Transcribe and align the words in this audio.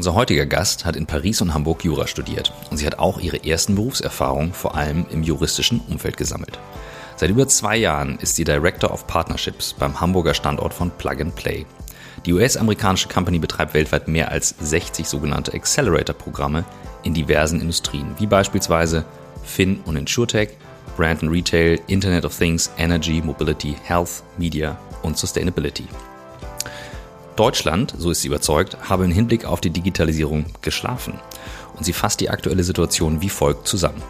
Unser 0.00 0.14
heutiger 0.14 0.46
Gast 0.46 0.86
hat 0.86 0.96
in 0.96 1.04
Paris 1.04 1.42
und 1.42 1.52
Hamburg 1.52 1.84
Jura 1.84 2.06
studiert 2.06 2.54
und 2.70 2.78
sie 2.78 2.86
hat 2.86 2.98
auch 2.98 3.20
ihre 3.20 3.44
ersten 3.44 3.74
Berufserfahrungen 3.74 4.54
vor 4.54 4.74
allem 4.74 5.04
im 5.10 5.22
juristischen 5.22 5.78
Umfeld 5.90 6.16
gesammelt. 6.16 6.58
Seit 7.16 7.28
über 7.28 7.46
zwei 7.48 7.76
Jahren 7.76 8.18
ist 8.18 8.34
sie 8.34 8.44
Director 8.44 8.92
of 8.92 9.06
Partnerships 9.06 9.74
beim 9.74 10.00
Hamburger 10.00 10.32
Standort 10.32 10.72
von 10.72 10.90
Plug 10.90 11.20
and 11.20 11.34
Play. 11.34 11.66
Die 12.24 12.32
US-amerikanische 12.32 13.08
Company 13.08 13.38
betreibt 13.38 13.74
weltweit 13.74 14.08
mehr 14.08 14.30
als 14.30 14.54
60 14.58 15.06
sogenannte 15.06 15.52
Accelerator-Programme 15.52 16.64
in 17.02 17.12
diversen 17.12 17.60
Industrien, 17.60 18.14
wie 18.16 18.26
beispielsweise 18.26 19.04
Fin 19.44 19.80
und 19.84 19.96
InsurTech, 19.96 20.56
Brand 20.96 21.22
and 21.22 21.30
Retail, 21.30 21.78
Internet 21.88 22.24
of 22.24 22.34
Things, 22.34 22.70
Energy, 22.78 23.20
Mobility, 23.22 23.76
Health, 23.84 24.22
Media 24.38 24.78
und 25.02 25.18
Sustainability. 25.18 25.84
Deutschland, 27.40 27.94
so 27.96 28.10
ist 28.10 28.20
sie 28.20 28.28
überzeugt, 28.28 28.76
habe 28.90 29.06
im 29.06 29.10
Hinblick 29.10 29.46
auf 29.46 29.62
die 29.62 29.70
Digitalisierung 29.70 30.44
geschlafen. 30.60 31.14
Und 31.74 31.84
sie 31.86 31.94
fasst 31.94 32.20
die 32.20 32.28
aktuelle 32.28 32.62
Situation 32.64 33.22
wie 33.22 33.30
folgt 33.30 33.66
zusammen. 33.66 34.02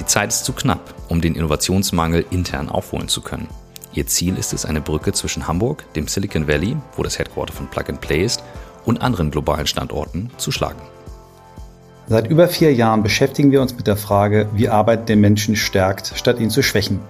Die 0.00 0.06
Zeit 0.06 0.30
ist 0.30 0.46
zu 0.46 0.54
knapp, 0.54 0.94
um 1.10 1.20
den 1.20 1.34
Innovationsmangel 1.34 2.24
intern 2.30 2.70
aufholen 2.70 3.08
zu 3.08 3.20
können. 3.20 3.46
Ihr 3.92 4.06
Ziel 4.06 4.38
ist 4.38 4.54
es, 4.54 4.64
eine 4.64 4.80
Brücke 4.80 5.12
zwischen 5.12 5.46
Hamburg, 5.46 5.84
dem 5.92 6.08
Silicon 6.08 6.48
Valley, 6.48 6.78
wo 6.96 7.02
das 7.02 7.18
Headquarter 7.18 7.52
von 7.52 7.66
Plug 7.66 7.90
and 7.90 8.00
Play 8.00 8.24
ist, 8.24 8.42
und 8.86 9.02
anderen 9.02 9.30
globalen 9.30 9.66
Standorten 9.66 10.30
zu 10.38 10.50
schlagen. 10.50 10.80
Seit 12.06 12.30
über 12.30 12.48
vier 12.48 12.72
Jahren 12.72 13.02
beschäftigen 13.02 13.52
wir 13.52 13.60
uns 13.60 13.76
mit 13.76 13.86
der 13.86 13.98
Frage, 13.98 14.48
wie 14.54 14.70
Arbeit 14.70 15.10
den 15.10 15.20
Menschen 15.20 15.56
stärkt, 15.56 16.14
statt 16.14 16.40
ihn 16.40 16.48
zu 16.48 16.62
schwächen. 16.62 17.00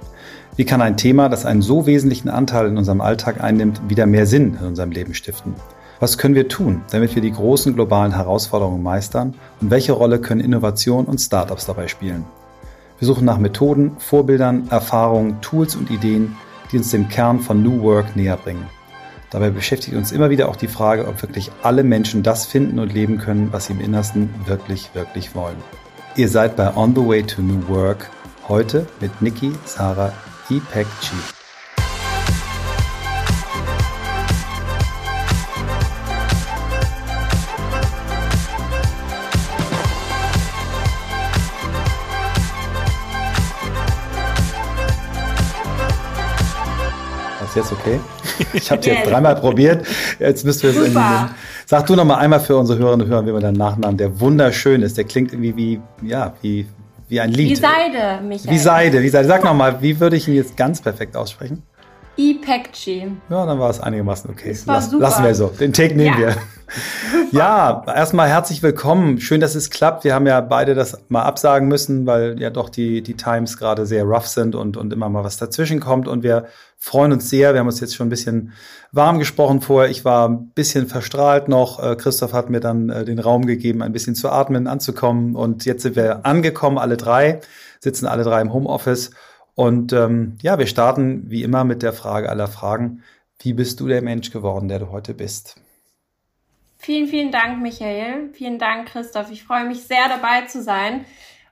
Wie 0.59 0.65
kann 0.65 0.83
ein 0.83 0.97
Thema, 0.97 1.29
das 1.29 1.47
einen 1.47 1.63
so 1.63 1.87
wesentlichen 1.87 2.29
Anteil 2.29 2.67
in 2.67 2.79
unserem 2.79 3.01
Alltag 3.01 3.41
einnimmt, 3.41 3.81
wieder 3.89 4.07
mehr 4.07 4.27
Sinn 4.27 4.59
in 4.61 4.67
unserem 4.67 4.91
Leben 4.91 5.15
stiften? 5.15 5.55
Was 6.01 6.19
können 6.19 6.35
wir 6.35 6.49
tun, 6.49 6.83
damit 6.91 7.15
wir 7.15 7.23
die 7.23 7.31
großen 7.31 7.75
globalen 7.75 8.17
Herausforderungen 8.17 8.83
meistern? 8.83 9.37
Und 9.61 9.71
welche 9.71 9.93
Rolle 9.93 10.19
können 10.19 10.41
Innovation 10.41 11.05
und 11.05 11.21
Startups 11.21 11.67
dabei 11.67 11.87
spielen? 11.87 12.25
Wir 12.99 13.07
suchen 13.07 13.25
nach 13.25 13.39
Methoden, 13.39 13.93
Vorbildern, 14.01 14.67
Erfahrungen, 14.69 15.41
Tools 15.43 15.77
und 15.77 15.93
Ideen, 15.93 16.37
die 16.73 16.79
uns 16.79 16.91
dem 16.91 17.09
Kern 17.09 17.39
von 17.39 17.63
New 17.63 17.81
Work 17.83 18.17
näher 18.17 18.37
bringen. 18.37 18.67
Dabei 19.31 19.51
beschäftigt 19.51 19.97
uns 19.97 20.11
immer 20.11 20.29
wieder 20.29 20.49
auch 20.49 20.57
die 20.57 20.67
Frage, 20.67 21.07
ob 21.07 21.23
wirklich 21.23 21.53
alle 21.63 21.85
Menschen 21.85 22.25
das 22.25 22.47
finden 22.47 22.81
und 22.81 22.93
leben 22.93 23.19
können, 23.19 23.53
was 23.53 23.67
sie 23.67 23.75
im 23.75 23.81
Innersten 23.81 24.29
wirklich, 24.47 24.91
wirklich 24.95 25.37
wollen. 25.37 25.59
Ihr 26.17 26.29
seid 26.29 26.57
bei 26.57 26.77
On 26.77 26.97
the 26.97 27.07
Way 27.07 27.23
to 27.23 27.43
New 27.43 27.69
Work 27.69 28.11
heute 28.49 28.89
mit 29.01 29.23
Niki, 29.23 29.53
Sarah 29.65 30.13
Ipekci. 30.51 31.15
Ist 47.45 47.57
jetzt 47.57 47.73
okay? 47.73 48.01
Ich 48.55 48.71
habe 48.71 48.81
es 48.81 48.87
jetzt 48.87 49.11
dreimal 49.11 49.37
probiert. 49.37 49.87
Jetzt 50.19 50.47
müsst 50.47 50.65
ihr 50.65 50.71
es 50.71 50.77
irgendwie. 50.77 51.01
Sag 51.67 51.87
du 51.87 51.95
noch 51.95 52.07
mal 52.07 52.17
einmal 52.17 52.41
für 52.41 52.57
unsere 52.57 52.79
Hörerinnen 52.79 53.07
und 53.07 53.13
Hörer, 53.13 53.27
wie 53.27 53.33
man 53.33 53.43
deinen 53.43 53.59
Nachnamen, 53.59 53.99
der 53.99 54.19
wunderschön 54.19 54.81
ist. 54.81 54.97
Der 54.97 55.05
klingt 55.05 55.35
irgendwie 55.35 55.57
wie, 55.57 55.81
ja, 56.07 56.33
wie 56.41 56.67
wie 57.09 57.21
ein 57.21 57.31
Lied. 57.33 57.51
Wie 57.51 57.57
Seide, 57.57 58.23
Michael. 58.23 58.51
Wie 58.51 58.59
Seide, 58.59 59.03
wie 59.03 59.09
Seide. 59.09 59.29
Sag 59.29 59.45
nochmal, 59.45 59.81
wie 59.83 59.99
würde 59.99 60.17
ich 60.17 60.29
ihn 60.29 60.35
jetzt 60.35 60.57
ganz 60.57 60.81
perfekt 60.81 61.17
aussprechen? 61.17 61.63
Ipekchi. 62.19 63.13
Ja, 63.31 63.47
dann 63.47 63.61
war 63.61 63.71
es 63.71 63.79
einigermaßen 63.79 64.29
okay. 64.29 64.57
Lass, 64.67 64.93
lassen 64.93 65.25
wir 65.25 65.35
so. 65.37 65.47
Den 65.47 65.73
Take 65.73 65.95
nehmen 65.95 66.21
ja. 66.21 66.27
wir. 66.29 66.37
ja, 67.31 67.85
erstmal 67.87 68.29
herzlich 68.29 68.61
willkommen. 68.61 69.21
Schön, 69.21 69.41
dass 69.41 69.55
es 69.55 69.71
klappt. 69.71 70.03
Wir 70.03 70.15
haben 70.15 70.27
ja 70.27 70.41
beide 70.41 70.75
das 70.75 70.99
mal 71.09 71.23
absagen 71.23 71.69
müssen, 71.69 72.07
weil 72.07 72.41
ja 72.41 72.51
doch 72.51 72.71
die, 72.71 73.03
die 73.03 73.15
Times 73.15 73.57
gerade 73.57 73.87
sehr 73.87 74.03
rough 74.03 74.27
sind 74.27 74.57
und, 74.57 74.77
und 74.77 74.93
immer 74.93 75.09
mal 75.09 75.23
was 75.23 75.37
dazwischen 75.37 75.79
kommt. 75.79 76.09
Und 76.09 76.25
wir 76.25 76.47
freuen 76.77 77.13
uns 77.13 77.31
sehr. 77.31 77.55
Wir 77.55 77.61
haben 77.61 77.69
uns 77.69 77.79
jetzt 77.79 77.95
schon 77.95 78.09
ein 78.09 78.11
bisschen 78.11 78.53
warm 78.91 79.21
gesprochen 79.21 79.61
vorher. 79.61 79.89
Ich 79.89 80.05
war 80.05 80.29
ein 80.29 80.49
bisschen 80.51 80.89
verstrahlt 80.89 81.47
noch. 81.47 81.81
Äh, 81.81 81.95
Christoph 81.95 82.33
hat 82.33 82.51
mir 82.51 82.61
dann 82.61 82.91
äh, 82.91 83.05
den 83.05 83.21
Raum 83.21 83.47
gegeben, 83.47 83.81
ein 83.81 83.93
bisschen 83.93 84.17
zu 84.17 84.29
atmen, 84.29 84.67
anzukommen. 84.67 85.37
Und 85.37 85.67
jetzt 85.67 85.83
sind 85.85 85.95
wir 85.95 86.27
angekommen, 86.27 86.79
alle 86.79 86.97
drei, 86.97 87.41
sitzen 87.79 88.07
alle 88.07 88.25
drei 88.25 88.41
im 88.41 88.53
Homeoffice 88.53 89.13
und 89.59 89.93
ähm, 89.93 90.39
ja, 90.41 90.57
wir 90.57 90.69
starten 90.69 91.29
wie 91.33 91.43
immer 91.43 91.65
mit 91.65 91.83
der 91.83 91.93
Frage 91.93 92.29
aller 92.29 92.47
Fragen. 92.47 93.03
Wie 93.41 93.55
bist 93.55 93.81
du 93.81 93.89
der 93.89 94.03
Mensch 94.03 94.31
geworden, 94.31 94.69
der 94.69 94.79
du 94.79 94.91
heute 94.93 95.15
bist? 95.15 95.57
Vielen, 96.77 97.09
vielen 97.09 97.33
Dank, 97.33 97.61
Michael. 97.61 98.31
Vielen 98.35 98.61
Dank, 98.61 98.87
Christoph. 98.87 99.33
Ich 99.33 99.43
freue 99.43 99.65
mich 99.65 99.83
sehr, 99.83 100.09
dabei 100.09 100.47
zu 100.47 100.63
sein. 100.63 101.07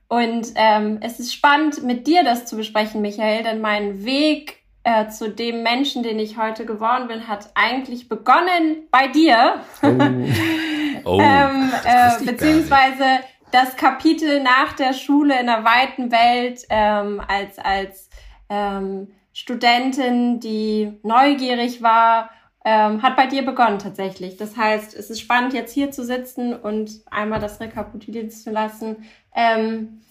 Und 0.06 0.53
ähm, 0.55 0.99
es 1.00 1.19
ist 1.19 1.34
spannend, 1.34 1.83
mit 1.83 2.06
dir 2.06 2.22
das 2.22 2.47
zu 2.47 2.56
besprechen, 2.56 3.03
Michael, 3.03 3.43
denn 3.43 3.61
mein 3.61 4.05
Weg 4.05 4.59
äh, 4.84 5.09
zu 5.09 5.28
dem 5.28 5.65
Menschen, 5.65 6.05
den 6.05 6.21
ich 6.21 6.38
heute 6.38 6.65
geworden 6.65 7.09
bin, 7.09 7.27
hat 7.27 7.50
eigentlich 7.56 8.09
begonnen 8.09 8.87
bei 8.93 9.09
dir. 9.09 9.62
Oh. 9.83 9.87
oh, 11.06 11.21
ähm, 11.21 11.73
äh, 11.84 12.25
beziehungsweise 12.25 13.19
das 13.56 13.75
Kapitel 13.75 14.43
nach 14.43 14.75
der 14.75 14.93
Schule 14.93 15.41
in 15.41 15.47
der 15.47 15.65
weiten 15.65 16.12
Welt 16.12 16.67
ähm, 16.69 17.22
als, 17.27 17.59
als 17.59 18.11
ähm, 18.50 19.09
Studentin, 19.33 20.41
die 20.41 20.93
neugierig 21.03 21.81
war, 21.81 22.28
ähm, 22.67 23.00
hat 23.00 23.17
bei 23.17 23.27
dir 23.27 23.47
begonnen 23.47 23.78
tatsächlich. 23.78 24.37
Das 24.37 24.59
heißt, 24.59 24.94
es 24.94 25.09
ist 25.09 25.21
spannend, 25.21 25.55
jetzt 25.55 25.72
hier 25.72 25.91
zu 25.91 26.05
sitzen 26.05 26.53
und 26.53 27.00
einmal 27.11 27.41
das 27.41 27.59
rekapitulieren 27.59 28.31
zu 28.31 28.50
lassen. 28.50 29.09
Ähm, 29.34 30.03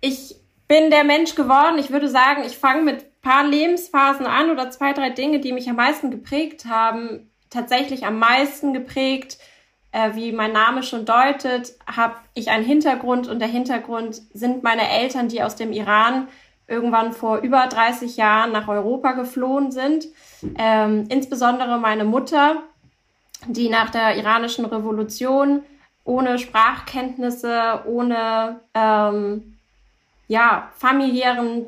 ich 0.00 0.34
bin 0.66 0.90
der 0.90 1.04
Mensch 1.04 1.36
geworden. 1.36 1.78
Ich 1.78 1.90
würde 1.90 2.08
sagen, 2.08 2.42
ich 2.44 2.58
fange 2.58 2.82
mit 2.82 3.20
paar 3.20 3.44
Lebensphasen 3.46 4.26
an 4.26 4.50
oder 4.50 4.72
zwei, 4.72 4.92
drei 4.92 5.10
Dinge, 5.10 5.38
die 5.38 5.52
mich 5.52 5.70
am 5.70 5.76
meisten 5.76 6.10
geprägt 6.10 6.64
haben. 6.64 7.30
Tatsächlich 7.50 8.04
am 8.04 8.18
meisten 8.18 8.72
geprägt 8.72 9.38
äh, 9.92 10.14
wie 10.14 10.32
mein 10.32 10.52
Name 10.52 10.82
schon 10.82 11.04
deutet, 11.04 11.74
habe 11.86 12.16
ich 12.34 12.50
einen 12.50 12.64
Hintergrund 12.64 13.28
und 13.28 13.38
der 13.38 13.48
Hintergrund 13.48 14.20
sind 14.32 14.62
meine 14.62 14.88
Eltern, 14.88 15.28
die 15.28 15.42
aus 15.42 15.56
dem 15.56 15.72
Iran 15.72 16.28
irgendwann 16.66 17.12
vor 17.12 17.38
über 17.38 17.66
30 17.66 18.16
Jahren 18.16 18.52
nach 18.52 18.68
Europa 18.68 19.12
geflohen 19.12 19.72
sind. 19.72 20.06
Ähm, 20.58 21.06
insbesondere 21.08 21.78
meine 21.78 22.04
Mutter, 22.04 22.62
die 23.46 23.70
nach 23.70 23.90
der 23.90 24.16
iranischen 24.16 24.66
Revolution 24.66 25.62
ohne 26.04 26.38
Sprachkenntnisse, 26.38 27.82
ohne 27.86 28.60
ähm, 28.74 29.58
ja, 30.26 30.70
familiären 30.76 31.66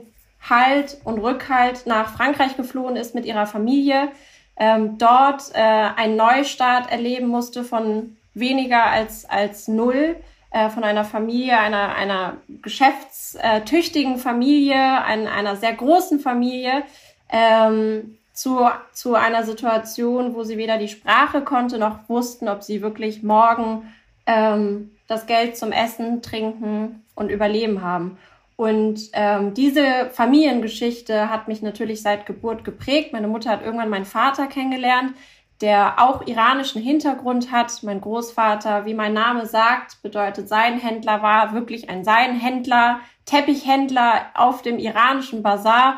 Halt 0.48 0.98
und 1.04 1.18
Rückhalt 1.18 1.86
nach 1.86 2.14
Frankreich 2.14 2.56
geflohen 2.56 2.96
ist 2.96 3.14
mit 3.14 3.26
ihrer 3.26 3.46
Familie 3.46 4.08
ähm, 4.56 4.98
dort 4.98 5.42
äh, 5.54 5.60
einen 5.60 6.16
Neustart 6.16 6.90
erleben 6.90 7.28
musste 7.28 7.64
von 7.64 8.16
weniger 8.34 8.84
als, 8.84 9.28
als 9.28 9.68
null, 9.68 10.16
äh, 10.50 10.68
von 10.68 10.84
einer 10.84 11.04
Familie, 11.04 11.58
einer, 11.58 11.94
einer 11.94 12.36
geschäftstüchtigen 12.62 14.18
Familie, 14.18 15.04
ein, 15.04 15.26
einer 15.26 15.56
sehr 15.56 15.72
großen 15.72 16.20
Familie, 16.20 16.82
ähm, 17.30 18.18
zu, 18.32 18.68
zu 18.92 19.14
einer 19.14 19.44
Situation, 19.44 20.34
wo 20.34 20.44
sie 20.44 20.56
weder 20.56 20.78
die 20.78 20.88
Sprache 20.88 21.42
konnte, 21.42 21.78
noch 21.78 22.08
wussten, 22.08 22.48
ob 22.48 22.62
sie 22.62 22.80
wirklich 22.80 23.22
morgen 23.22 23.92
ähm, 24.26 24.92
das 25.06 25.26
Geld 25.26 25.56
zum 25.56 25.72
Essen, 25.72 26.22
Trinken 26.22 27.04
und 27.14 27.30
Überleben 27.30 27.82
haben. 27.82 28.18
Und 28.60 29.08
ähm, 29.14 29.54
diese 29.54 30.10
Familiengeschichte 30.10 31.30
hat 31.30 31.48
mich 31.48 31.62
natürlich 31.62 32.02
seit 32.02 32.26
Geburt 32.26 32.62
geprägt. 32.62 33.10
Meine 33.10 33.26
Mutter 33.26 33.48
hat 33.48 33.64
irgendwann 33.64 33.88
meinen 33.88 34.04
Vater 34.04 34.48
kennengelernt, 34.48 35.14
der 35.62 35.94
auch 35.96 36.26
iranischen 36.26 36.82
Hintergrund 36.82 37.50
hat. 37.52 37.82
Mein 37.84 38.02
Großvater, 38.02 38.84
wie 38.84 38.92
mein 38.92 39.14
Name 39.14 39.46
sagt, 39.46 40.02
bedeutet 40.02 40.50
Seidenhändler, 40.50 41.22
war 41.22 41.54
wirklich 41.54 41.88
ein 41.88 42.04
Seidenhändler, 42.04 43.00
Teppichhändler 43.24 44.26
auf 44.34 44.60
dem 44.60 44.78
iranischen 44.78 45.42
Bazar 45.42 45.96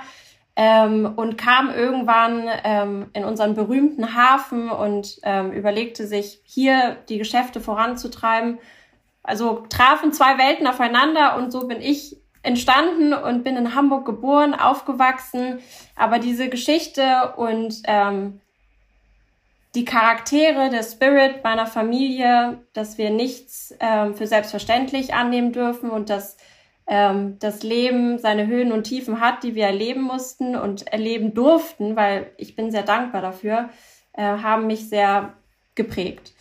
ähm, 0.54 1.14
und 1.16 1.36
kam 1.36 1.68
irgendwann 1.68 2.48
ähm, 2.62 3.10
in 3.12 3.24
unseren 3.24 3.56
berühmten 3.56 4.14
Hafen 4.14 4.70
und 4.70 5.18
ähm, 5.24 5.50
überlegte 5.50 6.06
sich, 6.06 6.40
hier 6.44 6.96
die 7.08 7.18
Geschäfte 7.18 7.60
voranzutreiben. 7.60 8.60
Also 9.24 9.66
trafen 9.68 10.12
zwei 10.12 10.38
Welten 10.38 10.68
aufeinander 10.68 11.36
und 11.36 11.50
so 11.50 11.66
bin 11.66 11.80
ich 11.80 12.21
entstanden 12.42 13.14
und 13.14 13.44
bin 13.44 13.56
in 13.56 13.74
Hamburg 13.74 14.04
geboren, 14.04 14.54
aufgewachsen. 14.54 15.60
Aber 15.96 16.18
diese 16.18 16.48
Geschichte 16.48 17.34
und 17.36 17.82
ähm, 17.84 18.40
die 19.74 19.84
Charaktere, 19.84 20.68
der 20.70 20.82
Spirit 20.82 21.42
meiner 21.44 21.66
Familie, 21.66 22.58
dass 22.72 22.98
wir 22.98 23.10
nichts 23.10 23.74
ähm, 23.80 24.14
für 24.14 24.26
selbstverständlich 24.26 25.14
annehmen 25.14 25.52
dürfen 25.52 25.90
und 25.90 26.10
dass 26.10 26.36
ähm, 26.86 27.38
das 27.38 27.62
Leben 27.62 28.18
seine 28.18 28.46
Höhen 28.46 28.72
und 28.72 28.84
Tiefen 28.84 29.20
hat, 29.20 29.44
die 29.44 29.54
wir 29.54 29.66
erleben 29.66 30.02
mussten 30.02 30.56
und 30.56 30.88
erleben 30.88 31.32
durften, 31.32 31.96
weil 31.96 32.32
ich 32.36 32.54
bin 32.54 32.70
sehr 32.70 32.82
dankbar 32.82 33.22
dafür, 33.22 33.70
äh, 34.12 34.22
haben 34.22 34.66
mich 34.66 34.88
sehr 34.88 35.32
geprägt. 35.74 36.32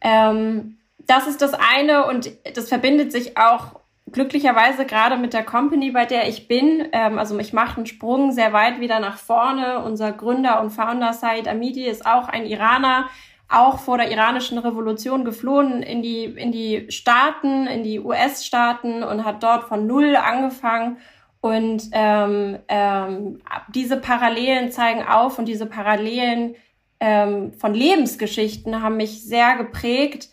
Ähm, 0.00 0.78
das 1.06 1.26
ist 1.26 1.42
das 1.42 1.52
eine 1.54 2.06
und 2.06 2.30
das 2.54 2.68
verbindet 2.68 3.12
sich 3.12 3.36
auch 3.36 3.79
glücklicherweise 4.12 4.86
gerade 4.86 5.16
mit 5.16 5.32
der 5.32 5.44
Company, 5.44 5.90
bei 5.90 6.04
der 6.04 6.28
ich 6.28 6.48
bin. 6.48 6.88
Ähm, 6.92 7.18
also 7.18 7.38
ich 7.38 7.52
mache 7.52 7.76
einen 7.76 7.86
Sprung 7.86 8.32
sehr 8.32 8.52
weit 8.52 8.80
wieder 8.80 9.00
nach 9.00 9.18
vorne. 9.18 9.82
Unser 9.84 10.12
Gründer 10.12 10.60
und 10.60 10.70
Founder 10.70 11.12
Said 11.12 11.48
Amidi 11.48 11.86
ist 11.86 12.06
auch 12.06 12.28
ein 12.28 12.46
Iraner, 12.46 13.08
auch 13.48 13.78
vor 13.78 13.98
der 13.98 14.10
iranischen 14.10 14.58
Revolution 14.58 15.24
geflohen 15.24 15.82
in 15.82 16.02
die, 16.02 16.24
in 16.24 16.52
die 16.52 16.86
Staaten, 16.90 17.66
in 17.66 17.82
die 17.82 18.00
US-Staaten 18.00 19.02
und 19.02 19.24
hat 19.24 19.42
dort 19.42 19.64
von 19.64 19.86
Null 19.86 20.16
angefangen. 20.16 20.98
Und 21.40 21.88
ähm, 21.92 22.58
ähm, 22.68 23.40
diese 23.74 23.96
Parallelen 23.96 24.70
zeigen 24.70 25.02
auf 25.02 25.38
und 25.38 25.46
diese 25.46 25.66
Parallelen 25.66 26.54
ähm, 27.00 27.52
von 27.54 27.74
Lebensgeschichten 27.74 28.82
haben 28.82 28.98
mich 28.98 29.24
sehr 29.24 29.56
geprägt, 29.56 30.28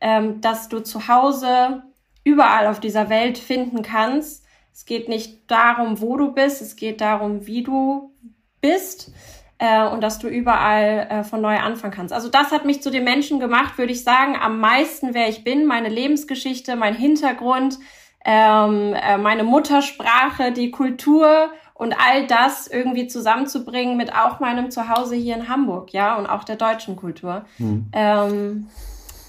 ähm, 0.00 0.40
dass 0.42 0.68
du 0.68 0.80
zu 0.80 1.08
Hause 1.08 1.82
überall 2.24 2.66
auf 2.66 2.80
dieser 2.80 3.08
Welt 3.08 3.38
finden 3.38 3.82
kannst. 3.82 4.44
Es 4.72 4.84
geht 4.84 5.08
nicht 5.08 5.50
darum, 5.50 6.00
wo 6.00 6.16
du 6.16 6.32
bist, 6.32 6.62
es 6.62 6.76
geht 6.76 7.00
darum, 7.00 7.46
wie 7.46 7.62
du 7.62 8.14
bist 8.60 9.12
äh, 9.58 9.86
und 9.86 10.02
dass 10.02 10.18
du 10.18 10.28
überall 10.28 11.06
äh, 11.10 11.24
von 11.24 11.40
neu 11.40 11.58
anfangen 11.58 11.92
kannst. 11.92 12.14
Also 12.14 12.28
das 12.28 12.50
hat 12.50 12.64
mich 12.64 12.82
zu 12.82 12.90
dem 12.90 13.04
Menschen 13.04 13.40
gemacht, 13.40 13.78
würde 13.78 13.92
ich 13.92 14.04
sagen, 14.04 14.36
am 14.40 14.58
meisten, 14.58 15.14
wer 15.14 15.28
ich 15.28 15.44
bin, 15.44 15.66
meine 15.66 15.88
Lebensgeschichte, 15.88 16.76
mein 16.76 16.94
Hintergrund, 16.94 17.78
ähm, 18.24 18.94
äh, 18.94 19.18
meine 19.18 19.44
Muttersprache, 19.44 20.52
die 20.52 20.70
Kultur 20.70 21.50
und 21.74 21.94
all 21.98 22.26
das 22.26 22.66
irgendwie 22.66 23.06
zusammenzubringen 23.06 23.96
mit 23.96 24.14
auch 24.14 24.40
meinem 24.40 24.70
Zuhause 24.70 25.14
hier 25.14 25.34
in 25.34 25.48
Hamburg, 25.48 25.92
ja, 25.92 26.16
und 26.16 26.26
auch 26.26 26.44
der 26.44 26.56
deutschen 26.56 26.96
Kultur. 26.96 27.46
Mhm. 27.58 27.86
Ähm, 27.92 28.66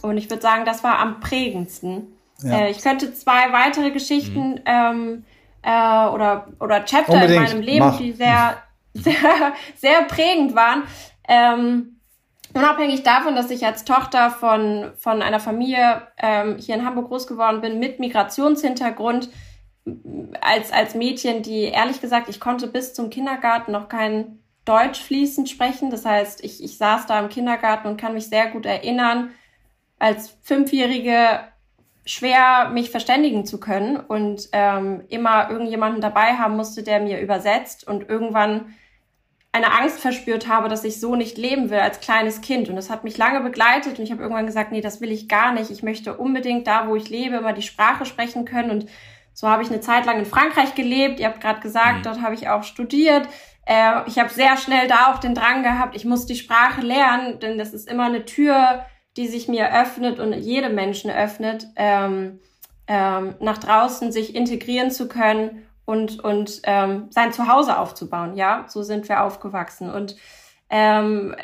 und 0.02 0.18
ich 0.18 0.30
würde 0.30 0.42
sagen, 0.42 0.66
das 0.66 0.84
war 0.84 1.00
am 1.00 1.20
prägendsten. 1.20 2.08
Ja. 2.44 2.60
Äh, 2.60 2.72
ich 2.72 2.82
könnte 2.82 3.14
zwei 3.14 3.52
weitere 3.52 3.92
Geschichten 3.92 4.52
mhm. 4.52 4.62
ähm, 4.66 5.26
äh, 5.62 6.08
oder, 6.08 6.48
oder 6.60 6.86
Chapter 6.86 7.14
Unbedingt. 7.14 7.38
in 7.38 7.44
meinem 7.44 7.62
Leben, 7.62 7.86
Mach. 7.86 7.98
die 7.98 8.12
sehr, 8.12 8.58
sehr, 8.94 9.54
sehr 9.76 10.04
prägend 10.04 10.56
waren. 10.56 10.84
Ähm, 11.28 12.00
unabhängig 12.54 13.04
davon, 13.04 13.36
dass 13.36 13.50
ich 13.52 13.66
als 13.66 13.86
Tochter 13.86 14.32
von, 14.32 14.92
von 14.98 15.22
einer 15.22 15.40
Familie 15.40 16.02
ähm, 16.18 16.58
hier 16.58 16.76
in 16.76 16.86
Hamburg 16.86 17.08
groß 17.08 17.28
geworden 17.28 17.62
bin 17.62 17.80
mit 17.80 18.00
Migrationshintergrund, 18.00 19.30
als, 20.42 20.72
als 20.72 20.94
Mädchen, 20.96 21.42
die 21.42 21.64
ehrlich 21.64 22.02
gesagt, 22.02 22.30
ich 22.30 22.40
konnte 22.40 22.68
bis 22.68 22.94
zum 22.94 23.10
Kindergarten 23.10 23.72
noch 23.72 23.90
kein 23.90 24.40
Deutsch 24.66 25.02
fließend 25.02 25.50
sprechen. 25.50 25.90
Das 25.90 26.06
heißt, 26.06 26.44
ich, 26.44 26.64
ich 26.64 26.78
saß 26.78 27.08
da 27.08 27.20
im 27.20 27.30
Kindergarten 27.30 27.88
und 27.88 28.00
kann 28.00 28.14
mich 28.14 28.28
sehr 28.28 28.48
gut 28.48 28.66
erinnern, 28.66 29.32
als 29.98 30.38
Fünfjährige 30.42 31.40
schwer, 32.06 32.70
mich 32.74 32.90
verständigen 32.90 33.46
zu 33.46 33.60
können 33.60 33.98
und 33.98 34.50
ähm, 34.54 35.04
immer 35.10 35.50
irgendjemanden 35.50 36.02
dabei 36.02 36.34
haben 36.34 36.56
musste, 36.56 36.84
der 36.84 37.00
mir 37.00 37.20
übersetzt 37.20 37.88
und 37.88 38.10
irgendwann 38.10 38.74
eine 39.54 39.74
Angst 39.74 40.00
verspürt 40.00 40.48
habe, 40.48 40.70
dass 40.70 40.84
ich 40.84 41.00
so 41.00 41.16
nicht 41.16 41.38
leben 41.38 41.70
will 41.70 41.80
als 41.80 42.00
kleines 42.00 42.42
Kind. 42.42 42.70
Und 42.70 42.78
das 42.78 42.90
hat 42.90 43.04
mich 43.04 43.18
lange 43.18 43.42
begleitet 43.42 44.00
und 44.00 44.06
ich 44.06 44.12
habe 44.12 44.22
irgendwann 44.22 44.46
gesagt, 44.46 44.72
nee, 44.72 44.82
das 44.82 45.02
will 45.02 45.12
ich 45.12 45.28
gar 45.28 45.54
nicht. 45.54 45.70
Ich 45.72 45.84
möchte 45.84 46.16
unbedingt 46.16 46.68
da, 46.68 46.88
wo 46.88 46.96
ich 46.96 47.10
lebe, 47.10 47.36
immer 47.36 47.54
die 47.54 47.62
Sprache 47.62 48.06
sprechen 48.06 48.46
können. 48.46 48.72
Und 48.72 48.86
so 49.34 49.50
habe 49.50 49.62
ich 49.62 49.70
eine 49.70 49.82
Zeit 49.82 50.06
lang 50.06 50.20
in 50.20 50.26
Frankreich 50.26 50.74
gelebt. 50.74 51.20
Ihr 51.20 51.28
habt 51.28 51.42
gerade 51.42 51.60
gesagt, 51.60 52.00
mhm. 52.00 52.04
dort 52.04 52.22
habe 52.22 52.34
ich 52.34 52.48
auch 52.48 52.64
studiert. 52.64 53.28
Äh, 53.66 54.08
ich 54.08 54.20
habe 54.20 54.30
sehr 54.30 54.56
schnell 54.58 54.88
da 54.88 55.12
auch 55.12 55.20
den 55.20 55.36
Drang 55.36 55.64
gehabt, 55.64 55.96
ich 55.96 56.06
muss 56.06 56.26
die 56.26 56.36
Sprache 56.36 56.82
lernen, 56.82 57.40
denn 57.40 57.58
das 57.58 57.74
ist 57.74 57.90
immer 57.90 58.06
eine 58.06 58.26
Tür, 58.26 58.86
die 59.18 59.28
sich 59.28 59.48
mir 59.48 59.74
öffnet 59.82 60.20
und 60.20 60.34
jedem 60.34 60.76
Menschen 60.76 61.12
öffnet, 61.12 61.68
ähm, 61.76 62.40
ähm, 62.88 63.36
nach 63.40 63.58
draußen 63.58 64.12
sich 64.12 64.36
integrieren 64.36 64.92
zu 64.92 65.08
können 65.08 65.68
und, 65.86 66.24
und 66.24 66.62
ähm, 66.64 67.08
sein 67.10 67.34
Zuhause 67.34 67.78
aufzubauen. 67.78 68.36
Ja, 68.36 68.66
so 68.68 68.84
sind 68.84 69.10
wir 69.10 69.24
aufgewachsen. 69.24 69.90
Und 69.90 70.16
ähm, 70.70 71.36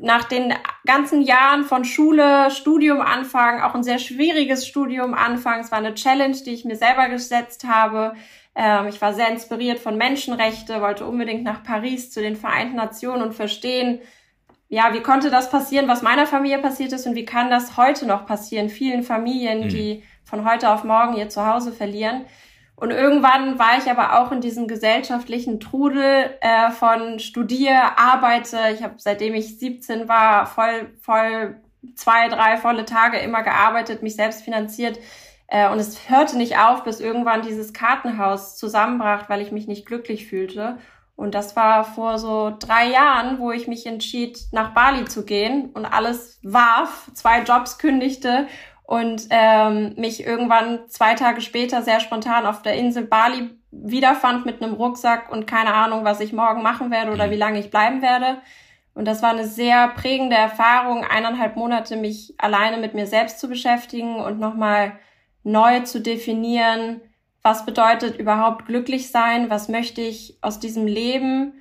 nach 0.00 0.24
den 0.24 0.54
ganzen 0.86 1.22
Jahren 1.22 1.64
von 1.64 1.84
Schule, 1.84 2.50
Studium 2.52 3.00
anfangen, 3.00 3.60
auch 3.60 3.74
ein 3.74 3.82
sehr 3.82 3.98
schwieriges 3.98 4.66
Studium 4.66 5.12
anfangen, 5.12 5.62
es 5.62 5.72
war 5.72 5.78
eine 5.78 5.94
Challenge, 5.94 6.36
die 6.36 6.54
ich 6.54 6.64
mir 6.64 6.76
selber 6.76 7.08
gesetzt 7.08 7.66
habe. 7.66 8.14
Ähm, 8.54 8.86
ich 8.86 9.00
war 9.00 9.12
sehr 9.12 9.28
inspiriert 9.28 9.80
von 9.80 9.96
Menschenrechte, 9.96 10.80
wollte 10.80 11.04
unbedingt 11.04 11.42
nach 11.42 11.64
Paris 11.64 12.12
zu 12.12 12.20
den 12.20 12.36
Vereinten 12.36 12.76
Nationen 12.76 13.22
und 13.22 13.34
verstehen, 13.34 14.00
ja, 14.68 14.92
wie 14.92 15.02
konnte 15.02 15.30
das 15.30 15.50
passieren, 15.50 15.88
was 15.88 16.02
meiner 16.02 16.26
Familie 16.26 16.58
passiert 16.58 16.92
ist 16.92 17.06
und 17.06 17.14
wie 17.14 17.24
kann 17.24 17.50
das 17.50 17.76
heute 17.76 18.06
noch 18.06 18.26
passieren, 18.26 18.68
vielen 18.68 19.02
Familien, 19.02 19.64
mhm. 19.64 19.68
die 19.68 20.02
von 20.24 20.48
heute 20.48 20.70
auf 20.70 20.82
morgen 20.84 21.16
ihr 21.16 21.28
Zuhause 21.28 21.72
verlieren. 21.72 22.26
Und 22.74 22.90
irgendwann 22.90 23.58
war 23.58 23.78
ich 23.78 23.90
aber 23.90 24.20
auch 24.20 24.32
in 24.32 24.42
diesem 24.42 24.68
gesellschaftlichen 24.68 25.60
Trudel 25.60 26.36
äh, 26.40 26.70
von 26.70 27.18
Studier, 27.20 27.98
arbeite. 27.98 28.58
Ich 28.74 28.82
habe 28.82 28.94
seitdem 28.98 29.34
ich 29.34 29.58
17 29.58 30.08
war 30.08 30.46
voll, 30.46 30.92
voll 31.00 31.56
zwei, 31.94 32.28
drei 32.28 32.58
volle 32.58 32.84
Tage 32.84 33.18
immer 33.18 33.42
gearbeitet, 33.42 34.02
mich 34.02 34.16
selbst 34.16 34.42
finanziert. 34.42 34.98
Äh, 35.46 35.70
und 35.70 35.78
es 35.78 36.10
hörte 36.10 36.36
nicht 36.36 36.58
auf, 36.58 36.84
bis 36.84 37.00
irgendwann 37.00 37.42
dieses 37.42 37.72
Kartenhaus 37.72 38.56
zusammenbrach, 38.56 39.28
weil 39.30 39.40
ich 39.40 39.52
mich 39.52 39.66
nicht 39.68 39.86
glücklich 39.86 40.26
fühlte. 40.26 40.76
Und 41.16 41.34
das 41.34 41.56
war 41.56 41.84
vor 41.84 42.18
so 42.18 42.54
drei 42.58 42.90
Jahren, 42.90 43.38
wo 43.38 43.50
ich 43.50 43.66
mich 43.66 43.86
entschied, 43.86 44.38
nach 44.52 44.74
Bali 44.74 45.06
zu 45.06 45.24
gehen 45.24 45.70
und 45.72 45.86
alles 45.86 46.38
warf, 46.42 47.10
zwei 47.14 47.42
Jobs 47.42 47.78
kündigte 47.78 48.46
und 48.84 49.26
ähm, 49.30 49.94
mich 49.96 50.24
irgendwann 50.24 50.88
zwei 50.88 51.14
Tage 51.14 51.40
später 51.40 51.82
sehr 51.82 52.00
spontan 52.00 52.46
auf 52.46 52.62
der 52.62 52.74
Insel 52.74 53.04
Bali 53.04 53.50
wiederfand 53.70 54.46
mit 54.46 54.62
einem 54.62 54.74
Rucksack 54.74 55.32
und 55.32 55.46
keine 55.46 55.74
Ahnung, 55.74 56.04
was 56.04 56.20
ich 56.20 56.32
morgen 56.32 56.62
machen 56.62 56.90
werde 56.90 57.12
oder 57.12 57.26
mhm. 57.26 57.30
wie 57.30 57.36
lange 57.36 57.58
ich 57.58 57.70
bleiben 57.70 58.02
werde. 58.02 58.38
Und 58.94 59.06
das 59.06 59.22
war 59.22 59.30
eine 59.30 59.46
sehr 59.46 59.88
prägende 59.88 60.36
Erfahrung, 60.36 61.04
eineinhalb 61.04 61.56
Monate 61.56 61.96
mich 61.96 62.34
alleine 62.38 62.78
mit 62.78 62.94
mir 62.94 63.06
selbst 63.06 63.40
zu 63.40 63.48
beschäftigen 63.48 64.16
und 64.16 64.38
nochmal 64.38 64.92
neu 65.42 65.80
zu 65.80 66.00
definieren, 66.00 67.00
was 67.46 67.64
bedeutet 67.64 68.18
überhaupt 68.18 68.66
glücklich 68.66 69.12
sein, 69.12 69.50
was 69.50 69.68
möchte 69.68 70.00
ich 70.00 70.36
aus 70.40 70.58
diesem 70.58 70.84
Leben 70.84 71.52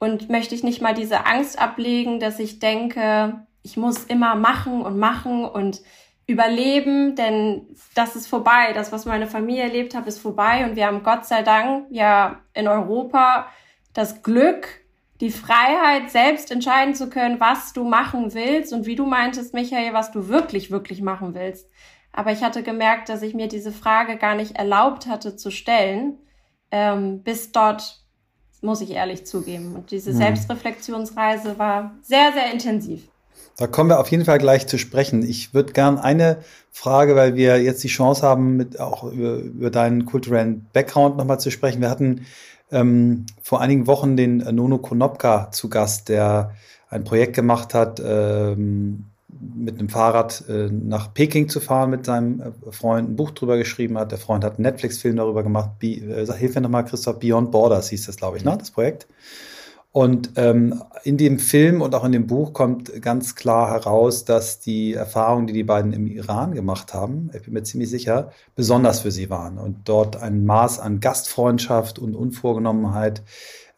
und 0.00 0.28
möchte 0.28 0.52
ich 0.56 0.64
nicht 0.64 0.82
mal 0.82 0.94
diese 0.94 1.26
Angst 1.26 1.60
ablegen, 1.60 2.18
dass 2.18 2.40
ich 2.40 2.58
denke, 2.58 3.46
ich 3.62 3.76
muss 3.76 4.02
immer 4.02 4.34
machen 4.34 4.82
und 4.82 4.98
machen 4.98 5.44
und 5.44 5.80
überleben, 6.26 7.14
denn 7.14 7.68
das 7.94 8.16
ist 8.16 8.26
vorbei. 8.26 8.72
Das, 8.74 8.90
was 8.90 9.06
meine 9.06 9.28
Familie 9.28 9.62
erlebt 9.62 9.94
hat, 9.94 10.08
ist 10.08 10.18
vorbei 10.18 10.66
und 10.68 10.74
wir 10.74 10.88
haben 10.88 11.04
Gott 11.04 11.24
sei 11.24 11.42
Dank 11.42 11.86
ja 11.90 12.40
in 12.52 12.66
Europa 12.66 13.46
das 13.94 14.24
Glück, 14.24 14.66
die 15.20 15.30
Freiheit, 15.30 16.10
selbst 16.10 16.50
entscheiden 16.50 16.96
zu 16.96 17.10
können, 17.10 17.38
was 17.38 17.72
du 17.72 17.84
machen 17.84 18.34
willst 18.34 18.72
und 18.72 18.86
wie 18.86 18.96
du 18.96 19.06
meintest, 19.06 19.54
Michael, 19.54 19.92
was 19.92 20.10
du 20.10 20.26
wirklich, 20.26 20.72
wirklich 20.72 21.00
machen 21.00 21.34
willst. 21.34 21.70
Aber 22.18 22.32
ich 22.32 22.42
hatte 22.42 22.64
gemerkt, 22.64 23.10
dass 23.10 23.22
ich 23.22 23.32
mir 23.32 23.46
diese 23.46 23.70
Frage 23.70 24.16
gar 24.16 24.34
nicht 24.34 24.56
erlaubt 24.56 25.06
hatte 25.06 25.36
zu 25.36 25.52
stellen, 25.52 26.14
ähm, 26.72 27.22
bis 27.22 27.52
dort, 27.52 28.02
muss 28.60 28.80
ich 28.80 28.90
ehrlich 28.90 29.24
zugeben. 29.24 29.76
Und 29.76 29.92
diese 29.92 30.10
mhm. 30.12 30.16
Selbstreflexionsreise 30.16 31.60
war 31.60 31.94
sehr, 32.02 32.32
sehr 32.32 32.52
intensiv. 32.52 33.02
Da 33.56 33.68
kommen 33.68 33.90
wir 33.90 34.00
auf 34.00 34.10
jeden 34.10 34.24
Fall 34.24 34.38
gleich 34.38 34.66
zu 34.66 34.78
sprechen. 34.78 35.22
Ich 35.22 35.54
würde 35.54 35.72
gern 35.72 35.96
eine 35.96 36.38
Frage, 36.72 37.14
weil 37.14 37.36
wir 37.36 37.62
jetzt 37.62 37.84
die 37.84 37.88
Chance 37.88 38.26
haben, 38.26 38.56
mit 38.56 38.80
auch 38.80 39.04
über, 39.04 39.36
über 39.36 39.70
deinen 39.70 40.04
kulturellen 40.04 40.66
Background 40.72 41.18
nochmal 41.18 41.38
zu 41.38 41.52
sprechen. 41.52 41.80
Wir 41.80 41.88
hatten 41.88 42.26
ähm, 42.72 43.26
vor 43.40 43.60
einigen 43.60 43.86
Wochen 43.86 44.16
den 44.16 44.38
Nono 44.38 44.78
Konopka 44.78 45.52
zu 45.52 45.68
Gast, 45.68 46.08
der 46.08 46.50
ein 46.90 47.04
Projekt 47.04 47.36
gemacht 47.36 47.74
hat, 47.74 48.02
ähm, 48.04 49.04
mit 49.40 49.78
einem 49.78 49.88
Fahrrad 49.88 50.44
äh, 50.48 50.68
nach 50.70 51.14
Peking 51.14 51.48
zu 51.48 51.60
fahren 51.60 51.90
mit 51.90 52.06
seinem 52.06 52.40
äh, 52.40 52.72
Freund, 52.72 53.10
ein 53.10 53.16
Buch 53.16 53.30
drüber 53.30 53.56
geschrieben 53.56 53.98
hat. 53.98 54.12
Der 54.12 54.18
Freund 54.18 54.44
hat 54.44 54.54
einen 54.54 54.62
Netflix-Film 54.62 55.16
darüber 55.16 55.42
gemacht. 55.42 55.78
Be, 55.78 55.96
äh, 55.96 56.26
hilf 56.32 56.54
mir 56.54 56.62
nochmal, 56.62 56.84
Christoph, 56.84 57.18
Beyond 57.18 57.50
Borders 57.50 57.88
hieß 57.90 58.06
das, 58.06 58.16
glaube 58.16 58.36
ich, 58.36 58.44
ne, 58.44 58.56
das 58.58 58.70
Projekt. 58.70 59.06
Und 59.90 60.32
ähm, 60.36 60.82
in 61.02 61.16
dem 61.16 61.38
Film 61.38 61.80
und 61.80 61.94
auch 61.94 62.04
in 62.04 62.12
dem 62.12 62.26
Buch 62.26 62.52
kommt 62.52 63.00
ganz 63.00 63.34
klar 63.34 63.70
heraus, 63.70 64.24
dass 64.24 64.60
die 64.60 64.92
Erfahrungen, 64.92 65.46
die 65.46 65.54
die 65.54 65.64
beiden 65.64 65.92
im 65.92 66.06
Iran 66.06 66.54
gemacht 66.54 66.92
haben, 66.92 67.30
ich 67.34 67.42
bin 67.42 67.54
mir 67.54 67.62
ziemlich 67.62 67.88
sicher, 67.88 68.30
besonders 68.54 69.00
für 69.00 69.10
sie 69.10 69.30
waren 69.30 69.58
und 69.58 69.88
dort 69.88 70.16
ein 70.22 70.44
Maß 70.44 70.78
an 70.78 71.00
Gastfreundschaft 71.00 71.98
und 71.98 72.14
Unvorgenommenheit 72.14 73.22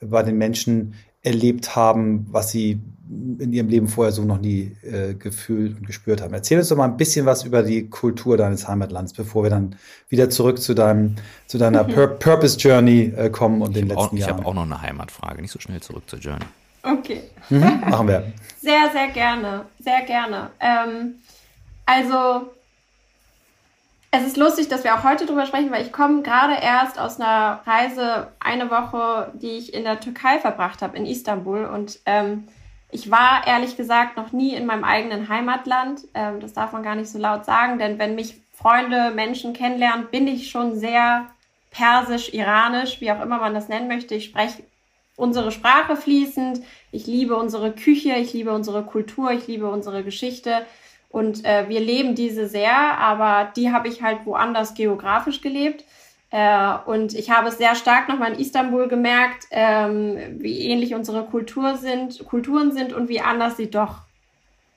bei 0.00 0.22
den 0.22 0.36
Menschen 0.36 0.94
erlebt 1.22 1.76
haben, 1.76 2.26
was 2.30 2.50
sie 2.50 2.80
in 3.38 3.52
ihrem 3.52 3.68
Leben 3.68 3.88
vorher 3.88 4.12
so 4.12 4.22
noch 4.22 4.40
nie 4.40 4.76
äh, 4.82 5.14
gefühlt 5.14 5.78
und 5.78 5.86
gespürt 5.86 6.22
haben. 6.22 6.32
Erzähl 6.32 6.58
uns 6.58 6.68
doch 6.68 6.76
mal 6.76 6.84
ein 6.84 6.96
bisschen 6.96 7.26
was 7.26 7.44
über 7.44 7.62
die 7.62 7.88
Kultur 7.88 8.36
deines 8.36 8.68
Heimatlands, 8.68 9.12
bevor 9.12 9.42
wir 9.42 9.50
dann 9.50 9.76
wieder 10.08 10.30
zurück 10.30 10.60
zu 10.60 10.74
deinem 10.74 11.16
zu 11.46 11.58
deiner 11.58 11.84
mhm. 11.84 11.92
Pur 11.92 12.06
Purpose 12.06 12.58
Journey 12.58 13.12
äh, 13.16 13.30
kommen 13.30 13.62
und 13.62 13.74
den 13.74 13.88
letzten 13.88 14.00
auch, 14.00 14.12
ich 14.12 14.20
Jahren. 14.20 14.30
Ich 14.30 14.36
habe 14.36 14.46
auch 14.46 14.54
noch 14.54 14.62
eine 14.62 14.80
Heimatfrage, 14.80 15.42
nicht 15.42 15.50
so 15.50 15.58
schnell 15.58 15.80
zurück 15.80 16.04
zur 16.06 16.20
Journey. 16.20 16.44
Okay. 16.82 17.22
Mhm, 17.50 17.80
machen 17.88 18.08
wir. 18.08 18.32
Sehr, 18.60 18.90
sehr 18.92 19.08
gerne, 19.08 19.64
sehr 19.82 20.02
gerne. 20.02 20.50
Ähm, 20.60 21.14
also 21.86 22.50
Es 24.12 24.26
ist 24.26 24.36
lustig, 24.36 24.68
dass 24.68 24.82
wir 24.84 24.94
auch 24.94 25.04
heute 25.04 25.24
drüber 25.24 25.46
sprechen, 25.46 25.70
weil 25.70 25.84
ich 25.84 25.92
komme 25.92 26.22
gerade 26.22 26.54
erst 26.60 26.98
aus 26.98 27.20
einer 27.20 27.60
Reise, 27.64 28.28
eine 28.40 28.70
Woche, 28.70 29.32
die 29.34 29.52
ich 29.52 29.72
in 29.72 29.84
der 29.84 30.00
Türkei 30.00 30.38
verbracht 30.40 30.82
habe, 30.82 30.96
in 30.96 31.06
Istanbul. 31.06 31.64
Und 31.64 32.00
ähm, 32.06 32.44
ich 32.92 33.10
war 33.10 33.46
ehrlich 33.46 33.76
gesagt 33.76 34.16
noch 34.16 34.32
nie 34.32 34.54
in 34.54 34.66
meinem 34.66 34.84
eigenen 34.84 35.28
Heimatland. 35.28 36.02
Ähm, 36.14 36.40
das 36.40 36.52
darf 36.52 36.72
man 36.72 36.82
gar 36.82 36.94
nicht 36.94 37.10
so 37.10 37.18
laut 37.18 37.44
sagen, 37.44 37.78
denn 37.78 37.98
wenn 37.98 38.14
mich 38.14 38.40
Freunde, 38.52 39.10
Menschen 39.14 39.52
kennenlernen, 39.52 40.08
bin 40.10 40.26
ich 40.28 40.50
schon 40.50 40.78
sehr 40.78 41.28
persisch, 41.70 42.34
iranisch, 42.34 43.00
wie 43.00 43.10
auch 43.10 43.22
immer 43.22 43.38
man 43.38 43.54
das 43.54 43.68
nennen 43.68 43.88
möchte. 43.88 44.14
Ich 44.14 44.26
spreche 44.26 44.62
unsere 45.16 45.52
Sprache 45.52 45.96
fließend. 45.96 46.60
Ich 46.92 47.06
liebe 47.06 47.36
unsere 47.36 47.72
Küche, 47.72 48.14
ich 48.16 48.32
liebe 48.32 48.52
unsere 48.52 48.82
Kultur, 48.84 49.30
ich 49.32 49.46
liebe 49.46 49.70
unsere 49.70 50.02
Geschichte. 50.02 50.66
Und 51.08 51.44
äh, 51.44 51.68
wir 51.68 51.80
leben 51.80 52.14
diese 52.14 52.46
sehr, 52.46 52.98
aber 52.98 53.50
die 53.56 53.72
habe 53.72 53.88
ich 53.88 54.02
halt 54.02 54.26
woanders 54.26 54.74
geografisch 54.74 55.40
gelebt. 55.40 55.84
Äh, 56.30 56.74
und 56.86 57.14
ich 57.14 57.30
habe 57.30 57.48
es 57.48 57.58
sehr 57.58 57.74
stark 57.74 58.08
nochmal 58.08 58.32
in 58.32 58.38
Istanbul 58.38 58.88
gemerkt, 58.88 59.46
ähm, 59.50 60.16
wie 60.38 60.60
ähnlich 60.60 60.94
unsere 60.94 61.24
Kultur 61.24 61.76
sind, 61.76 62.24
Kulturen 62.26 62.72
sind 62.72 62.92
und 62.92 63.08
wie 63.08 63.20
anders 63.20 63.56
sie 63.56 63.70
doch 63.70 64.02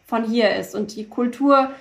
von 0.05 0.24
hier 0.24 0.55
ist. 0.55 0.75
Und 0.75 0.95
die 0.95 1.07
Kultur, 1.07 1.72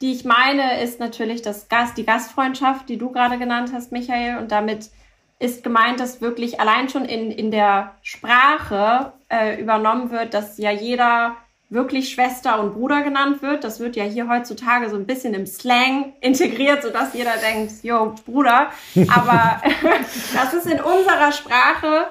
die 0.00 0.12
ich 0.12 0.24
meine, 0.24 0.80
ist 0.82 1.00
natürlich 1.00 1.42
das 1.42 1.68
Gast, 1.68 1.98
die 1.98 2.06
Gastfreundschaft, 2.06 2.88
die 2.88 2.98
du 2.98 3.10
gerade 3.10 3.38
genannt 3.38 3.70
hast, 3.72 3.92
Michael. 3.92 4.38
Und 4.38 4.52
damit 4.52 4.90
ist 5.38 5.62
gemeint, 5.62 6.00
dass 6.00 6.20
wirklich 6.20 6.60
allein 6.60 6.88
schon 6.88 7.04
in, 7.04 7.30
in 7.30 7.50
der 7.50 7.94
Sprache 8.02 9.12
äh, 9.28 9.60
übernommen 9.60 10.10
wird, 10.10 10.34
dass 10.34 10.56
ja 10.56 10.70
jeder 10.70 11.36
wirklich 11.68 12.10
Schwester 12.10 12.60
und 12.60 12.74
Bruder 12.74 13.02
genannt 13.02 13.42
wird. 13.42 13.64
Das 13.64 13.80
wird 13.80 13.96
ja 13.96 14.04
hier 14.04 14.28
heutzutage 14.28 14.88
so 14.88 14.96
ein 14.96 15.06
bisschen 15.06 15.34
im 15.34 15.46
Slang 15.46 16.12
integriert, 16.20 16.82
sodass 16.82 17.12
jeder 17.14 17.36
denkt, 17.36 17.82
yo, 17.82 18.14
Bruder. 18.24 18.70
Aber 19.08 19.60
das 20.34 20.54
ist 20.54 20.66
in 20.66 20.80
unserer 20.80 21.32
Sprache 21.32 22.06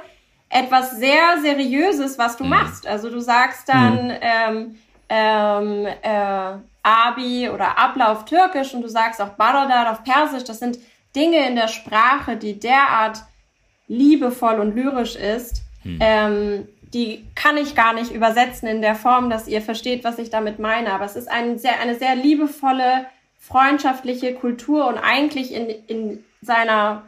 etwas 0.50 0.97
sehr 0.97 1.39
Seriöses, 1.41 2.17
was 2.17 2.38
du 2.38 2.43
mhm. 2.43 2.51
machst. 2.51 2.88
Also 2.88 3.09
du 3.09 3.19
sagst 3.19 3.69
dann 3.69 4.07
mhm. 4.07 4.13
ähm, 4.21 4.75
ähm, 5.09 5.85
äh, 6.01 6.57
Abi 6.83 7.50
oder 7.50 7.77
Abla 7.77 8.12
auf 8.12 8.25
Türkisch 8.25 8.74
und 8.74 8.81
du 8.81 8.88
sagst 8.88 9.21
auch 9.21 9.29
Baradar 9.29 9.91
auf 9.91 10.03
Persisch. 10.03 10.43
Das 10.43 10.59
sind 10.59 10.77
Dinge 11.15 11.47
in 11.47 11.55
der 11.55 11.67
Sprache, 11.67 12.38
die 12.38 12.59
derart 12.59 13.24
liebevoll 13.88 14.59
und 14.59 14.75
lyrisch 14.75 15.15
ist, 15.15 15.63
mhm. 15.83 15.97
ähm, 16.00 16.67
die 16.96 17.28
kann 17.36 17.58
ich 17.58 17.75
gar 17.75 17.94
nicht 17.94 18.12
übersetzen 18.12 18.70
in 18.70 18.82
der 18.82 18.96
Form, 18.96 19.30
dass 19.30 19.50
ihr 19.50 19.62
versteht, 19.62 20.06
was 20.06 20.18
ich 20.18 20.30
damit 20.30 20.60
meine. 20.60 20.94
Aber 20.94 21.04
es 21.04 21.18
ist 21.18 21.30
ein 21.30 21.60
sehr, 21.60 21.82
eine 21.82 21.96
sehr 21.96 22.16
liebevolle, 22.16 23.06
freundschaftliche 23.38 24.34
Kultur 24.34 24.88
und 24.88 24.98
eigentlich 24.98 25.54
in, 25.54 25.68
in 25.88 26.24
seiner 26.42 27.04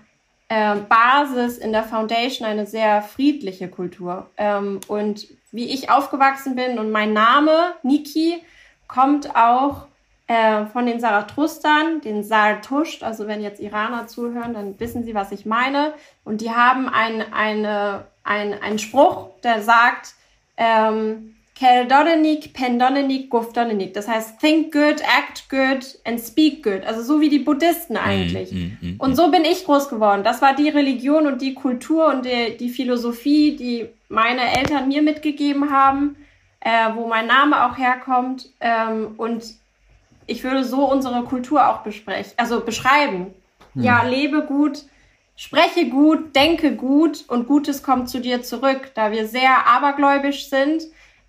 äh, 0.50 0.76
Basis, 0.76 1.58
in 1.58 1.72
der 1.72 1.86
Foundation 1.86 2.46
eine 2.46 2.66
sehr 2.66 3.02
friedliche 3.02 3.70
Kultur. 3.70 4.30
Ähm, 4.36 4.82
und 4.90 5.26
wie 5.54 5.70
ich 5.70 5.90
aufgewachsen 5.90 6.56
bin 6.56 6.80
und 6.80 6.92
mein 6.92 7.14
Name, 7.14 7.74
Niki, 7.82 8.44
kommt 8.90 9.38
auch 9.38 9.88
äh, 10.28 10.66
von 10.66 10.86
den 10.86 11.00
Zarathustern, 11.00 12.02
den 12.02 12.26
Sartusht, 12.26 13.04
also 13.04 13.26
wenn 13.28 13.42
jetzt 13.42 13.62
Iraner 13.62 14.08
zuhören, 14.08 14.54
dann 14.54 14.78
wissen 14.82 15.06
sie, 15.06 15.16
was 15.16 15.32
ich 15.32 15.46
meine. 15.46 15.94
Und 16.26 16.42
die 16.42 16.52
haben 16.52 16.90
ein, 16.90 17.24
eine 17.32 18.06
ein, 18.28 18.62
ein 18.62 18.78
Spruch, 18.80 19.30
der 19.44 19.62
sagt, 19.62 20.14
ähm, 20.58 21.34
Keldonenik, 21.58 22.54
Pendonenik, 22.54 23.32
Gufdonenik. 23.32 23.94
Das 23.94 24.08
heißt, 24.08 24.40
think 24.40 24.72
good, 24.72 25.02
act 25.02 25.50
good 25.50 25.98
and 26.06 26.20
speak 26.20 26.62
good. 26.64 26.86
Also 26.86 27.02
so 27.02 27.20
wie 27.20 27.30
die 27.30 27.40
Buddhisten 27.40 27.94
mhm, 27.94 28.00
eigentlich. 28.00 28.52
Mm, 28.52 28.58
mm, 28.58 28.78
mm, 28.82 28.96
und 29.00 29.16
so 29.16 29.32
bin 29.32 29.44
ich 29.44 29.66
groß 29.66 29.90
geworden. 29.90 30.24
Das 30.24 30.42
war 30.42 30.56
die 30.56 30.70
Religion 30.70 31.26
und 31.26 31.42
die 31.42 31.56
Kultur 31.56 32.08
und 32.08 32.26
die, 32.26 32.58
die 32.58 32.70
Philosophie, 32.70 33.56
die 33.56 33.88
meine 34.08 34.56
Eltern 34.56 34.88
mir 34.88 35.02
mitgegeben 35.02 35.72
haben, 35.72 36.16
äh, 36.60 36.94
wo 36.94 37.08
mein 37.08 37.26
Name 37.26 37.66
auch 37.66 37.78
herkommt. 37.78 38.50
Ähm, 38.60 39.16
und 39.18 39.44
ich 40.28 40.44
würde 40.44 40.64
so 40.64 40.92
unsere 40.92 41.24
Kultur 41.24 41.68
auch 41.68 41.80
besprechen, 41.80 42.34
also 42.38 42.60
beschreiben. 42.60 43.34
Hm. 43.74 43.84
Ja, 43.84 44.04
lebe 44.04 44.44
gut, 44.44 44.84
Spreche 45.40 45.88
gut, 45.88 46.36
denke 46.36 46.76
gut 46.76 47.24
und 47.28 47.48
Gutes 47.48 47.84
kommt 47.84 48.10
zu 48.10 48.20
dir 48.20 48.42
zurück, 48.42 48.92
da 48.96 49.12
wir 49.12 49.28
sehr 49.28 49.68
abergläubisch 49.68 50.50
sind. 50.50 50.82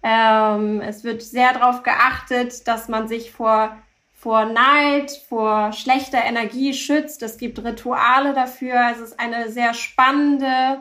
Ähm, 0.02 0.80
es 0.80 1.04
wird 1.04 1.20
sehr 1.20 1.52
darauf 1.52 1.82
geachtet, 1.82 2.66
dass 2.66 2.88
man 2.88 3.06
sich 3.06 3.30
vor, 3.30 3.76
vor 4.14 4.46
Neid, 4.46 5.10
vor 5.28 5.74
schlechter 5.74 6.24
Energie 6.24 6.72
schützt. 6.72 7.22
Es 7.22 7.36
gibt 7.36 7.62
Rituale 7.62 8.32
dafür. 8.32 8.80
Es 8.92 8.98
ist 8.98 9.20
eine 9.20 9.50
sehr 9.50 9.74
spannende, 9.74 10.80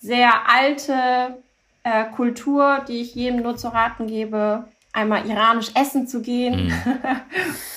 sehr 0.00 0.48
alte 0.48 1.40
äh, 1.84 2.06
Kultur, 2.16 2.84
die 2.88 3.00
ich 3.00 3.14
jedem 3.14 3.42
nur 3.42 3.56
zu 3.56 3.68
raten 3.68 4.08
gebe, 4.08 4.64
einmal 4.92 5.24
iranisch 5.24 5.70
essen 5.76 6.08
zu 6.08 6.20
gehen 6.20 6.66
mhm. 6.66 6.98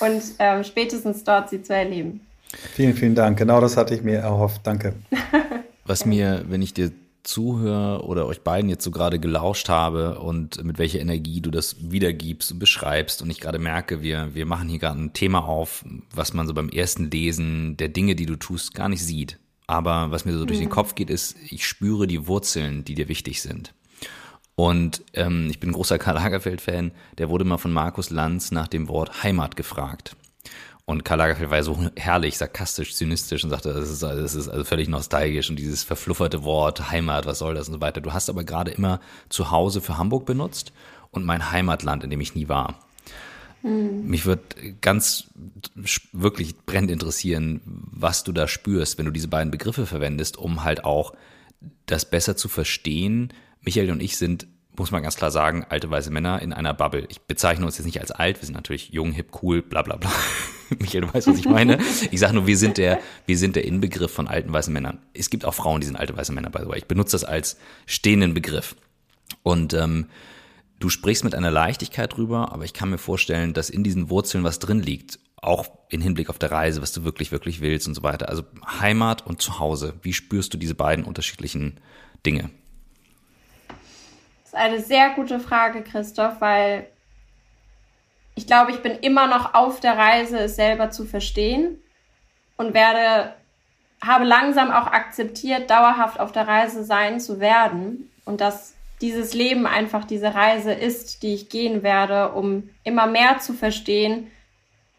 und 0.00 0.22
ähm, 0.40 0.64
spätestens 0.64 1.22
dort 1.22 1.48
sie 1.48 1.62
zu 1.62 1.76
erleben. 1.76 2.26
Vielen, 2.74 2.94
vielen 2.94 3.14
Dank. 3.14 3.38
Genau 3.38 3.60
das 3.60 3.76
hatte 3.76 3.94
ich 3.94 4.02
mir 4.02 4.18
erhofft. 4.18 4.62
Danke. 4.64 4.94
Was 5.84 6.04
mir, 6.04 6.44
wenn 6.48 6.62
ich 6.62 6.74
dir 6.74 6.92
zuhöre 7.22 8.04
oder 8.04 8.26
euch 8.26 8.42
beiden 8.42 8.70
jetzt 8.70 8.84
so 8.84 8.90
gerade 8.90 9.18
gelauscht 9.18 9.68
habe 9.68 10.18
und 10.20 10.64
mit 10.64 10.78
welcher 10.78 11.00
Energie 11.00 11.40
du 11.40 11.50
das 11.50 11.76
wiedergibst 11.90 12.52
und 12.52 12.58
beschreibst 12.58 13.22
und 13.22 13.30
ich 13.30 13.40
gerade 13.40 13.58
merke, 13.58 14.02
wir, 14.02 14.34
wir 14.34 14.46
machen 14.46 14.68
hier 14.68 14.78
gerade 14.78 15.00
ein 15.00 15.12
Thema 15.12 15.44
auf, 15.44 15.84
was 16.14 16.32
man 16.32 16.46
so 16.46 16.54
beim 16.54 16.70
ersten 16.70 17.10
Lesen 17.10 17.76
der 17.76 17.88
Dinge, 17.88 18.14
die 18.14 18.26
du 18.26 18.36
tust, 18.36 18.74
gar 18.74 18.88
nicht 18.88 19.04
sieht. 19.04 19.38
Aber 19.66 20.10
was 20.10 20.24
mir 20.24 20.36
so 20.36 20.44
durch 20.44 20.58
den 20.58 20.68
mhm. 20.68 20.72
Kopf 20.72 20.94
geht, 20.94 21.10
ist, 21.10 21.36
ich 21.48 21.66
spüre 21.66 22.06
die 22.06 22.26
Wurzeln, 22.26 22.84
die 22.84 22.94
dir 22.94 23.08
wichtig 23.08 23.42
sind. 23.42 23.74
Und 24.56 25.02
ähm, 25.14 25.48
ich 25.50 25.60
bin 25.60 25.70
ein 25.70 25.74
großer 25.74 25.98
Karl 25.98 26.16
Lagerfeld-Fan, 26.16 26.92
der 27.18 27.28
wurde 27.28 27.44
mal 27.44 27.58
von 27.58 27.72
Markus 27.72 28.10
Lanz 28.10 28.50
nach 28.50 28.66
dem 28.66 28.88
Wort 28.88 29.22
Heimat 29.22 29.56
gefragt. 29.56 30.16
Und 30.84 31.04
Karl 31.04 31.18
Lagerfeld 31.18 31.50
war 31.50 31.62
so 31.62 31.78
herrlich, 31.96 32.36
sarkastisch, 32.36 32.94
zynistisch 32.94 33.44
und 33.44 33.50
sagte, 33.50 33.72
das 33.72 33.88
ist, 33.88 34.02
das 34.02 34.34
ist 34.34 34.48
also 34.48 34.64
völlig 34.64 34.88
nostalgisch 34.88 35.50
und 35.50 35.56
dieses 35.56 35.84
verflufferte 35.84 36.42
Wort, 36.42 36.90
Heimat, 36.90 37.26
was 37.26 37.38
soll 37.38 37.54
das 37.54 37.68
und 37.68 37.74
so 37.74 37.80
weiter. 37.80 38.00
Du 38.00 38.12
hast 38.12 38.28
aber 38.28 38.44
gerade 38.44 38.70
immer 38.70 39.00
zu 39.28 39.50
Hause 39.50 39.80
für 39.80 39.98
Hamburg 39.98 40.26
benutzt 40.26 40.72
und 41.10 41.24
mein 41.24 41.52
Heimatland, 41.52 42.04
in 42.04 42.10
dem 42.10 42.20
ich 42.20 42.34
nie 42.34 42.48
war. 42.48 42.78
Mhm. 43.62 44.06
Mich 44.06 44.26
würde 44.26 44.42
ganz 44.80 45.28
wirklich 46.12 46.56
brennend 46.58 46.90
interessieren, 46.90 47.60
was 47.64 48.24
du 48.24 48.32
da 48.32 48.48
spürst, 48.48 48.98
wenn 48.98 49.06
du 49.06 49.12
diese 49.12 49.28
beiden 49.28 49.50
Begriffe 49.50 49.86
verwendest, 49.86 50.36
um 50.36 50.64
halt 50.64 50.84
auch 50.84 51.14
das 51.86 52.04
besser 52.04 52.36
zu 52.36 52.48
verstehen. 52.48 53.32
Michael 53.60 53.90
und 53.90 54.02
ich 54.02 54.16
sind 54.16 54.46
muss 54.76 54.90
man 54.90 55.02
ganz 55.02 55.16
klar 55.16 55.30
sagen, 55.30 55.64
alte 55.68 55.90
weiße 55.90 56.10
Männer 56.10 56.40
in 56.42 56.52
einer 56.52 56.74
Bubble. 56.74 57.06
Ich 57.08 57.20
bezeichne 57.22 57.66
uns 57.66 57.76
jetzt 57.78 57.86
nicht 57.86 58.00
als 58.00 58.10
alt, 58.10 58.40
wir 58.40 58.46
sind 58.46 58.54
natürlich 58.54 58.90
jung, 58.90 59.12
hip, 59.12 59.42
cool, 59.42 59.62
bla 59.62 59.82
bla 59.82 59.96
bla. 59.96 60.10
Michael, 60.78 61.02
du 61.02 61.12
weißt, 61.12 61.26
was 61.26 61.38
ich 61.38 61.48
meine. 61.48 61.78
Ich 62.10 62.20
sage 62.20 62.34
nur, 62.34 62.46
wir 62.46 62.56
sind 62.56 62.78
der, 62.78 63.00
wir 63.26 63.36
sind 63.36 63.56
der 63.56 63.64
Inbegriff 63.64 64.12
von 64.12 64.28
alten 64.28 64.52
weißen 64.52 64.72
Männern. 64.72 64.98
Es 65.12 65.30
gibt 65.30 65.44
auch 65.44 65.54
Frauen, 65.54 65.80
die 65.80 65.86
sind 65.86 65.96
alte 65.96 66.16
weiße 66.16 66.32
Männer, 66.32 66.50
by 66.50 66.60
the 66.62 66.68
way. 66.68 66.78
Ich 66.78 66.86
benutze 66.86 67.12
das 67.12 67.24
als 67.24 67.56
stehenden 67.86 68.34
Begriff. 68.34 68.76
Und 69.42 69.74
ähm, 69.74 70.06
du 70.78 70.88
sprichst 70.88 71.24
mit 71.24 71.34
einer 71.34 71.50
Leichtigkeit 71.50 72.16
drüber, 72.16 72.52
aber 72.52 72.64
ich 72.64 72.72
kann 72.72 72.90
mir 72.90 72.98
vorstellen, 72.98 73.52
dass 73.52 73.70
in 73.70 73.82
diesen 73.82 74.10
Wurzeln 74.10 74.44
was 74.44 74.58
drin 74.58 74.80
liegt. 74.80 75.18
Auch 75.42 75.66
in 75.88 76.00
Hinblick 76.02 76.28
auf 76.28 76.38
der 76.38 76.52
Reise, 76.52 76.82
was 76.82 76.92
du 76.92 77.02
wirklich, 77.02 77.32
wirklich 77.32 77.60
willst 77.60 77.88
und 77.88 77.94
so 77.94 78.02
weiter. 78.02 78.28
Also 78.28 78.44
Heimat 78.80 79.26
und 79.26 79.42
Zuhause. 79.42 79.94
Wie 80.02 80.12
spürst 80.12 80.54
du 80.54 80.58
diese 80.58 80.74
beiden 80.74 81.04
unterschiedlichen 81.04 81.80
Dinge? 82.24 82.50
Das 84.50 84.60
ist 84.60 84.66
eine 84.66 84.80
sehr 84.80 85.10
gute 85.10 85.38
Frage, 85.38 85.82
Christoph, 85.82 86.40
weil 86.40 86.88
ich 88.34 88.48
glaube, 88.48 88.72
ich 88.72 88.82
bin 88.82 88.96
immer 88.96 89.28
noch 89.28 89.54
auf 89.54 89.78
der 89.78 89.96
Reise, 89.96 90.38
es 90.40 90.56
selber 90.56 90.90
zu 90.90 91.04
verstehen 91.04 91.78
und 92.56 92.74
werde, 92.74 93.34
habe 94.04 94.24
langsam 94.24 94.72
auch 94.72 94.88
akzeptiert, 94.88 95.70
dauerhaft 95.70 96.18
auf 96.18 96.32
der 96.32 96.48
Reise 96.48 96.82
sein 96.82 97.20
zu 97.20 97.38
werden 97.38 98.10
und 98.24 98.40
dass 98.40 98.74
dieses 99.00 99.34
Leben 99.34 99.66
einfach 99.66 100.04
diese 100.04 100.34
Reise 100.34 100.72
ist, 100.72 101.22
die 101.22 101.34
ich 101.34 101.48
gehen 101.48 101.84
werde, 101.84 102.32
um 102.32 102.70
immer 102.82 103.06
mehr 103.06 103.38
zu 103.38 103.52
verstehen, 103.52 104.32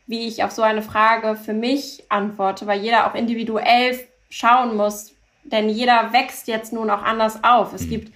wie 0.08 0.28
ich 0.28 0.46
auf 0.46 0.52
so 0.52 0.62
eine 0.62 0.82
Frage 0.82 1.36
für 1.36 1.54
mich 1.54 2.06
antworte, 2.08 2.68
weil 2.68 2.80
jeder 2.80 3.06
auch 3.06 3.16
individuell 3.16 4.00
schauen 4.30 4.78
muss, 4.78 5.14
denn 5.44 5.68
jeder 5.68 6.14
wächst 6.14 6.48
jetzt 6.48 6.72
nun 6.72 6.90
auch 6.90 7.04
anders 7.04 7.44
auf. 7.44 7.74
Es 7.74 7.84
mhm. 7.84 7.90
gibt 7.90 8.14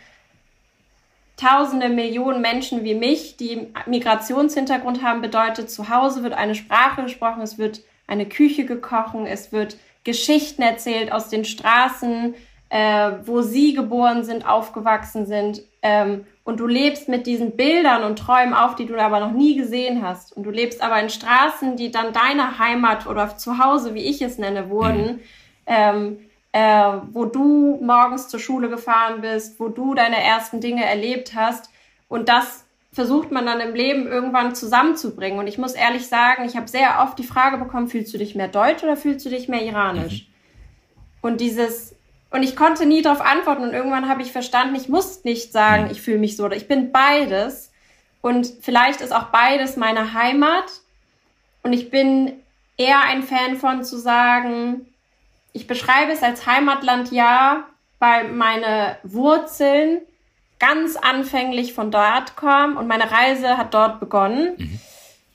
Tausende, 1.37 1.89
Millionen 1.89 2.41
Menschen 2.41 2.83
wie 2.83 2.95
mich, 2.95 3.37
die 3.37 3.67
Migrationshintergrund 3.85 5.03
haben, 5.03 5.21
bedeutet, 5.21 5.69
zu 5.69 5.89
Hause 5.89 6.23
wird 6.23 6.33
eine 6.33 6.55
Sprache 6.55 7.03
gesprochen, 7.03 7.41
es 7.41 7.57
wird 7.57 7.81
eine 8.07 8.25
Küche 8.25 8.65
gekochen, 8.65 9.25
es 9.25 9.51
wird 9.51 9.77
Geschichten 10.03 10.61
erzählt 10.61 11.11
aus 11.11 11.29
den 11.29 11.43
Straßen, 11.43 12.33
äh, 12.33 12.37
äh, 12.69 13.11
wo 13.25 13.41
sie 13.41 13.73
geboren 13.73 14.23
sind, 14.23 14.47
aufgewachsen 14.47 15.25
sind. 15.25 15.61
Ähm, 15.81 16.25
und 16.43 16.59
du 16.59 16.67
lebst 16.67 17.07
mit 17.07 17.27
diesen 17.27 17.55
Bildern 17.55 18.03
und 18.03 18.19
Träumen 18.19 18.53
auf, 18.53 18.75
die 18.75 18.85
du 18.85 18.99
aber 18.99 19.19
noch 19.19 19.31
nie 19.31 19.55
gesehen 19.55 20.01
hast. 20.01 20.35
Und 20.35 20.43
du 20.43 20.51
lebst 20.51 20.81
aber 20.81 20.99
in 20.99 21.09
Straßen, 21.09 21.77
die 21.77 21.91
dann 21.91 22.11
deine 22.11 22.59
Heimat 22.59 23.07
oder 23.07 23.37
Zuhause, 23.37 23.93
wie 23.93 24.03
ich 24.03 24.21
es 24.21 24.37
nenne, 24.37 24.69
wurden. 24.69 25.05
Mhm. 25.05 25.19
Ähm, 25.67 26.17
äh, 26.55 27.01
wo 27.11 27.25
du 27.25 27.79
morgens 27.81 28.29
zur 28.29 28.39
Schule 28.39 28.69
gefahren 28.69 29.19
bist, 29.19 29.59
wo 29.59 29.67
du 29.67 29.93
deine 29.93 30.23
ersten 30.23 30.61
Dinge 30.61 30.85
erlebt 30.85 31.35
hast. 31.35 31.69
Und 32.07 32.29
das 32.29 32.63
versucht 32.93 33.29
man 33.29 33.45
dann 33.45 33.59
im 33.59 33.75
Leben 33.75 34.07
irgendwann 34.07 34.55
zusammenzubringen. 34.55 35.37
Und 35.37 35.47
ich 35.47 35.57
muss 35.57 35.73
ehrlich 35.73 36.07
sagen, 36.07 36.45
ich 36.45 36.55
habe 36.55 36.69
sehr 36.69 37.01
oft 37.03 37.19
die 37.19 37.25
Frage 37.25 37.57
bekommen, 37.57 37.89
fühlst 37.89 38.13
du 38.13 38.17
dich 38.17 38.35
mehr 38.35 38.47
deutsch 38.47 38.83
oder 38.83 38.95
fühlst 38.95 39.25
du 39.25 39.29
dich 39.29 39.49
mehr 39.49 39.63
iranisch? 39.63 40.29
Mhm. 40.29 40.33
Und 41.23 41.41
dieses, 41.41 41.93
und 42.31 42.41
ich 42.41 42.55
konnte 42.55 42.85
nie 42.85 43.01
darauf 43.01 43.19
antworten 43.19 43.63
und 43.63 43.73
irgendwann 43.73 44.07
habe 44.07 44.21
ich 44.21 44.31
verstanden, 44.31 44.75
ich 44.75 44.87
muss 44.87 45.25
nicht 45.25 45.51
sagen, 45.51 45.85
mhm. 45.85 45.91
ich 45.91 46.01
fühle 46.01 46.19
mich 46.19 46.37
so 46.37 46.45
oder 46.45 46.55
ich 46.55 46.69
bin 46.69 46.93
beides. 46.93 47.73
Und 48.21 48.47
vielleicht 48.61 49.01
ist 49.01 49.13
auch 49.13 49.25
beides 49.25 49.75
meine 49.75 50.13
Heimat. 50.13 50.71
Und 51.63 51.73
ich 51.73 51.89
bin 51.89 52.31
eher 52.77 53.01
ein 53.01 53.23
Fan 53.23 53.57
von 53.57 53.83
zu 53.83 53.97
sagen, 53.97 54.85
ich 55.55 55.67
beschreibe 55.67 56.11
es 56.11 56.21
als 56.21 56.45
Heimatland 56.45 57.11
ja, 57.11 57.63
weil 57.99 58.27
meine 58.27 58.97
Wurzeln 59.03 60.01
ganz 60.59 60.97
anfänglich 60.97 61.73
von 61.73 61.91
dort 61.91 62.35
kommen 62.35 62.75
und 62.75 62.87
meine 62.87 63.09
Reise 63.09 63.57
hat 63.57 63.73
dort 63.73 64.01
begonnen. 64.01 64.55
Mhm. 64.57 64.79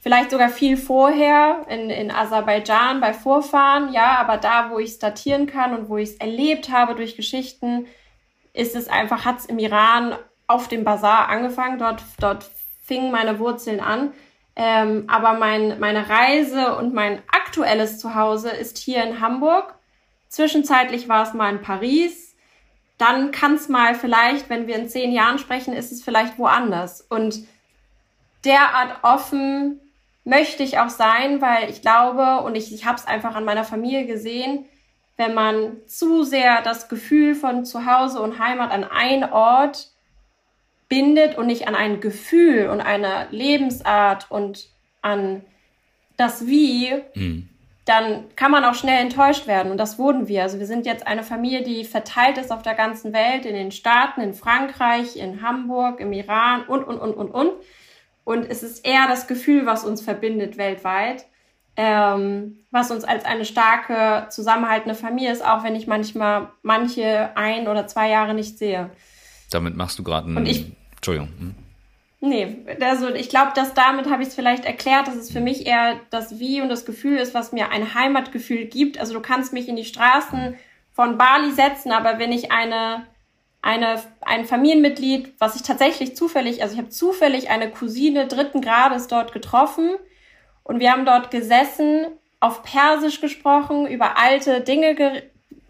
Vielleicht 0.03 0.31
sogar 0.31 0.51
viel 0.51 0.77
vorher 0.77 1.65
in, 1.69 1.89
in 1.89 2.11
Aserbaidschan 2.11 3.01
bei 3.01 3.15
Vorfahren, 3.15 3.93
ja, 3.95 4.19
aber 4.19 4.37
da, 4.37 4.71
wo 4.71 4.79
ich 4.79 4.91
es 4.91 4.99
datieren 4.99 5.47
kann 5.47 5.75
und 5.75 5.89
wo 5.89 5.97
ich 5.97 6.11
es 6.11 6.17
erlebt 6.17 6.71
habe 6.71 6.95
durch 6.95 7.17
Geschichten, 7.17 7.87
ist 8.53 8.77
es 8.77 8.89
einfach, 8.89 9.25
hat 9.25 9.39
es 9.39 9.47
im 9.47 9.59
Iran 9.59 10.17
auf 10.47 10.69
dem 10.69 10.85
Bazar 10.85 11.29
angefangen. 11.29 11.79
Dort, 11.79 12.03
dort 12.19 12.45
fingen 12.85 13.11
meine 13.11 13.39
Wurzeln 13.39 13.81
an. 13.81 14.13
Ähm, 14.55 15.05
aber 15.09 15.35
mein, 15.35 15.79
meine 15.81 16.11
Reise 16.11 16.77
und 16.77 16.93
mein 16.93 17.23
aktuelles 17.31 17.99
Zuhause 17.99 18.51
ist 18.51 18.77
hier 18.77 19.03
in 19.03 19.21
Hamburg. 19.21 19.75
Zwischenzeitlich 20.31 21.09
war 21.09 21.25
es 21.25 21.35
mal 21.35 21.53
in 21.53 21.61
Paris, 21.61 22.37
dann 22.99 23.33
kann 23.33 23.55
es 23.55 23.69
mal 23.69 23.97
vielleicht, 23.97 24.49
wenn 24.49 24.69
wir 24.69 24.77
in 24.77 24.89
zehn 24.89 25.11
Jahren 25.11 25.41
sprechen, 25.41 25.75
ist 25.75 25.91
es 25.91 26.05
vielleicht 26.05 26.39
woanders. 26.39 27.01
Und 27.01 27.41
derart 28.45 29.03
offen 29.03 29.81
möchte 30.25 30.63
ich 30.63 30.79
auch 30.79 30.89
sein, 30.89 31.41
weil 31.41 31.69
ich 31.69 31.83
glaube 31.83 32.43
und 32.43 32.55
ich, 32.55 32.73
ich 32.73 32.85
habe 32.85 32.97
es 32.97 33.09
einfach 33.09 33.35
an 33.35 33.45
meiner 33.45 33.65
Familie 33.65 34.07
gesehen, 34.07 34.67
wenn 35.17 35.35
man 35.35 35.79
zu 35.87 36.23
sehr 36.23 36.63
das 36.63 36.89
Gefühl 36.89 37.35
von 37.35 37.65
Zuhause 37.65 38.21
und 38.21 38.39
Heimat 38.39 38.71
an 38.71 38.85
einen 38.85 39.25
Ort 39.25 39.91
bindet 40.89 41.39
und 41.39 41.49
nicht 41.49 41.67
an 41.67 41.75
ein 41.75 42.01
Gefühl 42.01 42.69
und 42.69 42.81
eine 42.81 43.27
Lebensart 43.33 44.31
und 44.31 44.69
an 45.03 45.45
das 46.17 46.47
Wie, 46.47 47.03
mhm 47.15 47.50
dann 47.91 48.25
kann 48.37 48.53
man 48.53 48.65
auch 48.65 48.75
schnell 48.75 49.03
enttäuscht 49.03 49.49
werden. 49.49 49.73
Und 49.73 49.79
das 49.79 49.99
wurden 49.99 50.29
wir. 50.29 50.45
Also 50.45 50.61
wir 50.61 50.67
sind 50.67 50.87
jetzt 50.87 51.09
eine 51.09 51.25
Familie, 51.25 51.63
die 51.63 51.85
verteilt 51.85 52.39
ist 52.39 52.53
auf 52.53 52.63
der 52.63 52.75
ganzen 52.75 53.13
Welt, 53.13 53.45
in 53.45 53.55
den 53.55 53.73
Staaten, 53.73 54.21
in 54.21 54.33
Frankreich, 54.33 55.17
in 55.17 55.43
Hamburg, 55.43 55.99
im 55.99 56.13
Iran 56.13 56.63
und, 56.63 56.85
und, 56.85 56.99
und, 56.99 57.15
und, 57.15 57.31
und. 57.31 57.51
Und 58.23 58.49
es 58.49 58.63
ist 58.63 58.87
eher 58.87 59.09
das 59.09 59.27
Gefühl, 59.27 59.67
was 59.67 59.85
uns 59.85 60.03
verbindet 60.03 60.57
weltweit, 60.57 61.27
ähm, 61.77 62.61
was 62.71 62.93
uns 62.93 63.03
als 63.03 63.25
eine 63.25 63.45
starke, 63.45 64.29
zusammenhaltende 64.31 64.95
Familie 64.95 65.33
ist, 65.33 65.45
auch 65.45 65.65
wenn 65.65 65.75
ich 65.75 65.89
manchmal 65.89 66.49
manche 66.63 67.37
ein 67.37 67.67
oder 67.67 67.89
zwei 67.89 68.09
Jahre 68.09 68.35
nicht 68.35 68.57
sehe. 68.57 68.91
Damit 69.51 69.75
machst 69.75 69.99
du 69.99 70.05
gerade 70.05 70.29
einen... 70.29 70.77
Entschuldigung. 70.95 71.57
Nee, 72.23 72.67
also 72.81 73.09
ich 73.09 73.31
glaube, 73.31 73.53
dass 73.55 73.73
damit 73.73 74.11
habe 74.11 74.23
ich 74.23 74.29
es 74.29 74.35
vielleicht 74.35 74.67
erklärt, 74.67 75.09
dass 75.09 75.17
es 75.17 75.33
für 75.33 75.41
mich 75.41 75.67
eher 75.67 75.99
das 76.11 76.39
Wie 76.39 76.61
und 76.61 76.69
das 76.69 76.85
Gefühl 76.85 77.17
ist, 77.17 77.33
was 77.33 77.53
mir 77.53 77.71
ein 77.71 77.95
Heimatgefühl 77.95 78.67
gibt. 78.67 79.01
Also 79.01 79.15
du 79.15 79.21
kannst 79.21 79.55
mich 79.55 79.69
in 79.69 79.77
die 79.77 79.87
Straßen 79.87 80.55
von 80.93 81.17
Bali 81.17 81.51
setzen, 81.53 81.93
aber 81.93 82.19
wenn 82.19 82.31
ich 82.31 82.53
eine, 82.53 83.07
eine, 83.63 84.03
ein 84.21 84.45
Familienmitglied, 84.45 85.33
was 85.39 85.57
ich 85.57 85.63
tatsächlich 85.63 86.15
zufällig, 86.15 86.63
also 86.63 86.75
ich 86.75 86.79
habe 86.79 86.91
zufällig 86.91 87.49
eine 87.49 87.71
Cousine 87.71 88.27
dritten 88.27 88.61
Grades 88.61 89.07
dort 89.07 89.33
getroffen 89.33 89.97
und 90.63 90.79
wir 90.79 90.93
haben 90.93 91.07
dort 91.07 91.31
gesessen, 91.31 92.07
auf 92.39 92.63
Persisch 92.63 93.23
gesprochen, 93.23 93.87
über 93.87 94.19
alte 94.19 94.61
Dinge 94.61 94.95
ge 94.95 95.23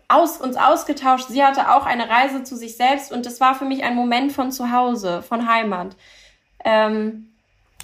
aus, 0.08 0.40
uns 0.40 0.56
ausgetauscht. 0.56 1.28
Sie 1.28 1.44
hatte 1.44 1.70
auch 1.70 1.86
eine 1.86 2.08
Reise 2.08 2.42
zu 2.42 2.56
sich 2.56 2.76
selbst 2.76 3.12
und 3.12 3.26
das 3.26 3.40
war 3.40 3.54
für 3.54 3.64
mich 3.64 3.84
ein 3.84 3.94
Moment 3.94 4.32
von 4.32 4.50
Zuhause, 4.50 5.22
von 5.22 5.48
Heimat. 5.48 5.94
Ähm, 6.64 7.26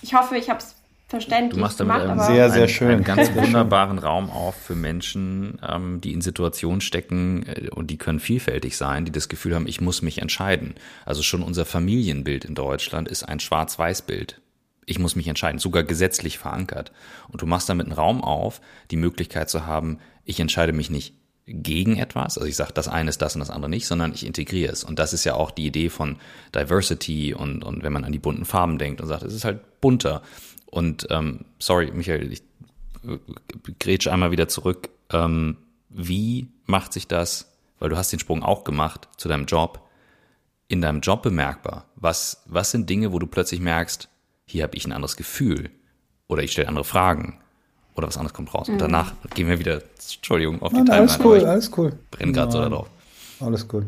ich 0.03 0.15
hoffe, 0.15 0.37
ich 0.37 0.51
habe 0.51 0.59
es 0.61 0.77
verständlich 1.09 1.55
du 1.55 1.61
machst 1.61 1.81
damit 1.81 2.03
gemacht. 2.03 2.29
Einen 2.29 2.37
sehr, 2.37 2.51
sehr 2.51 2.69
schön. 2.69 2.91
Einen 2.91 3.05
ganz 3.05 3.33
wunderbaren 3.35 3.99
Raum 3.99 4.31
auf 4.31 4.57
für 4.57 4.75
Menschen, 4.75 5.59
ähm, 5.67 6.01
die 6.01 6.13
in 6.13 6.21
Situationen 6.21 6.81
stecken 6.81 7.47
äh, 7.47 7.69
und 7.71 7.91
die 7.91 7.99
können 7.99 8.21
vielfältig 8.21 8.77
sein, 8.77 9.05
die 9.05 9.13
das 9.13 9.29
Gefühl 9.29 9.55
haben, 9.55 9.67
ich 9.67 9.81
muss 9.81 10.03
mich 10.03 10.19
entscheiden. 10.19 10.75
Also 11.05 11.23
schon 11.23 11.43
unser 11.43 11.65
Familienbild 11.65 12.45
in 12.45 12.55
Deutschland 12.55 13.09
ist 13.09 13.23
ein 13.23 13.41
Schwarz-Weiß-Bild. 13.41 14.41
Ich 14.89 14.99
muss 14.99 15.17
mich 15.17 15.27
entscheiden, 15.27 15.59
sogar 15.59 15.83
gesetzlich 15.83 16.39
verankert. 16.39 16.93
Und 17.29 17.43
du 17.43 17.47
machst 17.47 17.69
damit 17.69 17.87
einen 17.87 17.95
Raum 17.95 18.23
auf, 18.23 18.61
die 18.91 18.97
Möglichkeit 18.97 19.51
zu 19.51 19.67
haben, 19.67 19.99
ich 20.25 20.41
entscheide 20.41 20.73
mich 20.73 20.91
nicht 20.91 21.15
gegen 21.47 21.97
etwas. 21.97 22.37
Also 22.37 22.49
ich 22.49 22.57
sage, 22.57 22.73
das 22.73 22.89
eine 22.89 23.09
ist 23.09 23.23
das 23.23 23.37
und 23.37 23.41
das 23.41 23.51
andere 23.51 23.71
nicht, 23.71 23.87
sondern 23.87 24.13
ich 24.13 24.27
integriere 24.27 24.73
es. 24.73 24.83
Und 24.83 24.99
das 24.99 25.13
ist 25.13 25.25
ja 25.25 25.35
auch 25.35 25.53
die 25.53 25.67
Idee 25.67 25.91
von 25.91 26.17
Diversity 26.55 27.35
und, 27.35 27.63
und 27.63 27.83
wenn 27.83 27.93
man 27.93 28.05
an 28.05 28.13
die 28.13 28.19
bunten 28.19 28.45
Farben 28.45 28.79
denkt 28.79 29.01
und 29.01 29.07
sagt, 29.07 29.23
es 29.23 29.33
ist 29.33 29.45
halt 29.45 29.81
bunter. 29.81 30.23
Und 30.67 31.07
ähm, 31.11 31.45
sorry, 31.59 31.93
Michael, 31.93 32.33
ich 32.33 32.43
äh, 33.05 33.19
grätsche 33.79 34.13
einmal 34.13 34.33
wieder 34.33 34.49
zurück. 34.49 34.89
Ähm, 35.11 35.57
wie 35.89 36.49
macht 36.65 36.93
sich 36.93 37.07
das, 37.07 37.57
weil 37.79 37.91
du 37.91 37.97
hast 37.97 38.11
den 38.11 38.19
Sprung 38.19 38.43
auch 38.43 38.65
gemacht 38.65 39.09
zu 39.17 39.29
deinem 39.29 39.47
Job, 39.47 39.89
in 40.67 40.83
deinem 40.83 41.01
Job 41.01 41.23
bemerkbar? 41.23 41.87
Was, 41.95 42.43
was 42.47 42.73
sind 42.73 42.91
Dinge, 42.91 43.13
wo 43.13 43.21
du 43.21 43.29
plötzlich 43.29 43.61
merkst, 43.61 44.09
hier 44.47 44.65
habe 44.65 44.77
ich 44.77 44.85
ein 44.85 44.93
anderes 44.93 45.17
Gefühl 45.17 45.71
oder 46.27 46.43
ich 46.43 46.51
stelle 46.51 46.69
andere 46.69 46.85
Fragen 46.85 47.39
oder 47.97 48.09
was 48.09 48.17
anderes 48.17 48.35
kommt 48.35 48.53
raus. 48.55 48.69
Mhm. 48.69 48.75
Und 48.75 48.81
danach 48.81 49.13
gehen 49.35 49.49
wir 49.49 49.59
wieder, 49.59 49.83
Entschuldigung, 49.95 50.63
auf 50.63 50.71
die 50.71 50.77
Nein, 50.77 50.87
Timeline. 50.87 51.03
Alles 51.03 51.25
cool, 51.25 51.45
alles 51.45 51.73
cool. 51.77 51.99
Brenn 52.11 52.33
gerade 52.33 52.53
so 52.53 52.61
da 52.61 52.69
drauf. 52.69 52.89
Alles 53.41 53.67
cool. 53.73 53.87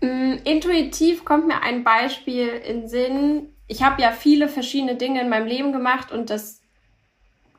Mm, 0.00 0.34
intuitiv 0.44 1.24
kommt 1.24 1.46
mir 1.46 1.62
ein 1.62 1.84
Beispiel 1.84 2.48
in 2.48 2.88
Sinn. 2.88 3.48
Ich 3.66 3.82
habe 3.82 4.00
ja 4.00 4.12
viele 4.12 4.48
verschiedene 4.48 4.96
Dinge 4.96 5.20
in 5.20 5.28
meinem 5.28 5.46
Leben 5.46 5.72
gemacht 5.72 6.12
und 6.12 6.30
das 6.30 6.60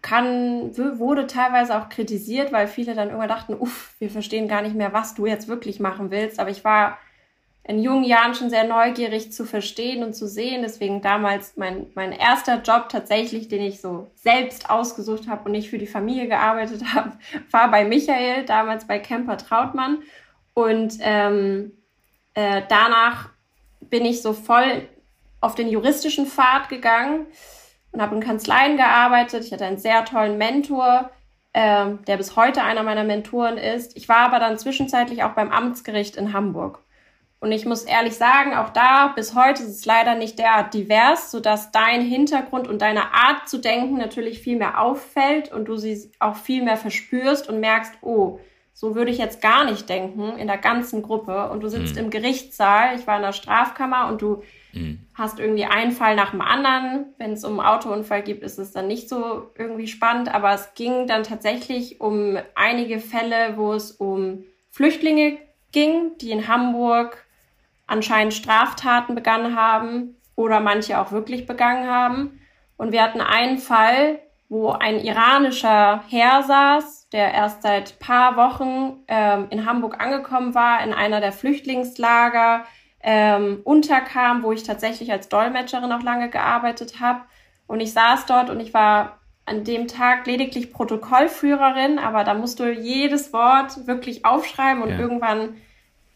kann, 0.01 0.77
wurde 0.77 1.27
teilweise 1.27 1.77
auch 1.77 1.89
kritisiert, 1.89 2.53
weil 2.53 2.67
viele 2.67 2.95
dann 2.95 3.09
irgendwann 3.09 3.27
dachten, 3.29 3.53
uff, 3.53 3.95
wir 3.99 4.09
verstehen 4.09 4.47
gar 4.47 4.61
nicht 4.61 4.75
mehr, 4.75 4.93
was 4.93 5.13
du 5.13 5.25
jetzt 5.25 5.49
wirklich 5.49 5.79
machen 5.79 6.09
willst. 6.09 6.39
Aber 6.39 6.49
ich 6.49 6.63
war 6.63 6.97
in 7.69 7.83
jungen 7.83 8.03
Jahren 8.03 8.33
schon 8.33 8.49
sehr 8.49 8.63
neugierig 8.63 9.31
zu 9.31 9.45
verstehen 9.45 10.03
und 10.03 10.15
zu 10.15 10.27
sehen. 10.27 10.63
Deswegen 10.63 11.03
damals 11.03 11.55
mein, 11.55 11.85
mein 11.93 12.11
erster 12.11 12.63
Job 12.63 12.89
tatsächlich, 12.89 13.47
den 13.47 13.61
ich 13.61 13.79
so 13.79 14.07
selbst 14.15 14.71
ausgesucht 14.71 15.27
habe 15.27 15.45
und 15.45 15.51
nicht 15.51 15.69
für 15.69 15.77
die 15.77 15.85
Familie 15.85 16.27
gearbeitet 16.27 16.81
habe, 16.95 17.11
war 17.51 17.69
bei 17.69 17.85
Michael, 17.85 18.45
damals 18.45 18.87
bei 18.87 18.97
Camper 18.97 19.37
Trautmann. 19.37 19.99
Und 20.55 20.97
ähm, 21.01 21.73
äh, 22.33 22.63
danach 22.67 23.29
bin 23.81 24.03
ich 24.03 24.23
so 24.23 24.33
voll 24.33 24.87
auf 25.39 25.53
den 25.53 25.69
juristischen 25.69 26.25
Pfad 26.25 26.69
gegangen 26.69 27.27
und 27.91 28.01
habe 28.01 28.15
in 28.15 28.21
Kanzleien 28.21 28.77
gearbeitet. 28.77 29.45
Ich 29.45 29.53
hatte 29.53 29.65
einen 29.65 29.77
sehr 29.77 30.05
tollen 30.05 30.39
Mentor, 30.39 31.11
äh, 31.53 31.85
der 32.07 32.17
bis 32.17 32.35
heute 32.35 32.63
einer 32.63 32.81
meiner 32.81 33.03
Mentoren 33.03 33.59
ist. 33.59 33.95
Ich 33.95 34.09
war 34.09 34.21
aber 34.21 34.39
dann 34.39 34.57
zwischenzeitlich 34.57 35.21
auch 35.21 35.33
beim 35.33 35.51
Amtsgericht 35.51 36.15
in 36.15 36.33
Hamburg. 36.33 36.79
Und 37.41 37.53
ich 37.53 37.65
muss 37.65 37.83
ehrlich 37.83 38.15
sagen, 38.15 38.53
auch 38.53 38.69
da 38.69 39.07
bis 39.15 39.33
heute 39.33 39.63
ist 39.63 39.69
es 39.69 39.85
leider 39.85 40.15
nicht 40.15 40.39
derart 40.39 40.73
divers, 40.73 41.31
sodass 41.31 41.71
dein 41.71 42.01
Hintergrund 42.01 42.67
und 42.67 42.81
deine 42.81 43.13
Art 43.13 43.47
zu 43.47 43.59
denken 43.59 43.97
natürlich 43.97 44.39
viel 44.39 44.57
mehr 44.57 44.81
auffällt 44.81 45.51
und 45.51 45.65
du 45.65 45.77
sie 45.77 46.11
auch 46.19 46.35
viel 46.35 46.63
mehr 46.63 46.75
verspürst 46.75 47.47
und 47.47 47.61
merkst, 47.61 47.93
oh, 48.01 48.39
so 48.73 48.95
würde 48.95 49.11
ich 49.11 49.17
jetzt 49.17 49.41
gar 49.41 49.65
nicht 49.65 49.89
denken 49.89 50.37
in 50.37 50.47
der 50.47 50.57
ganzen 50.57 51.01
Gruppe. 51.01 51.49
Und 51.49 51.61
du 51.61 51.69
sitzt 51.69 51.95
mhm. 51.95 52.05
im 52.05 52.09
Gerichtssaal, 52.09 52.95
ich 52.95 53.07
war 53.07 53.17
in 53.17 53.23
der 53.23 53.33
Strafkammer 53.33 54.07
und 54.07 54.21
du 54.21 54.41
mhm. 54.73 54.99
hast 55.13 55.39
irgendwie 55.39 55.65
einen 55.65 55.91
Fall 55.91 56.15
nach 56.15 56.31
dem 56.31 56.41
anderen. 56.41 57.07
Wenn 57.17 57.33
es 57.33 57.45
um 57.45 57.59
einen 57.59 57.67
Autounfall 57.67 58.21
gibt, 58.21 58.43
ist 58.43 58.57
es 58.57 58.71
dann 58.71 58.87
nicht 58.87 59.07
so 59.07 59.51
irgendwie 59.57 59.87
spannend. 59.87 60.33
Aber 60.33 60.53
es 60.53 60.73
ging 60.75 61.07
dann 61.07 61.23
tatsächlich 61.23 61.99
um 62.01 62.37
einige 62.55 62.99
Fälle, 62.99 63.57
wo 63.57 63.73
es 63.73 63.91
um 63.91 64.45
Flüchtlinge 64.69 65.37
ging, 65.71 66.17
die 66.21 66.31
in 66.31 66.47
Hamburg 66.47 67.25
anscheinend 67.89 68.33
Straftaten 68.33 69.15
begangen 69.15 69.55
haben 69.55 70.15
oder 70.35 70.59
manche 70.59 70.99
auch 70.99 71.11
wirklich 71.11 71.45
begangen 71.45 71.89
haben. 71.89 72.39
Und 72.77 72.91
wir 72.91 73.03
hatten 73.03 73.21
einen 73.21 73.57
Fall, 73.57 74.19
wo 74.47 74.69
ein 74.69 74.99
iranischer 74.99 76.03
Herr 76.07 76.43
saß, 76.43 77.09
der 77.09 77.33
erst 77.33 77.61
seit 77.63 77.99
paar 77.99 78.37
Wochen 78.37 79.03
ähm, 79.07 79.47
in 79.49 79.65
Hamburg 79.65 79.99
angekommen 80.01 80.55
war, 80.55 80.83
in 80.83 80.93
einer 80.93 81.19
der 81.19 81.31
Flüchtlingslager 81.31 82.65
ähm, 83.01 83.61
unterkam, 83.63 84.43
wo 84.43 84.51
ich 84.51 84.63
tatsächlich 84.63 85.11
als 85.11 85.29
Dolmetscherin 85.29 85.91
auch 85.91 86.03
lange 86.03 86.29
gearbeitet 86.29 86.99
habe. 86.99 87.21
Und 87.67 87.79
ich 87.79 87.93
saß 87.93 88.25
dort 88.25 88.49
und 88.49 88.59
ich 88.59 88.73
war 88.73 89.19
an 89.45 89.63
dem 89.63 89.87
Tag 89.87 90.25
lediglich 90.27 90.71
Protokollführerin, 90.71 91.99
aber 91.99 92.23
da 92.23 92.33
musst 92.33 92.59
du 92.59 92.71
jedes 92.71 93.33
Wort 93.33 93.87
wirklich 93.87 94.25
aufschreiben 94.25 94.83
und 94.83 94.91
ja. 94.91 94.99
irgendwann 94.99 95.55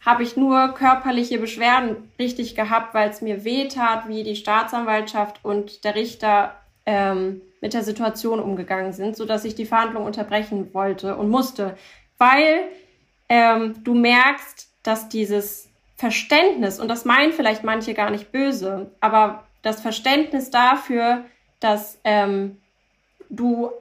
habe 0.06 0.24
ich 0.24 0.36
nur 0.36 0.70
körperliche 0.70 1.40
Beschwerden 1.40 2.12
richtig 2.20 2.56
gehabt, 2.56 2.94
weil 2.94 3.10
es 3.10 3.22
mir 3.22 3.46
weh 3.46 3.68
tat, 3.68 4.08
wie 4.08 4.24
die 4.24 4.36
Staatsanwaltschaft 4.36 5.40
und 5.44 5.84
der 5.84 5.96
Richter 5.96 6.56
ähm, 6.86 7.42
mit 7.62 7.74
der 7.74 7.84
Situation 7.84 8.40
umgegangen 8.40 8.92
sind, 8.92 9.16
so 9.16 9.26
dass 9.26 9.46
ich 9.46 9.56
die 9.56 9.66
Verhandlung 9.66 10.06
unterbrechen 10.06 10.74
wollte 10.74 11.16
und 11.16 11.30
musste, 11.30 11.78
weil 12.18 12.64
ähm, 13.30 13.76
du 13.84 13.94
merkst, 13.94 14.68
dass 14.84 15.08
dieses 15.08 15.70
Verständnis, 15.96 16.80
und 16.80 16.90
das 16.90 17.06
meinen 17.06 17.32
vielleicht 17.32 17.64
manche 17.64 17.94
gar 17.94 18.10
nicht 18.10 18.34
böse, 18.34 18.92
aber 19.00 19.46
das 19.62 19.80
Verständnis 19.80 20.50
dafür, 20.50 21.24
dass 21.62 21.98
ähm, 22.04 22.58
du 23.30 23.72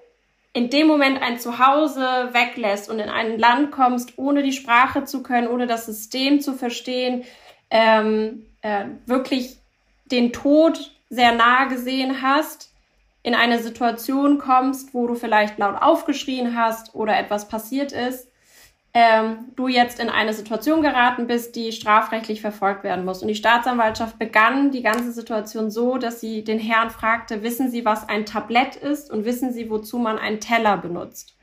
in 0.53 0.69
dem 0.69 0.87
Moment 0.87 1.23
ein 1.23 1.39
Zuhause 1.39 2.31
weglässt 2.33 2.91
und 2.91 2.99
in 2.99 3.09
ein 3.09 3.39
Land 3.39 3.71
kommst, 3.71 4.19
ohne 4.19 4.43
die 4.43 4.53
Sprache 4.53 5.05
zu 5.05 5.23
können, 5.23 5.49
ohne 5.49 5.67
das 5.67 5.87
System 5.87 6.41
zu 6.41 6.53
verstehen, 6.53 7.25
ähm, 7.71 8.47
äh, 8.61 8.85
wirklich 9.07 9.59
den 10.05 10.33
Tod 10.33 10.93
sehr 11.09 11.35
nah 11.35 11.65
gesehen 11.65 12.21
hast, 12.21 12.71
in 13.23 13.35
eine 13.35 13.61
Situation 13.61 14.39
kommst, 14.39 14.95
wo 14.95 15.07
du 15.07 15.15
vielleicht 15.15 15.59
laut 15.59 15.81
aufgeschrien 15.81 16.57
hast 16.57 16.95
oder 16.95 17.19
etwas 17.19 17.49
passiert 17.49 17.93
ist, 17.93 18.29
ähm, 18.95 19.53
du 19.57 19.69
jetzt 19.69 19.99
in 20.01 20.11
eine 20.11 20.35
Situation 20.35 20.83
geraten 20.83 21.27
bist, 21.27 21.57
die 21.57 21.73
strafrechtlich 21.73 22.43
verfolgt 22.43 22.85
werden 22.85 23.05
muss. 23.05 23.23
Und 23.23 23.29
die 23.29 23.35
Staatsanwaltschaft 23.35 24.19
begann 24.19 24.71
die 24.71 24.83
ganze 24.83 25.13
Situation 25.13 25.71
so, 25.71 25.97
dass 25.97 26.21
sie 26.21 26.45
den 26.45 26.59
Herrn 26.59 26.91
fragte, 26.91 27.43
wissen 27.43 27.71
Sie, 27.71 27.87
was 27.87 28.09
ein 28.09 28.27
Tablett 28.27 28.77
ist 28.77 29.11
und 29.11 29.25
wissen 29.25 29.53
Sie, 29.53 29.71
wozu 29.71 29.99
man 29.99 30.19
einen 30.19 30.41
Teller 30.41 30.77
benutzt? 30.77 31.37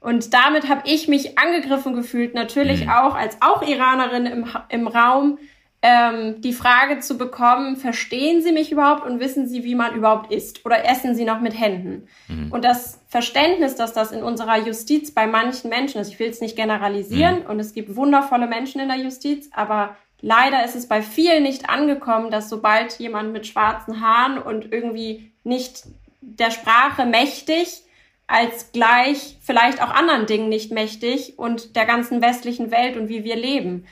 Und 0.00 0.34
damit 0.34 0.68
habe 0.68 0.82
ich 0.84 1.08
mich 1.08 1.38
angegriffen 1.38 1.94
gefühlt, 1.94 2.34
natürlich 2.34 2.84
mhm. 2.84 2.90
auch 2.90 3.14
als 3.14 3.40
auch 3.40 3.62
Iranerin 3.62 4.26
im, 4.26 4.46
im 4.68 4.88
Raum, 4.88 5.38
ähm, 5.86 6.40
die 6.40 6.54
Frage 6.54 7.00
zu 7.00 7.18
bekommen, 7.18 7.76
verstehen 7.76 8.40
Sie 8.42 8.52
mich 8.52 8.72
überhaupt 8.72 9.04
und 9.04 9.20
wissen 9.20 9.46
Sie, 9.46 9.64
wie 9.64 9.74
man 9.74 9.94
überhaupt 9.94 10.32
isst 10.32 10.64
oder 10.64 10.88
essen 10.88 11.14
Sie 11.14 11.26
noch 11.26 11.42
mit 11.42 11.60
Händen? 11.60 12.08
Mhm. 12.26 12.50
Und 12.50 12.64
das 12.64 13.02
Verständnis, 13.06 13.74
dass 13.74 13.92
das 13.92 14.10
in 14.10 14.22
unserer 14.22 14.56
Justiz 14.66 15.12
bei 15.12 15.26
manchen 15.26 15.68
Menschen 15.68 16.00
ist, 16.00 16.08
ich 16.08 16.18
will 16.18 16.30
es 16.30 16.40
nicht 16.40 16.56
generalisieren 16.56 17.40
mhm. 17.40 17.50
und 17.50 17.60
es 17.60 17.74
gibt 17.74 17.96
wundervolle 17.96 18.46
Menschen 18.46 18.80
in 18.80 18.88
der 18.88 18.96
Justiz, 18.96 19.50
aber 19.52 19.94
leider 20.22 20.64
ist 20.64 20.74
es 20.74 20.88
bei 20.88 21.02
vielen 21.02 21.42
nicht 21.42 21.68
angekommen, 21.68 22.30
dass 22.30 22.48
sobald 22.48 22.98
jemand 22.98 23.34
mit 23.34 23.46
schwarzen 23.46 24.00
Haaren 24.00 24.38
und 24.38 24.72
irgendwie 24.72 25.32
nicht 25.44 25.82
der 26.22 26.50
Sprache 26.50 27.04
mächtig, 27.04 27.82
als 28.26 28.72
gleich 28.72 29.36
vielleicht 29.42 29.82
auch 29.82 29.90
anderen 29.90 30.24
Dingen 30.24 30.48
nicht 30.48 30.72
mächtig 30.72 31.38
und 31.38 31.76
der 31.76 31.84
ganzen 31.84 32.22
westlichen 32.22 32.70
Welt 32.70 32.96
und 32.96 33.10
wie 33.10 33.22
wir 33.22 33.36
leben. 33.36 33.86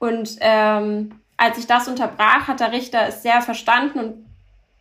Und 0.00 0.38
ähm, 0.40 1.20
als 1.36 1.58
ich 1.58 1.66
das 1.68 1.86
unterbrach, 1.86 2.48
hat 2.48 2.58
der 2.58 2.72
Richter 2.72 3.06
es 3.06 3.22
sehr 3.22 3.42
verstanden 3.42 3.98
und 4.00 4.26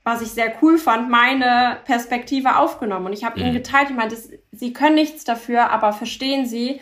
was 0.04 0.22
ich 0.22 0.30
sehr 0.30 0.54
cool 0.62 0.78
fand, 0.78 1.10
meine 1.10 1.78
Perspektive 1.86 2.58
aufgenommen. 2.58 3.08
Und 3.08 3.14
ich 3.14 3.24
habe 3.24 3.40
mhm. 3.40 3.48
ihm 3.48 3.54
geteilt, 3.54 3.90
ich 3.92 3.96
meinte, 3.96 4.18
Sie 4.52 4.74
können 4.74 4.96
nichts 4.96 5.24
dafür, 5.24 5.70
aber 5.70 5.94
verstehen 5.94 6.46
Sie, 6.46 6.82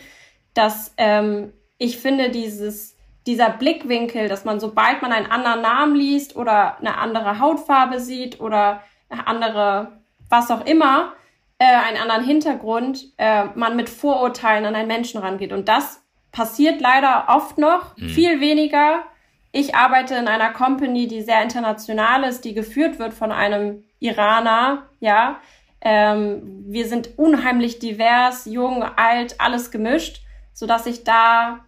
dass 0.54 0.94
ähm, 0.96 1.52
ich 1.78 1.98
finde, 1.98 2.30
dieses, 2.30 2.96
dieser 3.26 3.50
Blickwinkel, 3.50 4.28
dass 4.28 4.44
man, 4.44 4.60
sobald 4.60 5.02
man 5.02 5.12
einen 5.12 5.30
anderen 5.30 5.60
Namen 5.60 5.94
liest 5.94 6.36
oder 6.36 6.78
eine 6.78 6.96
andere 6.96 7.40
Hautfarbe 7.40 8.00
sieht 8.00 8.40
oder 8.40 8.82
eine 9.10 9.26
andere, 9.26 9.98
was 10.30 10.50
auch 10.50 10.64
immer, 10.64 11.12
äh, 11.58 11.64
einen 11.64 11.98
anderen 11.98 12.24
Hintergrund, 12.24 13.12
äh, 13.18 13.44
man 13.54 13.76
mit 13.76 13.88
Vorurteilen 13.88 14.64
an 14.64 14.76
einen 14.76 14.88
Menschen 14.88 15.20
rangeht. 15.20 15.52
Und 15.52 15.68
das 15.68 16.02
passiert 16.38 16.80
leider 16.80 17.24
oft 17.26 17.58
noch, 17.58 17.96
mhm. 17.96 18.10
viel 18.10 18.40
weniger. 18.40 19.02
Ich 19.50 19.74
arbeite 19.74 20.14
in 20.14 20.28
einer 20.28 20.52
Company, 20.52 21.08
die 21.08 21.22
sehr 21.22 21.42
international 21.42 22.22
ist, 22.22 22.44
die 22.44 22.54
geführt 22.54 23.00
wird 23.00 23.12
von 23.12 23.32
einem 23.32 23.82
Iraner, 23.98 24.88
ja. 25.00 25.40
Ähm, 25.80 26.64
wir 26.68 26.86
sind 26.86 27.18
unheimlich 27.18 27.80
divers, 27.80 28.46
jung, 28.46 28.84
alt, 28.84 29.40
alles 29.40 29.72
gemischt, 29.72 30.22
so 30.52 30.66
dass 30.66 30.86
ich 30.86 31.02
da 31.02 31.64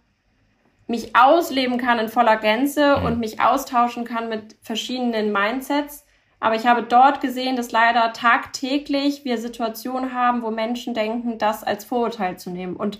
mich 0.87 1.17
ausleben 1.17 1.77
kann 1.77 1.99
in 1.99 2.07
voller 2.07 2.37
Gänze 2.37 2.97
mhm. 2.97 3.05
und 3.05 3.19
mich 3.19 3.41
austauschen 3.41 4.05
kann 4.05 4.29
mit 4.29 4.55
verschiedenen 4.61 5.33
Mindsets. 5.33 6.05
Aber 6.39 6.55
ich 6.55 6.65
habe 6.65 6.83
dort 6.83 7.19
gesehen, 7.19 7.57
dass 7.57 7.73
leider 7.73 8.13
tagtäglich 8.13 9.25
wir 9.25 9.37
Situationen 9.37 10.13
haben, 10.13 10.43
wo 10.43 10.49
Menschen 10.49 10.93
denken, 10.93 11.37
das 11.37 11.61
als 11.61 11.83
Vorurteil 11.83 12.39
zu 12.39 12.51
nehmen. 12.51 12.77
Und 12.77 12.99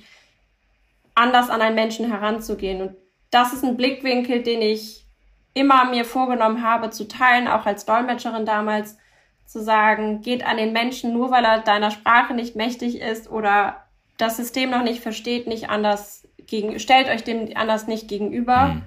anders 1.15 1.49
an 1.49 1.61
einen 1.61 1.75
Menschen 1.75 2.07
heranzugehen. 2.09 2.81
Und 2.81 2.95
das 3.29 3.53
ist 3.53 3.63
ein 3.63 3.77
Blickwinkel, 3.77 4.43
den 4.43 4.61
ich 4.61 5.05
immer 5.53 5.85
mir 5.85 6.05
vorgenommen 6.05 6.63
habe 6.63 6.89
zu 6.89 7.07
teilen, 7.07 7.47
auch 7.47 7.65
als 7.65 7.85
Dolmetscherin 7.85 8.45
damals, 8.45 8.97
zu 9.45 9.61
sagen, 9.61 10.21
geht 10.21 10.45
an 10.45 10.55
den 10.55 10.71
Menschen 10.71 11.11
nur, 11.11 11.29
weil 11.29 11.43
er 11.43 11.59
deiner 11.59 11.91
Sprache 11.91 12.33
nicht 12.33 12.55
mächtig 12.55 13.01
ist 13.01 13.29
oder 13.29 13.83
das 14.17 14.37
System 14.37 14.69
noch 14.69 14.83
nicht 14.83 15.01
versteht, 15.01 15.45
nicht 15.45 15.69
anders 15.69 16.25
gegen, 16.37 16.79
stellt 16.79 17.09
euch 17.09 17.25
dem 17.25 17.49
anders 17.55 17.85
nicht 17.85 18.07
gegenüber. 18.07 18.67
Mhm. 18.67 18.83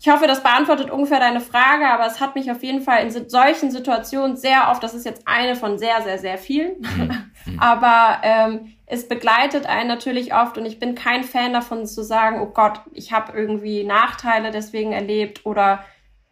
Ich 0.00 0.08
hoffe, 0.08 0.28
das 0.28 0.42
beantwortet 0.42 0.90
ungefähr 0.90 1.18
deine 1.18 1.40
Frage, 1.40 1.88
aber 1.88 2.06
es 2.06 2.20
hat 2.20 2.36
mich 2.36 2.50
auf 2.52 2.62
jeden 2.62 2.82
Fall 2.82 3.02
in 3.02 3.28
solchen 3.28 3.70
Situationen 3.72 4.36
sehr 4.36 4.68
oft, 4.70 4.82
das 4.82 4.94
ist 4.94 5.04
jetzt 5.04 5.26
eine 5.26 5.56
von 5.56 5.76
sehr, 5.78 6.02
sehr, 6.02 6.18
sehr 6.18 6.38
vielen, 6.38 6.80
mhm. 6.80 7.30
aber 7.58 8.18
ähm, 8.22 8.74
es 8.86 9.08
begleitet 9.08 9.66
einen 9.66 9.88
natürlich 9.88 10.34
oft 10.34 10.56
und 10.56 10.66
ich 10.66 10.78
bin 10.78 10.94
kein 10.94 11.24
Fan 11.24 11.52
davon 11.52 11.84
zu 11.86 12.04
sagen, 12.04 12.40
oh 12.40 12.46
Gott, 12.46 12.80
ich 12.92 13.12
habe 13.12 13.36
irgendwie 13.36 13.82
Nachteile 13.82 14.52
deswegen 14.52 14.92
erlebt 14.92 15.44
oder 15.44 15.84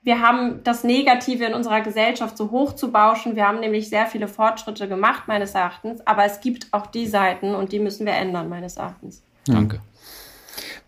wir 0.02 0.20
haben 0.20 0.62
das 0.62 0.85
Negative 0.85 1.44
in 1.44 1.52
unserer 1.52 1.81
Gesellschaft 1.81 2.37
so 2.37 2.52
hoch 2.52 2.74
zu 2.76 2.92
bauschen. 2.92 3.35
Wir 3.35 3.48
haben 3.48 3.59
nämlich 3.59 3.88
sehr 3.88 4.07
viele 4.07 4.29
Fortschritte 4.29 4.87
gemacht, 4.87 5.24
meines 5.26 5.57
Erachtens, 5.57 6.07
aber 6.07 6.24
es 6.24 6.40
gibt 6.40 6.68
auch 6.72 6.87
die 6.87 7.09
Seiten 7.09 7.57
und 7.57 7.72
die 7.72 7.81
müssen 7.81 8.07
wir 8.07 8.12
ändern, 8.12 8.48
meines 8.48 8.76
Erachtens. 8.76 9.24
Danke. 9.46 9.81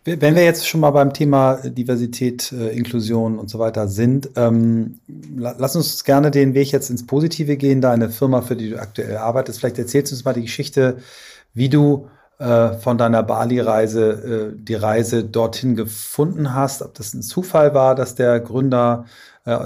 Wenn 0.05 0.35
wir 0.35 0.45
jetzt 0.45 0.67
schon 0.67 0.81
mal 0.81 0.91
beim 0.91 1.13
Thema 1.13 1.57
Diversität, 1.57 2.53
äh, 2.53 2.71
Inklusion 2.71 3.39
und 3.39 3.51
so 3.51 3.59
weiter 3.59 3.89
sind, 3.89 4.31
ähm, 4.37 5.01
lass 5.37 5.77
uns 5.77 6.05
gerne 6.05 6.31
den 6.31 6.55
Weg 6.55 6.73
jetzt 6.73 6.89
ins 6.89 7.07
Positive 7.07 7.57
gehen. 7.57 7.81
Deine 7.81 8.09
Firma, 8.09 8.41
für 8.41 8.57
die 8.57 8.71
du 8.71 8.81
aktuell 8.81 9.17
arbeitest, 9.19 9.59
vielleicht 9.59 9.79
erzählst 9.79 10.13
du 10.13 10.17
uns 10.17 10.25
mal 10.25 10.33
die 10.33 10.43
Geschichte, 10.43 10.99
wie 11.53 11.69
du 11.69 12.09
äh, 12.39 12.75
von 12.75 12.97
deiner 12.99 13.23
Bali-Reise 13.23 14.53
äh, 14.55 14.57
die 14.57 14.75
Reise 14.75 15.25
dorthin 15.25 15.75
gefunden 15.75 16.55
hast, 16.55 16.83
ob 16.83 16.95
das 16.95 17.13
ein 17.13 17.23
Zufall 17.23 17.75
war, 17.75 17.95
dass 17.95 18.15
der 18.15 18.41
Gründer 18.41 19.07
äh, 19.45 19.59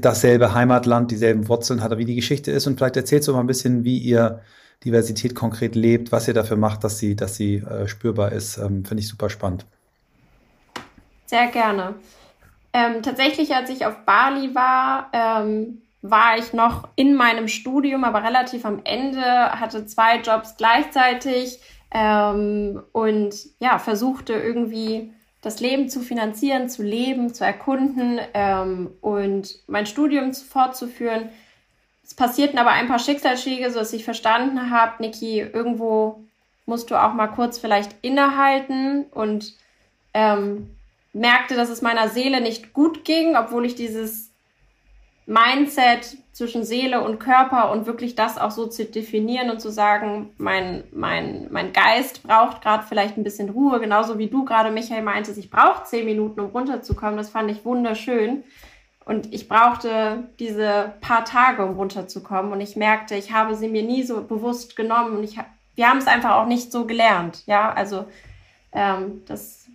dasselbe 0.00 0.54
Heimatland, 0.54 1.10
dieselben 1.10 1.48
Wurzeln 1.48 1.82
hat, 1.82 1.96
wie 1.98 2.04
die 2.04 2.14
Geschichte 2.14 2.52
ist 2.52 2.66
und 2.66 2.76
vielleicht 2.76 2.96
erzählst 2.96 3.28
du 3.28 3.32
mal 3.32 3.40
ein 3.40 3.46
bisschen, 3.48 3.84
wie 3.84 3.98
ihr 3.98 4.40
Diversität 4.84 5.34
konkret 5.34 5.74
lebt, 5.74 6.12
was 6.12 6.28
ihr 6.28 6.34
dafür 6.34 6.56
macht, 6.56 6.84
dass 6.84 6.98
sie, 6.98 7.16
dass 7.16 7.36
sie 7.36 7.56
äh, 7.56 7.88
spürbar 7.88 8.32
ist. 8.32 8.58
Ähm, 8.58 8.84
Finde 8.84 9.02
ich 9.02 9.08
super 9.08 9.30
spannend. 9.30 9.66
Sehr 11.26 11.48
gerne. 11.48 11.94
Ähm, 12.72 13.02
tatsächlich, 13.02 13.54
als 13.54 13.70
ich 13.70 13.86
auf 13.86 14.04
Bali 14.04 14.54
war, 14.54 15.08
ähm, 15.12 15.82
war 16.02 16.36
ich 16.36 16.52
noch 16.52 16.88
in 16.96 17.14
meinem 17.14 17.48
Studium, 17.48 18.04
aber 18.04 18.22
relativ 18.22 18.66
am 18.66 18.82
Ende, 18.84 19.22
hatte 19.22 19.86
zwei 19.86 20.18
Jobs 20.18 20.56
gleichzeitig 20.56 21.60
ähm, 21.92 22.82
und 22.92 23.34
ja, 23.58 23.78
versuchte 23.78 24.34
irgendwie 24.34 25.12
das 25.40 25.60
Leben 25.60 25.88
zu 25.88 26.00
finanzieren, 26.00 26.68
zu 26.68 26.82
leben, 26.82 27.32
zu 27.32 27.44
erkunden 27.44 28.18
ähm, 28.34 28.90
und 29.00 29.60
mein 29.66 29.86
Studium 29.86 30.34
fortzuführen. 30.34 31.28
Es 32.04 32.14
passierten 32.14 32.58
aber 32.58 32.70
ein 32.70 32.88
paar 32.88 32.98
Schicksalsschläge, 32.98 33.70
so 33.70 33.78
dass 33.78 33.92
ich 33.92 34.04
verstanden 34.04 34.70
habe, 34.70 35.02
Niki, 35.02 35.40
irgendwo 35.40 36.22
musst 36.66 36.90
du 36.90 37.02
auch 37.02 37.14
mal 37.14 37.28
kurz 37.28 37.58
vielleicht 37.58 37.92
innehalten 38.02 39.04
und 39.10 39.54
ähm, 40.12 40.70
merkte, 41.12 41.54
dass 41.54 41.70
es 41.70 41.82
meiner 41.82 42.08
Seele 42.08 42.40
nicht 42.40 42.72
gut 42.72 43.04
ging, 43.04 43.36
obwohl 43.36 43.64
ich 43.64 43.74
dieses 43.74 44.30
Mindset 45.26 46.18
zwischen 46.32 46.64
Seele 46.64 47.02
und 47.02 47.18
Körper 47.18 47.70
und 47.70 47.86
wirklich 47.86 48.14
das 48.14 48.36
auch 48.36 48.50
so 48.50 48.66
zu 48.66 48.84
definieren 48.84 49.50
und 49.50 49.60
zu 49.60 49.70
sagen, 49.70 50.30
mein, 50.36 50.84
mein, 50.92 51.46
mein 51.50 51.72
Geist 51.72 52.22
braucht 52.22 52.60
gerade 52.60 52.84
vielleicht 52.86 53.16
ein 53.16 53.24
bisschen 53.24 53.48
Ruhe, 53.48 53.80
genauso 53.80 54.18
wie 54.18 54.26
du 54.26 54.44
gerade, 54.44 54.70
Michael, 54.70 55.02
meintest, 55.02 55.38
ich 55.38 55.50
brauche 55.50 55.84
zehn 55.84 56.04
Minuten, 56.04 56.40
um 56.40 56.50
runterzukommen. 56.50 57.16
Das 57.16 57.30
fand 57.30 57.50
ich 57.50 57.64
wunderschön. 57.64 58.44
Und 59.04 59.32
ich 59.34 59.48
brauchte 59.48 60.24
diese 60.38 60.94
paar 61.00 61.24
Tage, 61.24 61.64
um 61.64 61.76
runterzukommen. 61.76 62.52
Und 62.52 62.60
ich 62.60 62.76
merkte, 62.76 63.14
ich 63.14 63.32
habe 63.32 63.54
sie 63.54 63.68
mir 63.68 63.82
nie 63.82 64.02
so 64.02 64.22
bewusst 64.22 64.76
genommen. 64.76 65.16
Und 65.18 65.24
ich, 65.24 65.38
wir 65.74 65.88
haben 65.88 65.98
es 65.98 66.06
einfach 66.06 66.36
auch 66.36 66.46
nicht 66.46 66.72
so 66.72 66.86
gelernt. 66.86 67.42
Ja, 67.46 67.72
also 67.72 68.06
ähm, 68.72 69.22
das 69.26 69.66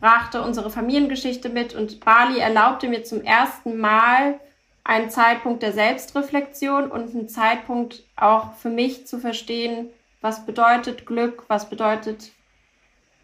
brachte 0.00 0.42
unsere 0.42 0.70
Familiengeschichte 0.70 1.48
mit. 1.48 1.74
Und 1.74 2.00
Bali 2.04 2.38
erlaubte 2.38 2.88
mir 2.88 3.04
zum 3.04 3.22
ersten 3.22 3.78
Mal 3.78 4.40
einen 4.82 5.10
Zeitpunkt 5.10 5.62
der 5.62 5.72
Selbstreflexion 5.72 6.90
und 6.90 7.14
einen 7.14 7.28
Zeitpunkt 7.28 8.02
auch 8.16 8.54
für 8.54 8.70
mich 8.70 9.06
zu 9.06 9.18
verstehen, 9.18 9.90
was 10.20 10.46
bedeutet 10.46 11.06
Glück, 11.06 11.44
was 11.48 11.68
bedeutet 11.68 12.32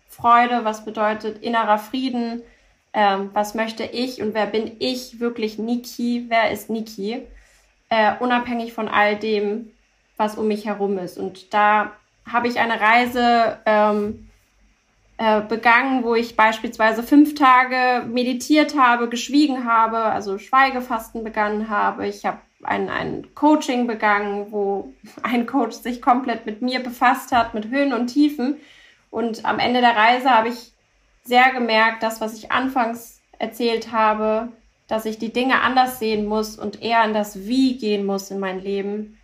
Freude, 0.07 0.65
was 0.65 0.85
bedeutet 0.85 1.43
innerer 1.43 1.79
Frieden, 1.79 2.43
ähm, 2.95 3.31
was 3.33 3.55
möchte 3.55 3.83
ich 3.83 4.23
und 4.23 4.35
wer 4.35 4.47
bin 4.47 4.77
ich 4.79 5.21
wirklich 5.21 5.59
Niki, 5.59 6.27
wer 6.29 6.53
ist 6.53 6.71
Niki, 6.71 7.23
äh, 7.89 8.13
unabhängig 8.21 8.73
von 8.73 8.89
all 8.89 9.17
dem, 9.17 9.73
was 10.17 10.37
um 10.37 10.47
mich 10.47 10.65
herum 10.65 10.99
ist. 10.99 11.19
Und 11.19 11.53
da 11.53 11.93
habe 12.31 12.49
ich 12.49 12.59
eine 12.59 12.81
Reise 12.81 13.59
ähm, 13.67 14.31
äh, 15.19 15.41
begangen, 15.43 16.05
wo 16.05 16.15
ich 16.15 16.37
beispielsweise 16.37 17.03
fünf 17.03 17.35
Tage 17.35 18.07
meditiert 18.07 18.79
habe, 18.79 19.09
geschwiegen 19.09 19.65
habe, 19.65 19.99
also 19.99 20.39
Schweigefasten 20.39 21.25
begangen 21.25 21.69
habe. 21.69 22.07
Ich 22.07 22.25
habe 22.25 22.39
ein, 22.63 22.89
ein 22.89 23.35
Coaching 23.35 23.89
begangen, 23.89 24.53
wo 24.53 24.93
ein 25.23 25.47
Coach 25.47 25.75
sich 25.77 26.01
komplett 26.01 26.47
mit 26.47 26.63
mir 26.63 26.81
befasst 26.81 27.33
hat, 27.33 27.55
mit 27.55 27.69
Höhen 27.71 27.93
und 27.93 28.07
Tiefen. 28.07 28.57
Und 29.11 29.45
am 29.45 29.59
Ende 29.59 29.81
der 29.81 29.97
Reise 29.97 30.31
habe 30.31 30.49
ich 30.49 30.74
sehr 31.25 31.53
gemerkt, 31.53 32.03
das, 32.03 32.21
was 32.21 32.37
ich 32.37 32.53
anfangs 32.53 33.21
erzählt 33.39 33.93
habe, 33.93 34.53
dass 34.87 35.07
ich 35.07 35.19
die 35.19 35.33
Dinge 35.33 35.63
anders 35.63 35.99
sehen 35.99 36.27
muss 36.27 36.59
und 36.59 36.83
eher 36.83 37.05
in 37.05 37.15
das 37.15 37.47
Wie 37.47 37.79
gehen 37.79 38.05
muss 38.05 38.31
in 38.31 38.39
mein 38.39 38.61
Leben. 38.61 39.19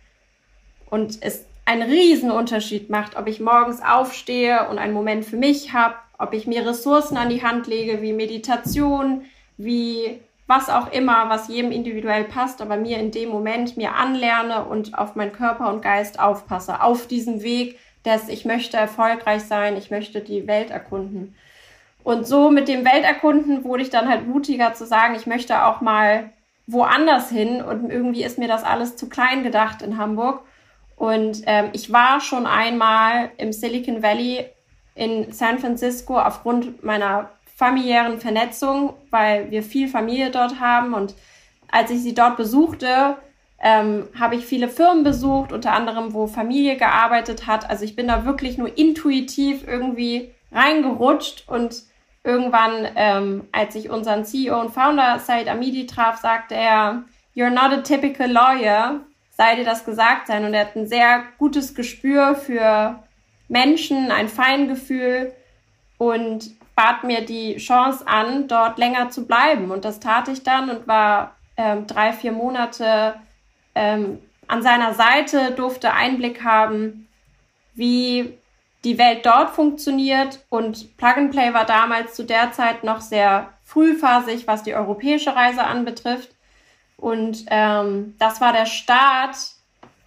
Und 0.89 1.19
es 1.21 1.45
einen 1.65 1.83
riesen 1.83 2.31
Unterschied 2.31 2.89
macht, 2.89 3.15
ob 3.15 3.27
ich 3.27 3.39
morgens 3.39 3.81
aufstehe 3.81 4.67
und 4.69 4.79
einen 4.79 4.93
Moment 4.93 5.23
für 5.25 5.37
mich 5.37 5.73
habe, 5.73 5.95
ob 6.17 6.33
ich 6.33 6.47
mir 6.47 6.65
Ressourcen 6.67 7.17
an 7.17 7.29
die 7.29 7.43
Hand 7.43 7.67
lege, 7.67 8.01
wie 8.01 8.13
Meditation, 8.13 9.23
wie 9.57 10.19
was 10.47 10.69
auch 10.69 10.91
immer, 10.91 11.29
was 11.29 11.47
jedem 11.47 11.71
individuell 11.71 12.25
passt, 12.25 12.61
aber 12.61 12.75
mir 12.75 12.97
in 12.97 13.11
dem 13.11 13.29
Moment 13.29 13.77
mir 13.77 13.95
anlerne 13.95 14.65
und 14.65 14.97
auf 14.97 15.15
meinen 15.15 15.31
Körper 15.31 15.71
und 15.71 15.81
Geist 15.81 16.19
aufpasse, 16.19 16.83
auf 16.83 17.07
diesem 17.07 17.41
Weg, 17.41 17.79
dass 18.03 18.27
ich 18.27 18.43
möchte 18.43 18.75
erfolgreich 18.75 19.43
sein, 19.43 19.77
ich 19.77 19.91
möchte 19.91 20.19
die 20.19 20.47
Welt 20.47 20.71
erkunden. 20.71 21.35
Und 22.03 22.25
so 22.25 22.49
mit 22.49 22.67
dem 22.67 22.83
Welterkunden 22.85 23.63
wurde 23.63 23.83
ich 23.83 23.89
dann 23.89 24.09
halt 24.09 24.27
mutiger 24.27 24.73
zu 24.73 24.85
sagen, 24.85 25.15
ich 25.15 25.27
möchte 25.27 25.65
auch 25.65 25.81
mal 25.81 26.31
woanders 26.67 27.29
hin 27.29 27.61
und 27.61 27.89
irgendwie 27.89 28.23
ist 28.23 28.37
mir 28.37 28.47
das 28.47 28.63
alles 28.63 28.95
zu 28.95 29.09
klein 29.09 29.43
gedacht 29.43 29.81
in 29.81 29.97
Hamburg. 29.97 30.41
Und 30.95 31.41
ähm, 31.45 31.69
ich 31.73 31.91
war 31.91 32.21
schon 32.21 32.45
einmal 32.45 33.31
im 33.37 33.51
Silicon 33.51 34.03
Valley 34.03 34.45
in 34.95 35.31
San 35.31 35.59
Francisco 35.59 36.19
aufgrund 36.19 36.83
meiner 36.83 37.29
familiären 37.55 38.19
Vernetzung, 38.19 38.93
weil 39.09 39.51
wir 39.51 39.63
viel 39.63 39.87
Familie 39.87 40.31
dort 40.31 40.59
haben. 40.59 40.93
Und 40.93 41.15
als 41.71 41.91
ich 41.91 42.01
sie 42.01 42.13
dort 42.13 42.37
besuchte, 42.37 43.17
ähm, 43.61 44.07
habe 44.19 44.35
ich 44.35 44.45
viele 44.45 44.67
Firmen 44.67 45.03
besucht, 45.03 45.51
unter 45.51 45.73
anderem, 45.73 46.13
wo 46.13 46.27
Familie 46.27 46.77
gearbeitet 46.77 47.47
hat. 47.47 47.69
Also 47.69 47.85
ich 47.85 47.95
bin 47.95 48.07
da 48.07 48.25
wirklich 48.25 48.57
nur 48.57 48.77
intuitiv 48.77 49.67
irgendwie 49.67 50.31
reingerutscht 50.51 51.47
und 51.47 51.83
irgendwann, 52.23 52.87
ähm, 52.95 53.47
als 53.51 53.75
ich 53.75 53.89
unseren 53.89 54.25
CEO 54.25 54.59
und 54.59 54.71
Founder 54.71 55.19
Said 55.19 55.47
Amidi 55.47 55.87
traf, 55.87 56.17
sagte 56.17 56.55
er, 56.55 57.03
You're 57.35 57.49
not 57.49 57.71
a 57.71 57.81
typical 57.81 58.29
lawyer, 58.29 58.99
sei 59.31 59.55
dir 59.55 59.63
das 59.63 59.85
gesagt 59.85 60.27
sein. 60.27 60.43
Und 60.43 60.53
er 60.53 60.65
hat 60.65 60.75
ein 60.75 60.87
sehr 60.87 61.23
gutes 61.37 61.73
Gespür 61.73 62.35
für 62.35 62.99
Menschen, 63.47 64.11
ein 64.11 64.27
Feingefühl 64.27 65.33
und 65.97 66.51
bat 66.75 67.03
mir 67.03 67.21
die 67.25 67.57
Chance 67.57 68.05
an, 68.07 68.47
dort 68.47 68.77
länger 68.77 69.09
zu 69.09 69.25
bleiben. 69.25 69.71
Und 69.71 69.85
das 69.85 69.99
tat 69.99 70.27
ich 70.27 70.43
dann 70.43 70.69
und 70.69 70.87
war 70.87 71.35
ähm, 71.57 71.87
drei, 71.87 72.11
vier 72.11 72.31
Monate 72.31 73.15
ähm, 73.75 74.19
an 74.47 74.61
seiner 74.61 74.93
Seite, 74.93 75.51
durfte 75.51 75.93
Einblick 75.93 76.43
haben, 76.43 77.07
wie 77.73 78.37
die 78.83 78.97
Welt 78.97 79.25
dort 79.25 79.51
funktioniert 79.51 80.43
und 80.49 80.97
Plug 80.97 81.17
and 81.17 81.31
Play 81.31 81.53
war 81.53 81.65
damals 81.65 82.15
zu 82.15 82.23
der 82.23 82.51
Zeit 82.51 82.83
noch 82.83 83.01
sehr 83.01 83.53
frühphasig, 83.63 84.47
was 84.47 84.63
die 84.63 84.73
europäische 84.73 85.35
Reise 85.35 85.63
anbetrifft. 85.63 86.29
Und 86.97 87.45
ähm, 87.47 88.15
das 88.19 88.41
war 88.41 88.53
der 88.53 88.65
Start, 88.65 89.35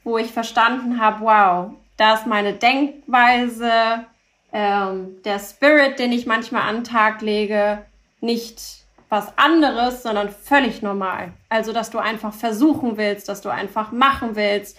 wo 0.03 0.19
ich 0.19 0.33
verstanden 0.33 1.01
habe, 1.01 1.25
wow, 1.25 1.71
da 1.97 2.15
ist 2.15 2.27
meine 2.27 2.53
Denkweise, 2.53 4.07
ähm, 4.53 5.23
der 5.25 5.39
Spirit, 5.39 5.99
den 5.99 6.13
ich 6.13 6.27
manchmal 6.27 6.69
an 6.69 6.77
den 6.77 6.85
Tag 6.85 7.23
lege, 7.23 7.85
nicht 8.21 8.85
was 9.09 9.37
anderes, 9.37 10.03
sondern 10.03 10.31
völlig 10.31 10.83
normal. 10.83 11.33
Also, 11.49 11.73
dass 11.73 11.91
du 11.91 11.99
einfach 11.99 12.33
versuchen 12.33 12.97
willst, 12.97 13.29
dass 13.29 13.41
du 13.41 13.49
einfach 13.49 13.93
machen 13.93 14.37
willst, 14.37 14.77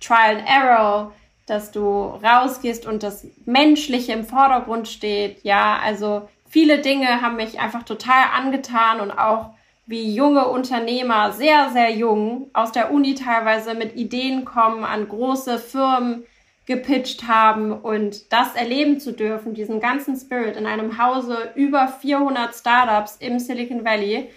Trial 0.00 0.36
and 0.36 0.48
Error, 0.48 1.12
dass 1.50 1.72
du 1.72 2.04
rausgehst 2.22 2.86
und 2.86 3.02
das 3.02 3.26
Menschliche 3.44 4.12
im 4.12 4.24
Vordergrund 4.24 4.88
steht. 4.88 5.42
Ja, 5.42 5.78
also 5.82 6.28
viele 6.48 6.78
Dinge 6.78 7.20
haben 7.20 7.36
mich 7.36 7.58
einfach 7.58 7.82
total 7.82 8.24
angetan 8.34 9.00
und 9.00 9.10
auch 9.10 9.50
wie 9.86 10.14
junge 10.14 10.46
Unternehmer, 10.46 11.32
sehr, 11.32 11.70
sehr 11.70 11.90
jung, 11.90 12.48
aus 12.52 12.70
der 12.70 12.92
Uni 12.92 13.16
teilweise 13.16 13.74
mit 13.74 13.96
Ideen 13.96 14.44
kommen, 14.44 14.84
an 14.84 15.08
große 15.08 15.58
Firmen 15.58 16.22
gepitcht 16.66 17.26
haben 17.26 17.72
und 17.72 18.32
das 18.32 18.54
erleben 18.54 19.00
zu 19.00 19.12
dürfen, 19.12 19.54
diesen 19.54 19.80
ganzen 19.80 20.16
Spirit 20.16 20.56
in 20.56 20.66
einem 20.66 21.02
Hause 21.02 21.50
über 21.56 21.88
400 21.88 22.54
Startups 22.54 23.16
im 23.16 23.40
Silicon 23.40 23.84
Valley. 23.84 24.30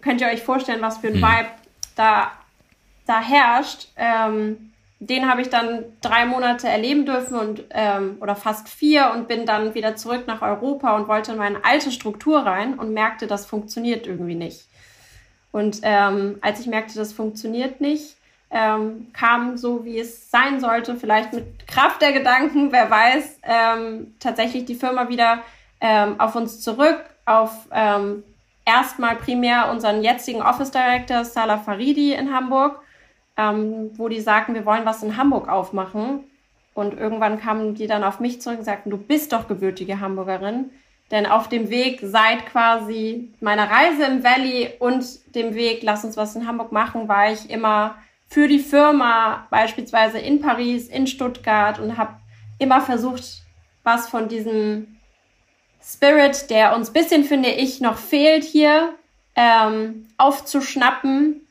Könnt 0.00 0.20
ihr 0.20 0.28
euch 0.28 0.42
vorstellen, 0.42 0.82
was 0.82 0.98
für 0.98 1.08
ein 1.08 1.14
hm. 1.14 1.22
Vibe 1.22 1.48
da, 1.96 2.30
da 3.06 3.20
herrscht. 3.20 3.88
Ähm, 3.96 4.72
den 4.98 5.28
habe 5.28 5.42
ich 5.42 5.50
dann 5.50 5.84
drei 6.00 6.24
Monate 6.24 6.68
erleben 6.68 7.04
dürfen 7.04 7.36
und 7.38 7.64
ähm, 7.70 8.16
oder 8.20 8.34
fast 8.34 8.68
vier 8.68 9.12
und 9.14 9.28
bin 9.28 9.44
dann 9.44 9.74
wieder 9.74 9.94
zurück 9.96 10.24
nach 10.26 10.40
Europa 10.40 10.96
und 10.96 11.06
wollte 11.06 11.32
in 11.32 11.38
meine 11.38 11.64
alte 11.64 11.92
Struktur 11.92 12.40
rein 12.40 12.78
und 12.78 12.94
merkte, 12.94 13.26
das 13.26 13.44
funktioniert 13.44 14.06
irgendwie 14.06 14.34
nicht. 14.34 14.66
Und 15.52 15.80
ähm, 15.82 16.38
als 16.40 16.60
ich 16.60 16.66
merkte, 16.66 16.94
das 16.94 17.12
funktioniert 17.12 17.80
nicht, 17.80 18.16
ähm, 18.50 19.08
kam 19.12 19.58
so, 19.58 19.84
wie 19.84 19.98
es 19.98 20.30
sein 20.30 20.60
sollte, 20.60 20.96
vielleicht 20.96 21.32
mit 21.32 21.66
Kraft 21.66 22.00
der 22.00 22.12
Gedanken, 22.12 22.72
wer 22.72 22.90
weiß, 22.90 23.40
ähm, 23.42 24.14
tatsächlich 24.18 24.64
die 24.64 24.74
Firma 24.74 25.08
wieder 25.08 25.42
ähm, 25.80 26.18
auf 26.20 26.36
uns 26.36 26.60
zurück, 26.60 27.04
auf 27.26 27.68
ähm, 27.70 28.22
erstmal 28.64 29.16
primär 29.16 29.70
unseren 29.70 30.02
jetzigen 30.02 30.40
Office 30.40 30.70
Director 30.70 31.24
Salah 31.24 31.58
Faridi 31.58 32.12
in 32.12 32.32
Hamburg 32.32 32.80
ähm, 33.36 33.90
wo 33.96 34.08
die 34.08 34.20
sagten, 34.20 34.54
wir 34.54 34.66
wollen 34.66 34.86
was 34.86 35.02
in 35.02 35.16
Hamburg 35.16 35.48
aufmachen. 35.48 36.24
Und 36.74 36.98
irgendwann 36.98 37.40
kamen 37.40 37.74
die 37.74 37.86
dann 37.86 38.04
auf 38.04 38.20
mich 38.20 38.40
zurück 38.40 38.58
und 38.58 38.64
sagten, 38.64 38.90
du 38.90 38.98
bist 38.98 39.32
doch 39.32 39.48
gebürtige 39.48 40.00
Hamburgerin. 40.00 40.70
Denn 41.10 41.26
auf 41.26 41.48
dem 41.48 41.70
Weg 41.70 42.00
seit 42.02 42.46
quasi 42.46 43.32
meiner 43.40 43.70
Reise 43.70 44.04
im 44.04 44.24
Valley 44.24 44.74
und 44.78 45.34
dem 45.34 45.54
Weg, 45.54 45.82
lass 45.82 46.04
uns 46.04 46.16
was 46.16 46.34
in 46.34 46.46
Hamburg 46.46 46.72
machen, 46.72 47.08
war 47.08 47.30
ich 47.30 47.48
immer 47.48 47.96
für 48.28 48.48
die 48.48 48.58
Firma, 48.58 49.46
beispielsweise 49.50 50.18
in 50.18 50.40
Paris, 50.40 50.88
in 50.88 51.06
Stuttgart 51.06 51.78
und 51.78 51.96
habe 51.96 52.16
immer 52.58 52.80
versucht, 52.80 53.42
was 53.84 54.08
von 54.08 54.28
diesem 54.28 54.96
Spirit, 55.80 56.50
der 56.50 56.74
uns 56.74 56.92
bisschen, 56.92 57.22
finde 57.22 57.50
ich, 57.50 57.80
noch 57.80 57.98
fehlt 57.98 58.42
hier, 58.42 58.94
ähm, 59.36 60.08
aufzuschnappen 60.18 61.45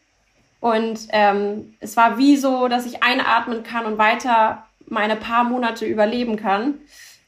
und 0.65 1.09
ähm, 1.09 1.75
es 1.79 1.95
war 1.95 2.17
wie 2.17 2.37
so, 2.37 2.67
dass 2.67 2.87
ich 2.87 3.03
einatmen 3.03 3.61
kann 3.61 3.85
und 3.85 3.99
weiter 3.99 4.65
meine 4.87 5.15
paar 5.15 5.43
Monate 5.43 5.85
überleben 5.85 6.37
kann. 6.37 6.79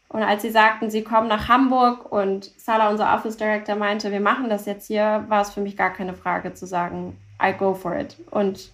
Und 0.09 0.23
als 0.23 0.41
sie 0.41 0.49
sagten, 0.49 0.89
sie 0.89 1.03
kommen 1.03 1.27
nach 1.27 1.47
Hamburg 1.47 2.11
und 2.11 2.49
Salah, 2.59 2.89
unser 2.89 3.13
Office 3.13 3.37
Director, 3.37 3.75
meinte, 3.75 4.11
wir 4.11 4.21
machen 4.21 4.49
das 4.49 4.65
jetzt 4.65 4.87
hier, 4.87 5.23
war 5.27 5.43
es 5.43 5.51
für 5.51 5.61
mich 5.61 5.77
gar 5.77 5.93
keine 5.93 6.15
Frage 6.15 6.55
zu 6.55 6.65
sagen, 6.65 7.15
I 7.39 7.53
go 7.53 7.75
for 7.75 7.95
it. 7.95 8.15
Und 8.31 8.71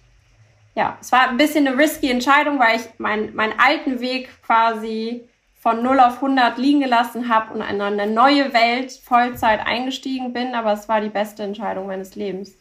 ja, 0.74 0.96
es 0.98 1.12
war 1.12 1.28
ein 1.28 1.36
bisschen 1.36 1.68
eine 1.68 1.76
risky 1.76 2.10
Entscheidung, 2.10 2.58
weil 2.58 2.76
ich 2.76 2.86
mein, 2.96 3.34
meinen 3.34 3.58
alten 3.58 4.00
Weg 4.00 4.30
quasi 4.46 5.28
von 5.60 5.82
0 5.82 6.00
auf 6.00 6.14
100 6.22 6.56
liegen 6.56 6.80
gelassen 6.80 7.28
habe 7.28 7.52
und 7.52 7.60
in 7.60 7.82
eine 7.82 8.06
neue 8.06 8.54
Welt 8.54 8.92
Vollzeit 8.92 9.60
eingestiegen 9.66 10.32
bin, 10.32 10.54
aber 10.54 10.72
es 10.72 10.88
war 10.88 11.02
die 11.02 11.10
beste 11.10 11.42
Entscheidung 11.42 11.86
meines 11.86 12.14
Lebens. 12.14 12.54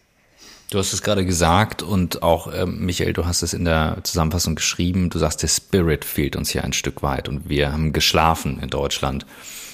Du 0.73 0.79
hast 0.79 0.91
es 0.91 1.03
gerade 1.03 1.23
gesagt 1.23 1.83
und 1.83 2.23
auch, 2.23 2.47
äh, 2.47 2.65
Michael, 2.65 3.13
du 3.13 3.27
hast 3.27 3.43
es 3.43 3.53
in 3.53 3.63
der 3.63 3.99
Zusammenfassung 4.01 4.55
geschrieben. 4.55 5.11
Du 5.11 5.19
sagst, 5.19 5.43
der 5.43 5.47
Spirit 5.47 6.03
fehlt 6.03 6.35
uns 6.35 6.49
hier 6.49 6.63
ein 6.63 6.73
Stück 6.73 7.03
weit 7.03 7.29
und 7.29 7.47
wir 7.47 7.71
haben 7.71 7.93
geschlafen 7.93 8.57
in 8.59 8.71
Deutschland. 8.71 9.27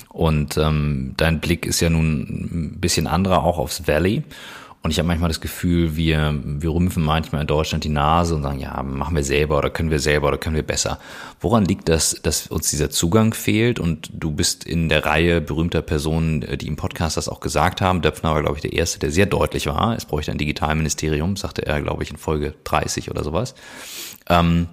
Und 0.10 0.58
ähm, 0.58 1.14
dein 1.16 1.40
Blick 1.40 1.66
ist 1.66 1.80
ja 1.80 1.90
nun 1.90 2.20
ein 2.74 2.80
bisschen 2.82 3.08
anderer 3.08 3.46
auch 3.46 3.60
aufs 3.60 3.88
Valley. 3.88 4.24
Und 4.82 4.92
ich 4.92 5.00
habe 5.00 5.08
manchmal 5.08 5.28
das 5.28 5.42
Gefühl, 5.42 5.98
wir, 5.98 6.40
wir 6.42 6.70
rümpfen 6.70 7.04
manchmal 7.04 7.42
in 7.42 7.48
Deutschland 7.48 7.84
die 7.84 7.90
Nase 7.90 8.34
und 8.34 8.44
sagen, 8.44 8.60
ja, 8.60 8.82
machen 8.82 9.14
wir 9.14 9.26
selber 9.26 9.58
oder 9.58 9.70
können 9.70 9.92
wir 9.92 10.00
selber 10.00 10.30
oder 10.30 10.38
können 10.38 10.56
wir 10.56 10.64
besser. 10.64 11.00
Woran 11.42 11.66
liegt 11.66 11.90
das, 11.90 12.18
dass 12.24 12.48
uns 12.48 12.70
dieser 12.70 12.90
Zugang 12.90 13.34
fehlt? 13.34 13.80
Und 13.80 14.10
du 14.14 14.32
bist 14.32 14.64
in 14.64 14.88
der 14.88 15.06
Reihe 15.06 15.42
berühmter 15.42 15.82
Personen, 15.82 16.46
die 16.58 16.68
im 16.68 16.78
Podcast 16.78 17.18
das 17.18 17.28
auch 17.28 17.42
gesagt 17.42 17.82
haben. 17.82 18.02
Döpfner 18.02 18.34
war, 18.34 18.42
glaube 18.42 18.56
ich, 18.56 18.62
der 18.62 18.72
Erste, 18.72 19.00
der 19.00 19.12
sehr 19.12 19.26
deutlich 19.26 19.66
war. 19.68 19.98
Es 19.98 20.06
bräuchte 20.06 20.32
ein 20.32 20.38
Digitalministerium, 20.38 21.36
sagte 21.36 21.66
er, 21.66 21.82
glaube 21.82 22.04
ich, 22.04 22.12
in 22.12 22.18
Folge 22.18 22.54
30 22.64 23.12
oder 23.12 23.26
sowas. 23.26 23.56
Ähm, 24.30 24.70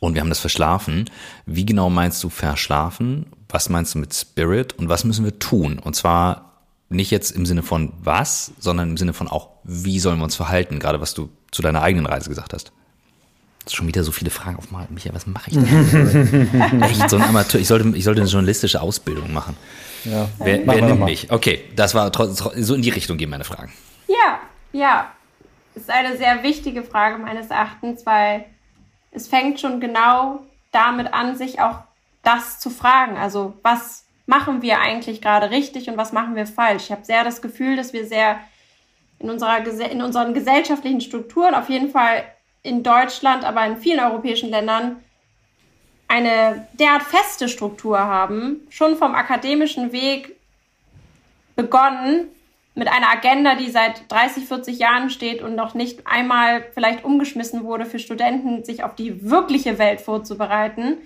und 0.00 0.14
wir 0.14 0.20
haben 0.20 0.28
das 0.28 0.40
verschlafen. 0.40 1.08
Wie 1.46 1.64
genau 1.64 1.88
meinst 1.88 2.22
du 2.22 2.28
verschlafen? 2.28 3.26
Was 3.48 3.70
meinst 3.70 3.94
du 3.94 3.98
mit 4.00 4.14
Spirit? 4.14 4.74
Und 4.74 4.90
was 4.90 5.04
müssen 5.04 5.24
wir 5.24 5.38
tun? 5.38 5.78
Und 5.78 5.96
zwar 5.96 6.49
nicht 6.90 7.10
jetzt 7.10 7.30
im 7.30 7.46
Sinne 7.46 7.62
von 7.62 7.92
was, 8.02 8.52
sondern 8.58 8.90
im 8.90 8.96
Sinne 8.96 9.12
von 9.12 9.28
auch, 9.28 9.48
wie 9.64 10.00
sollen 10.00 10.18
wir 10.18 10.24
uns 10.24 10.36
verhalten, 10.36 10.78
gerade 10.78 11.00
was 11.00 11.14
du 11.14 11.30
zu 11.50 11.62
deiner 11.62 11.82
eigenen 11.82 12.06
Reise 12.06 12.28
gesagt 12.28 12.52
hast. 12.52 12.72
Das 13.64 13.72
ist 13.72 13.76
schon 13.76 13.86
wieder 13.86 14.02
so 14.02 14.10
viele 14.10 14.30
Fragen 14.30 14.56
auf 14.56 14.70
mal. 14.70 14.86
Michael, 14.90 15.14
was 15.14 15.26
mache 15.26 15.50
ich 15.50 15.56
denn? 15.56 16.82
Echt 16.82 17.08
so 17.08 17.16
ein 17.16 17.22
Amateur. 17.22 17.60
Ich 17.60 17.68
sollte, 17.68 17.96
ich 17.96 18.04
sollte 18.04 18.22
eine 18.22 18.30
journalistische 18.30 18.80
Ausbildung 18.80 19.32
machen. 19.32 19.56
Ja, 20.04 20.28
wer 20.38 20.66
wer 20.66 20.82
nimmt 20.82 21.04
mich? 21.04 21.30
Okay, 21.30 21.64
das 21.76 21.94
war 21.94 22.10
so 22.12 22.74
in 22.74 22.82
die 22.82 22.90
Richtung 22.90 23.18
gehen 23.18 23.30
meine 23.30 23.44
Fragen. 23.44 23.72
Ja, 24.08 24.40
ja. 24.72 25.12
Das 25.74 25.84
ist 25.84 25.90
eine 25.90 26.16
sehr 26.16 26.42
wichtige 26.42 26.82
Frage 26.82 27.18
meines 27.18 27.48
Erachtens, 27.48 28.04
weil 28.04 28.46
es 29.12 29.28
fängt 29.28 29.60
schon 29.60 29.78
genau 29.80 30.40
damit 30.72 31.12
an, 31.12 31.36
sich 31.36 31.60
auch 31.60 31.80
das 32.22 32.58
zu 32.58 32.70
fragen. 32.70 33.16
Also 33.16 33.54
was 33.62 34.04
machen 34.30 34.62
wir 34.62 34.78
eigentlich 34.78 35.20
gerade 35.20 35.50
richtig 35.50 35.90
und 35.90 35.96
was 35.96 36.12
machen 36.12 36.36
wir 36.36 36.46
falsch. 36.46 36.84
Ich 36.84 36.92
habe 36.92 37.04
sehr 37.04 37.24
das 37.24 37.42
Gefühl, 37.42 37.76
dass 37.76 37.92
wir 37.92 38.06
sehr 38.06 38.38
in, 39.18 39.28
unserer, 39.28 39.58
in 39.90 40.00
unseren 40.00 40.34
gesellschaftlichen 40.34 41.00
Strukturen, 41.00 41.52
auf 41.52 41.68
jeden 41.68 41.90
Fall 41.90 42.22
in 42.62 42.84
Deutschland, 42.84 43.44
aber 43.44 43.66
in 43.66 43.76
vielen 43.76 43.98
europäischen 43.98 44.48
Ländern, 44.48 45.02
eine 46.06 46.68
derart 46.74 47.02
feste 47.02 47.48
Struktur 47.48 47.98
haben, 47.98 48.60
schon 48.70 48.96
vom 48.96 49.16
akademischen 49.16 49.90
Weg 49.90 50.36
begonnen, 51.56 52.28
mit 52.76 52.86
einer 52.86 53.10
Agenda, 53.10 53.56
die 53.56 53.68
seit 53.68 54.10
30, 54.12 54.44
40 54.44 54.78
Jahren 54.78 55.10
steht 55.10 55.42
und 55.42 55.56
noch 55.56 55.74
nicht 55.74 56.06
einmal 56.06 56.64
vielleicht 56.72 57.04
umgeschmissen 57.04 57.64
wurde 57.64 57.84
für 57.84 57.98
Studenten, 57.98 58.64
sich 58.64 58.84
auf 58.84 58.94
die 58.94 59.28
wirkliche 59.28 59.78
Welt 59.78 60.00
vorzubereiten 60.00 60.98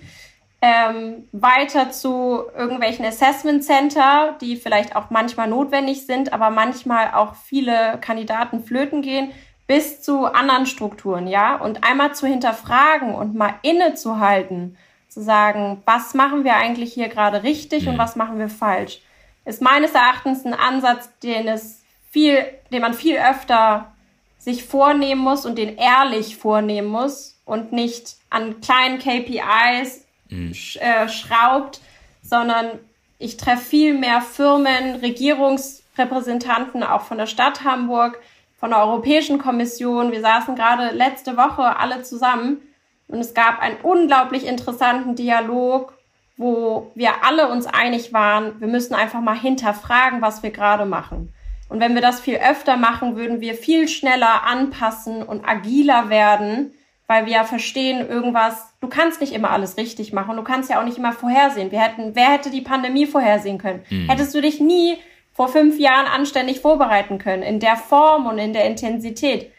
ähm, 0.65 1.27
weiter 1.31 1.91
zu 1.91 2.41
irgendwelchen 2.57 3.05
Assessment 3.05 3.63
Center, 3.63 4.35
die 4.41 4.55
vielleicht 4.55 4.95
auch 4.95 5.11
manchmal 5.11 5.47
notwendig 5.47 6.07
sind, 6.07 6.33
aber 6.33 6.49
manchmal 6.49 7.13
auch 7.13 7.35
viele 7.35 7.99
Kandidaten 8.01 8.63
flöten 8.63 9.03
gehen, 9.03 9.31
bis 9.67 10.01
zu 10.01 10.25
anderen 10.25 10.65
Strukturen, 10.65 11.27
ja. 11.27 11.55
Und 11.55 11.83
einmal 11.83 12.15
zu 12.15 12.25
hinterfragen 12.25 13.13
und 13.13 13.35
mal 13.35 13.53
innezuhalten, 13.61 14.75
zu 15.07 15.21
sagen, 15.21 15.83
was 15.85 16.15
machen 16.15 16.43
wir 16.43 16.55
eigentlich 16.55 16.93
hier 16.93 17.09
gerade 17.09 17.43
richtig 17.43 17.83
mhm. 17.83 17.89
und 17.89 17.97
was 17.99 18.15
machen 18.15 18.39
wir 18.39 18.49
falsch, 18.49 19.01
ist 19.45 19.61
meines 19.61 19.93
Erachtens 19.93 20.45
ein 20.45 20.55
Ansatz, 20.55 21.11
den 21.19 21.47
es 21.47 21.83
viel, 22.09 22.43
den 22.71 22.81
man 22.81 22.95
viel 22.95 23.17
öfter 23.17 23.93
sich 24.39 24.63
vornehmen 24.63 25.21
muss 25.21 25.45
und 25.45 25.59
den 25.59 25.77
ehrlich 25.77 26.37
vornehmen 26.37 26.87
muss 26.87 27.39
und 27.45 27.71
nicht 27.71 28.15
an 28.31 28.61
kleinen 28.61 28.97
KPIs 28.97 30.04
mhm. 30.35 30.53
äh, 30.79 31.07
schraubt, 31.09 31.81
sondern 32.21 32.79
ich 33.17 33.37
treffe 33.37 33.63
viel 33.63 33.93
mehr 33.93 34.21
Firmen, 34.21 34.95
Regierungsrepräsentanten 34.95 36.83
auch 36.83 37.01
von 37.01 37.17
der 37.17 37.27
Stadt 37.27 37.63
Hamburg, 37.63 38.19
von 38.57 38.71
der 38.71 38.79
Europäischen 38.79 39.39
Kommission. 39.39 40.11
Wir 40.11 40.21
saßen 40.21 40.55
gerade 40.55 40.95
letzte 40.95 41.37
Woche 41.37 41.77
alle 41.77 42.03
zusammen 42.03 42.61
und 43.07 43.19
es 43.19 43.33
gab 43.33 43.59
einen 43.61 43.77
unglaublich 43.81 44.45
interessanten 44.45 45.15
Dialog, 45.15 45.93
wo 46.37 46.91
wir 46.95 47.23
alle 47.23 47.49
uns 47.49 47.65
einig 47.65 48.11
waren, 48.11 48.59
wir 48.59 48.67
müssen 48.67 48.93
einfach 48.93 49.21
mal 49.21 49.37
hinterfragen, 49.37 50.21
was 50.21 50.43
wir 50.43 50.51
gerade 50.51 50.85
machen. 50.85 51.33
Und 51.69 51.79
wenn 51.79 51.95
wir 51.95 52.01
das 52.01 52.19
viel 52.19 52.37
öfter 52.37 52.77
machen, 52.77 53.15
würden 53.15 53.41
wir 53.41 53.55
viel 53.55 53.87
schneller 53.87 54.43
anpassen 54.43 55.23
und 55.23 55.47
agiler 55.47 56.09
werden, 56.09 56.73
weil 57.07 57.25
wir 57.25 57.33
ja 57.33 57.43
verstehen, 57.43 58.07
irgendwas, 58.07 58.73
du 58.81 58.87
kannst 58.87 59.21
nicht 59.21 59.33
immer 59.33 59.51
alles 59.51 59.77
richtig 59.77 60.11
machen, 60.13 60.35
du 60.35 60.43
kannst 60.43 60.69
ja 60.69 60.79
auch 60.79 60.85
nicht 60.85 60.97
immer 60.97 61.13
vorhersehen. 61.13 61.71
Wir 61.71 61.81
hätten, 61.81 62.15
wer 62.15 62.31
hätte 62.31 62.49
die 62.49 62.61
Pandemie 62.61 63.05
vorhersehen 63.05 63.57
können? 63.57 63.83
Mhm. 63.89 64.09
Hättest 64.09 64.33
du 64.33 64.41
dich 64.41 64.59
nie 64.59 64.97
vor 65.33 65.49
fünf 65.49 65.77
Jahren 65.77 66.07
anständig 66.07 66.61
vorbereiten 66.61 67.19
können, 67.19 67.43
in 67.43 67.59
der 67.59 67.75
Form 67.75 68.25
und 68.25 68.37
in 68.37 68.53
der 68.53 68.65
Intensität. 68.65 69.51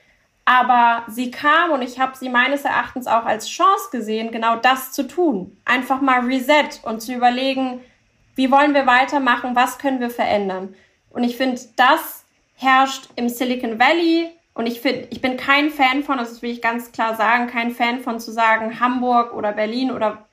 Aber 0.46 1.04
sie 1.08 1.30
kam 1.30 1.72
und 1.72 1.82
ich 1.82 1.98
habe 1.98 2.16
sie 2.16 2.28
meines 2.28 2.64
Erachtens 2.64 3.06
auch 3.06 3.26
als 3.26 3.48
Chance 3.48 3.90
gesehen, 3.92 4.30
genau 4.30 4.56
das 4.56 4.92
zu 4.92 5.06
tun. 5.06 5.56
Einfach 5.64 6.00
mal 6.00 6.20
reset 6.20 6.80
und 6.84 7.02
zu 7.02 7.12
überlegen, 7.12 7.80
wie 8.36 8.50
wollen 8.50 8.72
wir 8.72 8.86
weitermachen, 8.86 9.54
was 9.54 9.78
können 9.78 10.00
wir 10.00 10.10
verändern. 10.10 10.74
Und 11.10 11.24
ich 11.24 11.36
finde, 11.36 11.60
das 11.76 12.24
herrscht 12.54 13.08
im 13.16 13.28
Silicon 13.28 13.78
Valley 13.78 14.30
und 14.56 14.64
ich 14.64 14.80
finde, 14.80 15.06
ich 15.10 15.20
bin 15.20 15.36
kein 15.36 15.68
Fan 15.68 16.02
von, 16.02 16.16
das 16.16 16.40
will 16.40 16.50
ich 16.50 16.62
ganz 16.62 16.90
klar 16.90 17.14
sagen, 17.14 17.46
kein 17.46 17.72
Fan 17.72 18.00
von 18.00 18.18
zu 18.18 18.32
sagen, 18.32 18.80
Hamburg 18.80 19.34
oder 19.34 19.52
Berlin 19.52 19.90
oder 19.90 20.24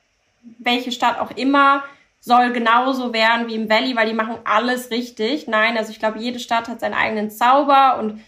welche 0.58 0.92
Stadt 0.92 1.20
auch 1.20 1.30
immer 1.32 1.84
soll 2.20 2.52
genauso 2.52 3.12
werden 3.12 3.48
wie 3.48 3.54
im 3.54 3.68
Valley, 3.68 3.94
weil 3.96 4.08
die 4.08 4.14
machen 4.14 4.38
alles 4.44 4.90
richtig. 4.90 5.46
Nein, 5.46 5.76
also 5.76 5.90
ich 5.90 5.98
glaube, 5.98 6.20
jede 6.20 6.40
Stadt 6.40 6.68
hat 6.68 6.80
seinen 6.80 6.94
eigenen 6.94 7.30
Zauber 7.30 7.98
und 7.98 8.18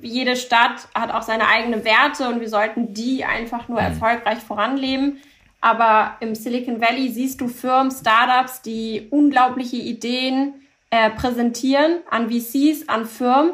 jede 0.00 0.36
Stadt 0.36 0.88
hat 0.94 1.12
auch 1.12 1.20
seine 1.20 1.46
eigenen 1.48 1.84
Werte 1.84 2.28
und 2.28 2.40
wir 2.40 2.48
sollten 2.48 2.94
die 2.94 3.26
einfach 3.26 3.68
nur 3.68 3.78
mhm. 3.78 3.88
erfolgreich 3.88 4.38
voranleben. 4.38 5.20
Aber 5.60 6.16
im 6.20 6.34
Silicon 6.34 6.80
Valley 6.80 7.10
siehst 7.10 7.42
du 7.42 7.48
Firmen, 7.48 7.90
Startups, 7.90 8.62
die 8.62 9.06
unglaubliche 9.10 9.76
Ideen 9.76 10.54
äh, 10.88 11.10
präsentieren 11.10 11.98
an 12.10 12.30
VCs, 12.30 12.88
an 12.88 13.04
Firmen 13.04 13.52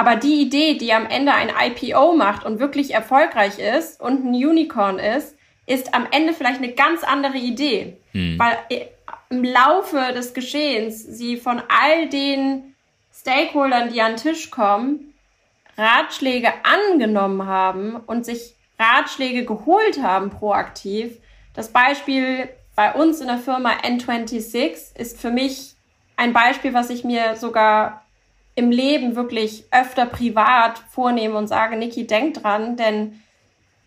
aber 0.00 0.16
die 0.16 0.40
Idee, 0.40 0.78
die 0.78 0.94
am 0.94 1.04
Ende 1.04 1.34
ein 1.34 1.50
IPO 1.50 2.14
macht 2.14 2.46
und 2.46 2.58
wirklich 2.58 2.94
erfolgreich 2.94 3.58
ist 3.58 4.00
und 4.00 4.24
ein 4.24 4.32
Unicorn 4.32 4.98
ist, 4.98 5.36
ist 5.66 5.92
am 5.92 6.06
Ende 6.10 6.32
vielleicht 6.32 6.62
eine 6.62 6.72
ganz 6.72 7.04
andere 7.04 7.36
Idee. 7.36 7.98
Hm. 8.12 8.38
Weil 8.38 8.56
äh, 8.70 8.86
im 9.28 9.44
Laufe 9.44 10.14
des 10.14 10.32
Geschehens 10.32 11.04
sie 11.04 11.36
von 11.36 11.60
all 11.68 12.08
den 12.08 12.74
Stakeholdern, 13.14 13.92
die 13.92 14.00
an 14.00 14.12
den 14.12 14.16
Tisch 14.16 14.50
kommen, 14.50 15.12
Ratschläge 15.76 16.50
angenommen 16.62 17.44
haben 17.44 17.96
und 17.96 18.24
sich 18.24 18.54
Ratschläge 18.78 19.44
geholt 19.44 20.02
haben 20.02 20.30
proaktiv. 20.30 21.18
Das 21.52 21.68
Beispiel 21.68 22.48
bei 22.74 22.94
uns 22.94 23.20
in 23.20 23.26
der 23.26 23.36
Firma 23.36 23.72
N26 23.84 24.96
ist 24.96 25.20
für 25.20 25.30
mich 25.30 25.74
ein 26.16 26.32
Beispiel, 26.32 26.72
was 26.72 26.88
ich 26.88 27.04
mir 27.04 27.36
sogar 27.36 28.06
im 28.54 28.70
Leben 28.70 29.16
wirklich 29.16 29.64
öfter 29.70 30.06
privat 30.06 30.78
vornehme 30.90 31.36
und 31.36 31.46
sage, 31.46 31.76
Niki, 31.76 32.06
denk 32.06 32.34
dran, 32.34 32.76
denn 32.76 33.20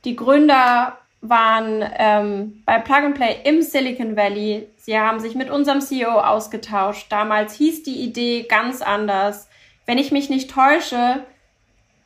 die 0.06 0.16
Gründer 0.16 0.98
waren 1.22 1.84
ähm, 1.98 2.64
bei 2.66 2.80
Plug 2.80 3.06
and 3.06 3.16
Play 3.16 3.38
im 3.46 3.62
Silicon 3.62 4.18
Valley. 4.18 4.68
Sie 4.76 5.00
haben 5.00 5.22
sich 5.22 5.36
mit 5.36 5.50
unserem 5.50 5.80
CEO 5.80 6.20
ausgetauscht. 6.20 7.10
Damals 7.10 7.54
hieß 7.54 7.84
die 7.84 8.02
Idee 8.02 8.44
ganz 8.44 8.82
anders. 8.82 9.48
Wenn 9.86 9.98
ich 9.98 10.12
mich 10.12 10.30
nicht 10.30 10.52
täusche, 10.52 11.24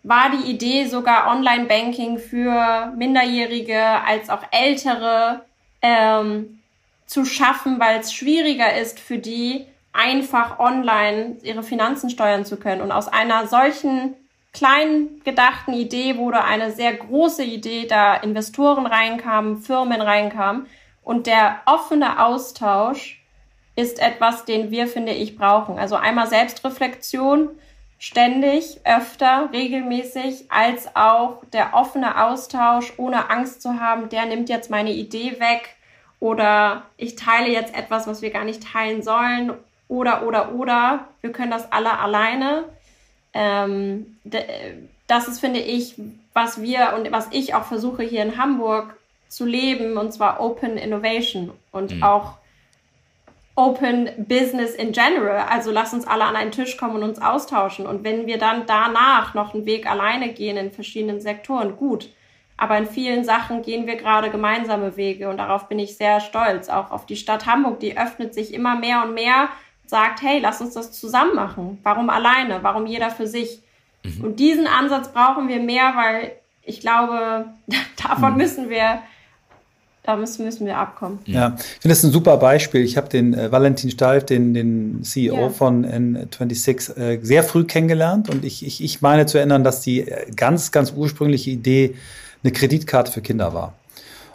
war 0.03 0.29
die 0.29 0.49
Idee 0.49 0.85
sogar 0.85 1.31
Online-Banking 1.35 2.19
für 2.19 2.93
Minderjährige 2.95 3.81
als 4.05 4.29
auch 4.29 4.43
Ältere 4.51 5.41
ähm, 5.81 6.59
zu 7.07 7.25
schaffen, 7.25 7.79
weil 7.79 7.99
es 7.99 8.13
schwieriger 8.13 8.75
ist 8.75 8.99
für 8.99 9.17
die, 9.17 9.65
einfach 9.97 10.59
online 10.59 11.37
ihre 11.41 11.63
Finanzen 11.63 12.09
steuern 12.09 12.45
zu 12.45 12.57
können. 12.57 12.81
Und 12.81 12.91
aus 12.91 13.07
einer 13.07 13.47
solchen 13.47 14.13
kleinen 14.53 15.21
gedachten 15.23 15.73
Idee 15.73 16.17
wurde 16.17 16.43
eine 16.43 16.71
sehr 16.71 16.93
große 16.93 17.43
Idee, 17.43 17.87
da 17.87 18.15
Investoren 18.15 18.85
reinkamen, 18.85 19.57
Firmen 19.57 20.01
reinkamen. 20.01 20.67
Und 21.03 21.27
der 21.27 21.61
offene 21.65 22.23
Austausch 22.23 23.23
ist 23.75 23.99
etwas, 23.99 24.45
den 24.45 24.71
wir, 24.71 24.87
finde 24.87 25.13
ich, 25.13 25.35
brauchen. 25.35 25.79
Also 25.79 25.95
einmal 25.95 26.27
Selbstreflexion, 26.27 27.49
ständig, 27.97 28.79
öfter, 28.83 29.49
regelmäßig, 29.51 30.51
als 30.51 30.95
auch 30.95 31.43
der 31.53 31.73
offene 31.73 32.23
Austausch, 32.23 32.93
ohne 32.97 33.29
Angst 33.29 33.61
zu 33.61 33.79
haben, 33.79 34.09
der 34.09 34.25
nimmt 34.25 34.49
jetzt 34.49 34.69
meine 34.69 34.91
Idee 34.91 35.39
weg 35.39 35.75
oder 36.19 36.83
ich 36.97 37.15
teile 37.15 37.49
jetzt 37.49 37.75
etwas, 37.75 38.07
was 38.07 38.21
wir 38.21 38.31
gar 38.31 38.43
nicht 38.43 38.63
teilen 38.71 39.01
sollen 39.03 39.53
oder, 39.87 40.27
oder, 40.27 40.53
oder, 40.53 41.07
wir 41.21 41.31
können 41.31 41.51
das 41.51 41.71
alle 41.71 41.97
alleine. 41.99 42.65
Ähm, 43.33 44.17
das 45.07 45.27
ist, 45.27 45.39
finde 45.39 45.59
ich, 45.59 45.95
was 46.33 46.61
wir 46.61 46.93
und 46.95 47.11
was 47.11 47.27
ich 47.31 47.55
auch 47.55 47.63
versuche 47.63 48.03
hier 48.03 48.21
in 48.21 48.37
Hamburg 48.37 48.97
zu 49.27 49.45
leben, 49.45 49.97
und 49.97 50.13
zwar 50.13 50.39
Open 50.39 50.77
Innovation 50.77 51.51
und 51.71 51.95
mhm. 51.95 52.03
auch 52.03 52.37
Open 53.55 54.09
Business 54.17 54.75
in 54.75 54.91
general. 54.91 55.47
Also 55.49 55.71
lass 55.71 55.93
uns 55.93 56.05
alle 56.05 56.25
an 56.25 56.35
einen 56.35 56.51
Tisch 56.51 56.77
kommen 56.77 56.95
und 56.95 57.03
uns 57.03 57.21
austauschen. 57.21 57.87
Und 57.87 58.03
wenn 58.03 58.27
wir 58.27 58.37
dann 58.37 58.67
danach 58.67 59.33
noch 59.33 59.53
einen 59.53 59.65
Weg 59.65 59.89
alleine 59.89 60.31
gehen 60.31 60.57
in 60.57 60.71
verschiedenen 60.71 61.21
Sektoren, 61.21 61.75
gut. 61.75 62.09
Aber 62.55 62.77
in 62.77 62.85
vielen 62.85 63.23
Sachen 63.23 63.63
gehen 63.63 63.87
wir 63.87 63.95
gerade 63.95 64.29
gemeinsame 64.29 64.95
Wege 64.95 65.29
und 65.29 65.37
darauf 65.37 65.67
bin 65.69 65.79
ich 65.79 65.97
sehr 65.97 66.19
stolz. 66.19 66.69
Auch 66.69 66.91
auf 66.91 67.05
die 67.05 67.15
Stadt 67.15 67.45
Hamburg, 67.45 67.79
die 67.79 67.97
öffnet 67.97 68.33
sich 68.33 68.53
immer 68.53 68.75
mehr 68.75 69.03
und 69.03 69.13
mehr, 69.13 69.49
sagt, 69.87 70.21
hey, 70.21 70.39
lass 70.39 70.61
uns 70.61 70.73
das 70.73 70.91
zusammen 70.91 71.35
machen. 71.35 71.79
Warum 71.83 72.09
alleine? 72.09 72.59
Warum 72.61 72.85
jeder 72.85 73.09
für 73.09 73.27
sich? 73.27 73.61
Mhm. 74.03 74.23
Und 74.23 74.39
diesen 74.39 74.67
Ansatz 74.67 75.11
brauchen 75.11 75.47
wir 75.47 75.59
mehr, 75.59 75.93
weil 75.95 76.31
ich 76.63 76.81
glaube, 76.81 77.45
davon 78.07 78.33
mhm. 78.33 78.37
müssen 78.37 78.69
wir 78.69 78.99
da 80.07 80.15
müssen, 80.15 80.45
müssen 80.45 80.65
wir 80.65 80.77
abkommen. 80.77 81.19
Ja, 81.25 81.55
ich 81.57 81.81
finde 81.81 81.89
das 81.89 82.01
ein 82.01 82.11
super 82.11 82.37
Beispiel. 82.37 82.81
Ich 82.81 82.95
habe 82.95 83.09
den 83.09 83.33
äh, 83.33 83.51
Valentin 83.51 83.91
Stalf, 83.91 84.25
den, 84.25 84.53
den 84.53 85.03
CEO 85.03 85.35
ja. 85.35 85.49
von 85.49 85.85
N26, 85.85 86.97
äh, 86.97 87.19
sehr 87.21 87.43
früh 87.43 87.65
kennengelernt 87.65 88.29
und 88.29 88.45
ich, 88.45 88.65
ich, 88.65 88.81
ich 88.81 89.01
meine 89.01 89.25
zu 89.25 89.37
erinnern, 89.37 89.65
dass 89.65 89.81
die 89.81 90.07
äh, 90.07 90.31
ganz, 90.33 90.71
ganz 90.71 90.93
ursprüngliche 90.95 91.49
Idee 91.49 91.95
eine 92.41 92.53
Kreditkarte 92.53 93.11
für 93.11 93.21
Kinder 93.21 93.53
war. 93.53 93.73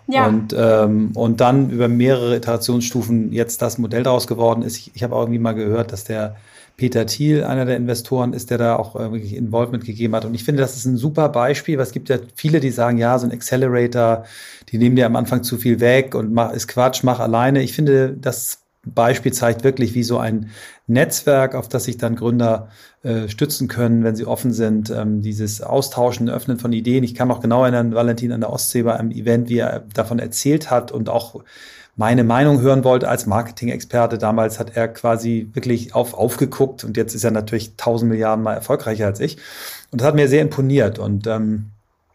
Ja. 0.09 0.27
Und, 0.27 0.55
ähm, 0.57 1.13
und 1.15 1.41
dann 1.41 1.71
über 1.71 1.89
mehrere 1.89 2.37
Iterationsstufen 2.37 3.33
jetzt 3.33 3.63
das 3.63 3.79
Modell 3.79 4.03
daraus 4.03 4.27
geworden 4.27 4.63
ist. 4.63 4.77
Ich, 4.77 4.91
ich 4.95 5.03
habe 5.03 5.15
auch 5.15 5.23
irgendwie 5.23 5.39
mal 5.39 5.55
gehört, 5.55 5.93
dass 5.93 6.05
der 6.05 6.37
Peter 6.77 7.07
Thiel, 7.07 7.45
einer 7.45 7.65
der 7.65 7.77
Investoren 7.77 8.33
ist, 8.33 8.51
der 8.51 8.59
da 8.59 8.77
auch 8.77 8.97
äh, 8.97 9.13
wirklich 9.13 9.37
Involvement 9.37 9.85
gegeben 9.85 10.15
hat. 10.17 10.25
Und 10.25 10.35
ich 10.35 10.45
finde, 10.45 10.63
das 10.63 10.77
ist 10.77 10.85
ein 10.87 10.97
super 10.97 11.29
Beispiel, 11.29 11.77
weil 11.77 11.85
es 11.85 11.93
gibt 11.93 12.09
ja 12.09 12.19
viele, 12.35 12.61
die 12.61 12.71
sagen, 12.71 12.99
ja, 12.99 13.19
so 13.19 13.27
ein 13.27 13.33
Accelerator, 13.33 14.25
die 14.71 14.79
nehmen 14.79 14.97
dir 14.97 15.07
am 15.07 15.17
Anfang 15.17 15.43
zu 15.43 15.59
viel 15.59 15.81
weg 15.81 16.15
und 16.15 16.33
mach, 16.33 16.53
ist 16.53 16.69
Quatsch, 16.69 17.05
mach 17.05 17.21
alleine. 17.21 17.63
Ich 17.63 17.73
finde, 17.73 18.17
das 18.19 18.62
Beispiel 18.85 19.33
zeigt 19.33 19.65
wirklich, 19.65 19.95
wie 19.95 20.03
so 20.03 20.19
ein 20.19 20.51
Netzwerk, 20.87 21.55
auf 21.55 21.69
das 21.69 21.85
sich 21.85 21.99
dann 21.99 22.17
Gründer 22.17 22.69
äh, 23.03 23.29
stützen 23.29 23.69
können, 23.69 24.03
wenn 24.03 24.17
sie 24.17 24.27
offen 24.27 24.53
sind, 24.53 24.91
ähm, 24.91 25.23
dieses 25.23 25.63
Austauschen, 25.63 26.29
Öffnen 26.29 26.59
von 26.59 26.73
Ideen. 26.73 27.05
Ich 27.05 27.15
kann 27.15 27.31
auch 27.31 27.41
genau 27.41 27.63
erinnern, 27.63 27.95
Valentin 27.95 28.33
an 28.33 28.41
der 28.41 28.51
Ostsee 28.51 28.83
bei 28.83 28.97
einem 28.97 29.11
Event, 29.11 29.49
wie 29.49 29.59
er 29.59 29.85
davon 29.95 30.19
erzählt 30.19 30.71
hat 30.71 30.91
und 30.91 31.09
auch 31.09 31.43
meine 31.95 32.25
Meinung 32.25 32.61
hören 32.61 32.85
wollte 32.85 33.09
als 33.09 33.27
Marketing-Experte. 33.27 34.19
Damals 34.19 34.59
hat 34.59 34.77
er 34.77 34.89
quasi 34.89 35.49
wirklich 35.53 35.95
auf, 35.95 36.15
aufgeguckt 36.15 36.85
und 36.85 36.97
jetzt 36.97 37.15
ist 37.15 37.25
er 37.25 37.31
natürlich 37.31 37.77
tausend 37.77 38.11
Milliarden 38.11 38.43
mal 38.43 38.55
erfolgreicher 38.55 39.07
als 39.07 39.21
ich. 39.21 39.37
Und 39.91 40.01
das 40.01 40.09
hat 40.09 40.15
mir 40.15 40.29
sehr 40.29 40.43
imponiert 40.43 40.99
und 40.99 41.27
ähm, 41.27 41.67
äh, 41.67 41.72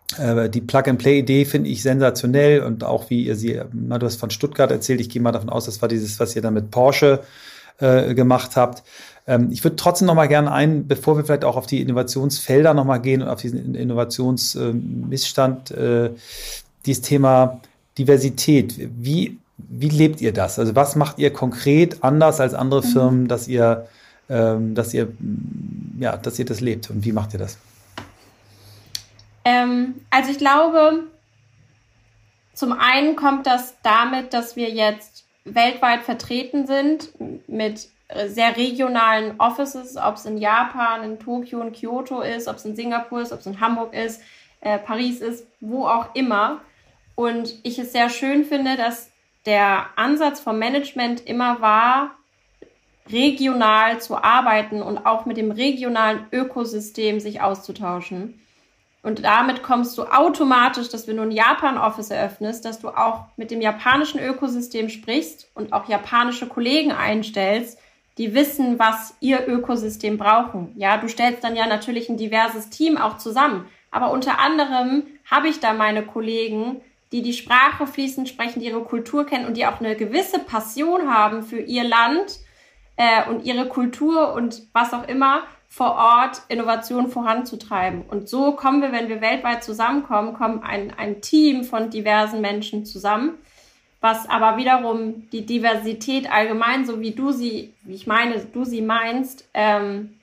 die 0.09 0.61
Plug-and-Play-Idee 0.61 1.43
finde 1.43 1.69
ich 1.69 1.83
sensationell 1.83 2.61
und 2.61 2.85
auch 2.85 3.09
wie 3.09 3.25
ihr 3.25 3.35
sie, 3.35 3.59
na, 3.73 3.99
du 3.99 4.05
hast 4.05 4.15
von 4.15 4.29
Stuttgart 4.29 4.71
erzählt, 4.71 5.01
ich 5.01 5.09
gehe 5.09 5.21
mal 5.21 5.33
davon 5.33 5.49
aus, 5.49 5.65
das 5.65 5.81
war 5.81 5.89
dieses, 5.89 6.17
was 6.19 6.33
ihr 6.33 6.41
dann 6.41 6.53
mit 6.53 6.71
Porsche 6.71 7.19
äh, 7.79 8.13
gemacht 8.13 8.55
habt. 8.55 8.83
Ähm, 9.27 9.49
ich 9.51 9.65
würde 9.65 9.75
trotzdem 9.75 10.07
noch 10.07 10.15
mal 10.15 10.27
gerne 10.27 10.51
ein, 10.51 10.87
bevor 10.87 11.17
wir 11.17 11.25
vielleicht 11.25 11.43
auch 11.43 11.57
auf 11.57 11.67
die 11.67 11.81
Innovationsfelder 11.81 12.73
noch 12.73 12.85
mal 12.85 12.99
gehen 12.99 13.21
und 13.21 13.27
auf 13.27 13.41
diesen 13.41 13.75
Innovationsmissstand, 13.75 15.71
äh, 15.71 16.05
äh, 16.05 16.11
dieses 16.85 17.01
Thema 17.01 17.59
Diversität. 17.97 18.75
Wie 18.97 19.37
wie 19.57 19.89
lebt 19.89 20.21
ihr 20.21 20.33
das? 20.33 20.59
Also 20.59 20.75
was 20.75 20.95
macht 20.95 21.19
ihr 21.19 21.33
konkret 21.33 22.03
anders 22.03 22.39
als 22.39 22.53
andere 22.53 22.81
mhm. 22.81 22.91
Firmen, 22.91 23.27
dass 23.27 23.47
ihr, 23.47 23.87
ähm, 24.29 24.75
dass 24.75 24.93
ihr, 24.93 25.09
ja, 25.99 26.15
dass 26.17 26.37
ihr 26.39 26.45
das 26.45 26.61
lebt? 26.61 26.89
Und 26.89 27.03
wie 27.05 27.11
macht 27.11 27.33
ihr 27.33 27.39
das? 27.39 27.57
Ähm, 29.47 30.01
also 30.09 30.29
ich 30.29 30.39
glaube, 30.39 31.05
zum 32.53 32.73
einen 32.73 33.15
kommt 33.15 33.47
das 33.47 33.77
damit, 33.81 34.33
dass 34.33 34.57
wir 34.57 34.69
jetzt 34.69 35.25
weltweit 35.45 36.03
vertreten 36.03 36.67
sind 36.67 37.13
mit 37.47 37.87
sehr 38.25 38.57
regionalen 38.57 39.39
Offices, 39.39 39.95
ob 39.95 40.15
es 40.15 40.25
in 40.25 40.37
Japan, 40.37 41.03
in 41.03 41.19
Tokio, 41.19 41.61
in 41.61 41.71
Kyoto 41.71 42.19
ist, 42.19 42.49
ob 42.49 42.57
es 42.57 42.65
in 42.65 42.75
Singapur 42.75 43.21
ist, 43.21 43.31
ob 43.31 43.39
es 43.39 43.45
in 43.45 43.61
Hamburg 43.61 43.93
ist, 43.93 44.21
äh, 44.59 44.77
Paris 44.79 45.21
ist, 45.21 45.47
wo 45.61 45.85
auch 45.85 46.13
immer. 46.13 46.59
Und 47.15 47.53
ich 47.63 47.79
es 47.79 47.93
sehr 47.93 48.09
schön 48.09 48.43
finde, 48.43 48.75
dass 48.75 49.11
der 49.45 49.85
Ansatz 49.95 50.41
vom 50.41 50.59
Management 50.59 51.25
immer 51.25 51.61
war, 51.61 52.11
regional 53.09 54.01
zu 54.01 54.21
arbeiten 54.21 54.81
und 54.81 55.05
auch 55.05 55.25
mit 55.25 55.37
dem 55.37 55.51
regionalen 55.51 56.27
Ökosystem 56.33 57.21
sich 57.21 57.39
auszutauschen. 57.39 58.41
Und 59.07 59.23
damit 59.23 59.63
kommst 59.63 59.97
du 59.97 60.03
automatisch, 60.03 60.89
dass 60.89 61.07
wenn 61.07 61.15
du 61.15 61.23
ein 61.23 61.31
Japan-Office 61.31 62.11
eröffnest, 62.11 62.65
dass 62.65 62.81
du 62.81 62.89
auch 62.89 63.27
mit 63.37 63.51
dem 63.51 63.61
japanischen 63.61 64.19
Ökosystem 64.19 64.89
sprichst 64.89 65.49
und 65.55 65.71
auch 65.71 65.87
japanische 65.87 66.45
Kollegen 66.45 66.91
einstellst, 66.91 67.79
die 68.17 68.33
wissen, 68.33 68.79
was 68.79 69.15
ihr 69.21 69.47
Ökosystem 69.47 70.17
brauchen. 70.17 70.73
Ja, 70.75 70.97
du 70.97 71.07
stellst 71.07 71.41
dann 71.41 71.55
ja 71.55 71.67
natürlich 71.67 72.09
ein 72.09 72.17
diverses 72.17 72.69
Team 72.69 72.97
auch 72.97 73.17
zusammen. 73.17 73.65
Aber 73.91 74.11
unter 74.11 74.39
anderem 74.39 75.03
habe 75.31 75.47
ich 75.47 75.61
da 75.61 75.71
meine 75.71 76.05
Kollegen, 76.05 76.81
die 77.13 77.21
die 77.21 77.31
Sprache 77.31 77.87
fließend 77.87 78.27
sprechen, 78.27 78.59
die 78.59 78.65
ihre 78.65 78.83
Kultur 78.83 79.25
kennen 79.25 79.45
und 79.45 79.55
die 79.55 79.65
auch 79.65 79.79
eine 79.79 79.95
gewisse 79.95 80.39
Passion 80.39 81.09
haben 81.09 81.43
für 81.43 81.61
ihr 81.61 81.85
Land 81.85 82.39
äh, 82.97 83.29
und 83.29 83.45
ihre 83.45 83.69
Kultur 83.69 84.33
und 84.33 84.63
was 84.73 84.91
auch 84.91 85.07
immer 85.07 85.43
vor 85.77 85.93
Ort 85.93 86.41
Innovation 86.47 87.07
voranzutreiben. 87.11 88.01
Und 88.01 88.27
so 88.27 88.53
kommen 88.53 88.81
wir, 88.81 88.91
wenn 88.91 89.09
wir 89.09 89.21
weltweit 89.21 89.63
zusammenkommen, 89.63 90.33
kommen 90.33 90.63
ein, 90.63 90.91
ein 90.97 91.21
Team 91.21 91.63
von 91.63 91.91
diversen 91.91 92.41
Menschen 92.41 92.83
zusammen, 92.83 93.37
was 94.01 94.27
aber 94.27 94.57
wiederum 94.57 95.29
die 95.29 95.45
Diversität 95.45 96.31
allgemein, 96.31 96.87
so 96.87 96.99
wie 96.99 97.11
du 97.11 97.31
sie, 97.31 97.75
wie 97.83 97.93
ich 97.93 98.07
meine, 98.07 98.39
du 98.39 98.63
sie 98.63 98.81
meinst, 98.81 99.47
ähm, 99.53 100.17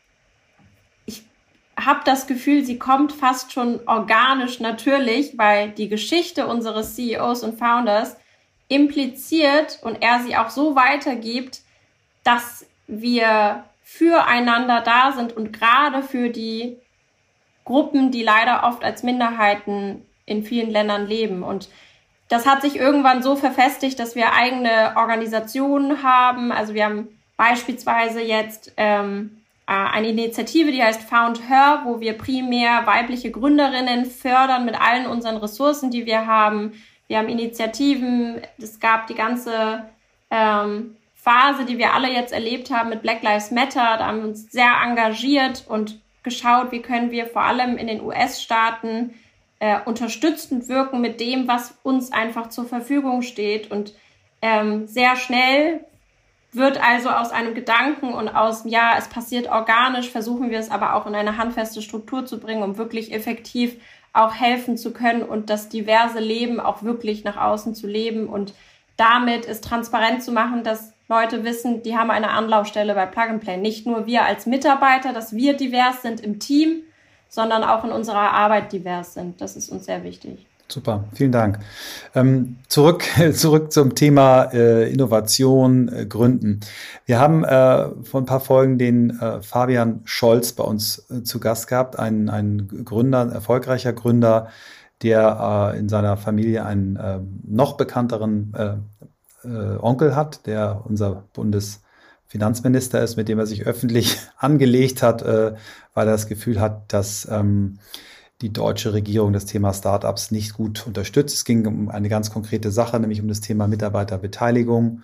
habe 1.78 2.00
das 2.05 2.26
Gefühl, 2.26 2.64
sie 2.64 2.80
kommt 2.80 3.12
fast 3.12 3.52
schon 3.52 3.78
organisch 3.86 4.59
natürlich, 4.59 5.38
weil 5.38 5.70
die 5.70 5.88
Geschichte 5.88 6.48
unseres 6.48 6.96
CEOs 6.96 7.44
und 7.44 7.61
Founders 7.61 8.16
impliziert 8.66 9.78
und 9.82 10.02
er 10.02 10.18
sie 10.18 10.36
auch 10.36 10.50
so 10.50 10.74
weitergibt, 10.74 11.61
dass 12.24 12.66
wir 12.88 13.64
füreinander 13.97 14.80
da 14.80 15.12
sind 15.12 15.36
und 15.36 15.53
gerade 15.53 16.03
für 16.03 16.28
die 16.28 16.76
Gruppen, 17.64 18.11
die 18.11 18.24
leider 18.24 18.64
oft 18.64 18.82
als 18.82 19.05
Minderheiten 19.05 20.05
in 20.26 20.42
vielen 20.42 20.70
Ländern 20.70 21.07
leben. 21.07 21.45
Und 21.45 21.68
das 22.28 22.45
hat 22.45 22.62
sich 22.62 22.76
irgendwann 22.76 23.22
so 23.22 23.36
verfestigt, 23.36 24.01
dass 24.01 24.16
wir 24.16 24.32
eigene 24.32 24.95
Organisationen 24.97 26.03
haben. 26.03 26.51
Also 26.51 26.74
wir 26.74 26.84
haben 26.84 27.09
beispielsweise 27.36 28.20
jetzt 28.20 28.72
ähm, 28.76 29.38
äh, 29.68 29.72
eine 29.72 30.09
Initiative, 30.09 30.72
die 30.72 30.82
heißt 30.82 31.03
Found 31.03 31.49
Her, 31.49 31.82
wo 31.84 32.01
wir 32.01 32.18
primär 32.18 32.86
weibliche 32.86 33.30
Gründerinnen 33.30 34.07
fördern 34.07 34.64
mit 34.64 34.80
allen 34.80 35.07
unseren 35.07 35.36
Ressourcen, 35.36 35.92
die 35.92 36.05
wir 36.05 36.26
haben. 36.26 36.72
Wir 37.07 37.18
haben 37.18 37.28
Initiativen, 37.28 38.40
es 38.59 38.80
gab 38.80 39.07
die 39.07 39.14
ganze 39.14 39.84
ähm, 40.30 40.97
Phase, 41.25 41.64
die 41.64 41.79
wir 41.79 41.95
alle 41.95 42.12
jetzt 42.12 42.35
erlebt 42.35 42.70
haben 42.70 42.91
mit 42.91 43.01
Black 43.01 43.22
Lives 43.22 43.51
Matter. 43.51 43.97
Da 43.97 44.07
haben 44.09 44.18
wir 44.18 44.29
uns 44.29 44.53
sehr 44.53 44.75
engagiert 44.85 45.64
und 45.66 45.99
geschaut, 46.22 46.70
wie 46.70 46.83
können 46.83 47.11
wir 47.11 47.25
vor 47.25 47.43
allem 47.43 47.79
in 47.79 47.87
den 47.87 48.03
US-Staaten 48.03 49.14
äh, 49.59 49.81
unterstützend 49.87 50.68
wirken 50.68 51.01
mit 51.01 51.20
dem, 51.20 51.49
was 51.49 51.79
uns 51.83 52.12
einfach 52.12 52.51
zur 52.51 52.66
Verfügung 52.66 53.22
steht. 53.22 53.70
Und 53.70 53.95
ähm, 54.43 54.87
sehr 54.87 55.16
schnell 55.16 55.81
wird 56.53 56.79
also 56.85 57.09
aus 57.09 57.31
einem 57.31 57.55
Gedanken 57.55 58.12
und 58.12 58.29
aus, 58.29 58.64
ja, 58.66 58.95
es 58.99 59.09
passiert 59.09 59.49
organisch, 59.49 60.11
versuchen 60.11 60.51
wir 60.51 60.59
es 60.59 60.70
aber 60.70 60.95
auch 60.95 61.07
in 61.07 61.14
eine 61.14 61.39
handfeste 61.39 61.81
Struktur 61.81 62.27
zu 62.27 62.39
bringen, 62.39 62.62
um 62.62 62.77
wirklich 62.77 63.14
effektiv 63.14 63.77
auch 64.12 64.35
helfen 64.35 64.77
zu 64.77 64.93
können 64.93 65.22
und 65.22 65.49
das 65.49 65.70
diverse 65.70 66.20
Leben 66.20 66.61
auch 66.61 66.83
wirklich 66.83 67.25
nach 67.25 67.39
außen 67.39 67.75
zu 67.75 67.87
leben 67.87 68.29
und 68.29 68.53
damit 68.99 69.49
es 69.49 69.62
transparent 69.62 70.22
zu 70.22 70.31
machen, 70.31 70.62
dass 70.62 70.93
Leute 71.09 71.44
wissen, 71.44 71.82
die 71.82 71.96
haben 71.96 72.11
eine 72.11 72.30
Anlaufstelle 72.30 72.94
bei 72.94 73.07
Plug 73.07 73.28
and 73.28 73.42
Play. 73.42 73.57
Nicht 73.59 73.86
nur 73.86 74.07
wir 74.07 74.24
als 74.24 74.46
Mitarbeiter, 74.46 75.12
dass 75.12 75.34
wir 75.34 75.55
divers 75.55 76.02
sind 76.02 76.20
im 76.20 76.38
Team, 76.38 76.82
sondern 77.28 77.62
auch 77.62 77.84
in 77.84 77.92
unserer 77.92 78.32
Arbeit 78.32 78.72
divers 78.72 79.14
sind. 79.14 79.40
Das 79.40 79.57
ist 79.57 79.68
uns 79.70 79.84
sehr 79.84 80.02
wichtig. 80.02 80.46
Super, 80.66 81.05
vielen 81.12 81.30
Dank. 81.30 81.59
Ähm, 82.14 82.57
zurück, 82.68 83.05
zurück 83.34 83.70
zum 83.70 83.94
Thema 83.94 84.44
äh, 84.44 84.90
Innovation, 84.90 85.88
äh, 85.88 86.07
Gründen. 86.07 86.61
Wir 87.05 87.20
haben 87.20 87.44
äh, 87.44 87.90
vor 88.02 88.22
ein 88.22 88.26
paar 88.26 88.40
Folgen 88.40 88.78
den 88.78 89.20
äh, 89.20 89.42
Fabian 89.42 90.00
Scholz 90.05 90.52
bei 90.52 90.64
uns 90.64 91.05
äh, 91.11 91.22
zu 91.22 91.38
Gast 91.38 91.68
gehabt, 91.68 91.98
ein, 91.98 92.30
ein 92.30 92.84
Gründer, 92.84 93.20
ein 93.20 93.30
erfolgreicher 93.30 93.92
Gründer, 93.92 94.48
der 95.02 95.72
äh, 95.74 95.78
in 95.78 95.90
seiner 95.90 96.16
Familie 96.16 96.64
einen 96.64 96.98
noch 97.46 97.76
bekannteren 97.76 98.55
äh, 99.45 99.76
Onkel 99.80 100.16
hat, 100.16 100.47
der 100.47 100.82
unser 100.84 101.24
Bundesfinanzminister 101.32 103.03
ist, 103.03 103.16
mit 103.16 103.28
dem 103.28 103.38
er 103.38 103.47
sich 103.47 103.66
öffentlich 103.66 104.18
angelegt 104.38 105.03
hat, 105.03 105.22
äh, 105.22 105.55
weil 105.95 106.09
er 106.09 106.12
das 106.12 106.26
Gefühl 106.26 106.61
hat, 106.61 106.92
dass 106.92 107.28
ähm, 107.30 107.78
die 108.40 108.53
deutsche 108.53 108.92
Regierung 108.92 109.32
das 109.32 109.47
Thema 109.47 109.72
Startups 109.72 110.30
nicht 110.30 110.55
gut 110.55 110.86
unterstützt. 110.86 111.34
Es 111.34 111.45
ging 111.45 111.66
um 111.66 111.88
eine 111.88 112.09
ganz 112.09 112.30
konkrete 112.30 112.70
Sache, 112.70 112.99
nämlich 112.99 113.20
um 113.20 113.28
das 113.28 113.40
Thema 113.40 113.68
Mitarbeiterbeteiligung. 113.68 115.03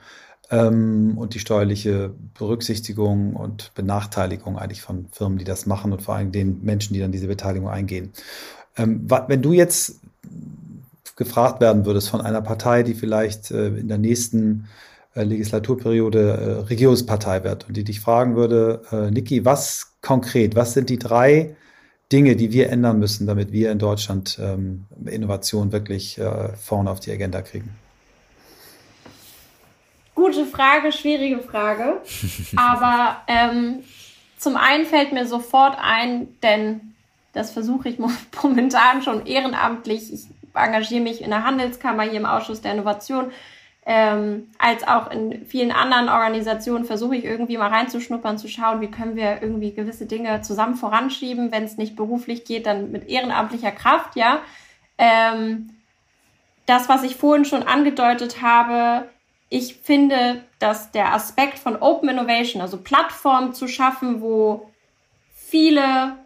ähm, 0.51 1.17
und 1.17 1.35
die 1.35 1.39
steuerliche 1.39 2.13
Berücksichtigung 2.37 3.37
und 3.37 3.73
Benachteiligung 3.75 4.59
eigentlich 4.59 4.83
von 4.83 5.07
Firmen, 5.13 5.39
die 5.39 5.45
das 5.45 5.67
machen 5.67 5.93
und 5.93 6.03
vor 6.03 6.17
allem 6.17 6.33
den 6.33 6.63
Menschen, 6.65 6.95
die 6.95 7.01
dann 7.01 7.13
diese 7.13 7.29
Beteiligung 7.29 7.69
eingehen. 7.69 8.13
Ähm, 8.77 9.07
wenn 9.29 9.43
du 9.43 9.53
jetzt 9.53 10.01
gefragt 11.21 11.61
werden 11.61 11.85
würdest 11.85 12.09
von 12.09 12.23
einer 12.23 12.41
Partei, 12.41 12.83
die 12.83 12.95
vielleicht 12.95 13.51
äh, 13.51 13.69
in 13.69 13.89
der 13.89 13.99
nächsten 13.99 14.69
äh, 15.15 15.23
Legislaturperiode 15.23 16.19
äh, 16.19 16.51
Regierungspartei 16.67 17.45
wird 17.45 17.69
und 17.69 17.77
die 17.77 17.85
dich 17.85 18.01
fragen 18.01 18.37
würde, 18.37 18.83
äh, 18.91 19.11
Niki, 19.11 19.45
was 19.45 19.99
konkret, 20.01 20.57
was 20.57 20.73
sind 20.73 20.89
die 20.89 20.99
drei 20.99 21.55
Dinge, 22.11 22.37
die 22.37 22.53
wir 22.53 22.71
ändern 22.71 22.99
müssen, 22.99 23.27
damit 23.27 23.53
wir 23.53 23.71
in 23.71 23.79
Deutschland 23.79 24.39
ähm, 24.41 24.87
Innovation 25.05 25.73
wirklich 25.73 26.19
äh, 26.19 26.57
vorne 26.57 26.91
auf 26.91 27.01
die 27.01 27.13
Agenda 27.13 27.43
kriegen? 27.43 27.69
Gute 30.15 30.47
Frage, 30.47 30.93
schwierige 30.93 31.41
Frage. 31.41 32.01
Aber 32.57 33.19
ähm, 33.29 33.81
zum 34.39 34.57
einen 34.57 34.87
fällt 34.87 35.13
mir 35.13 35.27
sofort 35.27 35.77
ein, 35.79 36.29
denn 36.43 36.95
das 37.35 37.51
versuche 37.51 37.91
ich 37.91 37.99
momentan 38.43 39.03
schon 39.03 39.27
ehrenamtlich. 39.27 40.13
Ich 40.15 40.27
engagiere 40.55 41.03
mich 41.03 41.23
in 41.23 41.31
der 41.31 41.45
Handelskammer 41.45 42.05
hier 42.05 42.21
im 42.21 42.27
Ausschuss 42.27 42.61
der 42.61 42.73
Innovation. 42.73 43.33
Ähm, 43.87 44.49
als 44.59 44.87
auch 44.87 45.11
in 45.11 45.47
vielen 45.47 45.73
anderen 45.73 46.09
Organisationen 46.09 46.85
versuche 46.85 47.17
ich 47.17 47.25
irgendwie 47.25 47.57
mal 47.57 47.71
reinzuschnuppern, 47.71 48.39
zu 48.39 48.47
schauen, 48.47 48.81
wie 48.81 48.91
können 48.91 49.17
wir 49.17 49.43
irgendwie 49.43 49.73
gewisse 49.73 50.07
Dinge 50.07 50.43
zusammen 50.43 50.75
voranschieben, 50.75 51.51
wenn 51.51 51.65
es 51.65 51.79
nicht 51.79 51.97
beruflich 51.97 52.45
geht, 52.45 52.67
dann 52.67 52.93
mit 52.93 53.09
ehrenamtlicher 53.09 53.73
Kraft, 53.73 54.17
ja. 54.17 54.43
Ähm, 54.99 55.71
das, 56.67 56.89
was 56.89 57.03
ich 57.03 57.17
vorhin 57.17 57.45
schon 57.45 57.63
angedeutet 57.63 58.43
habe, 58.43 59.09
ich 59.49 59.77
finde, 59.83 60.45
dass 60.61 60.93
der 60.93 61.13
Aspekt 61.13 61.59
von 61.59 61.77
Open 61.77 62.11
Innovation, 62.11 62.63
also 62.63 62.77
Plattformen 62.77 63.55
zu 63.55 63.67
schaffen, 63.67 64.21
wo 64.21 64.71
viele 65.35 66.17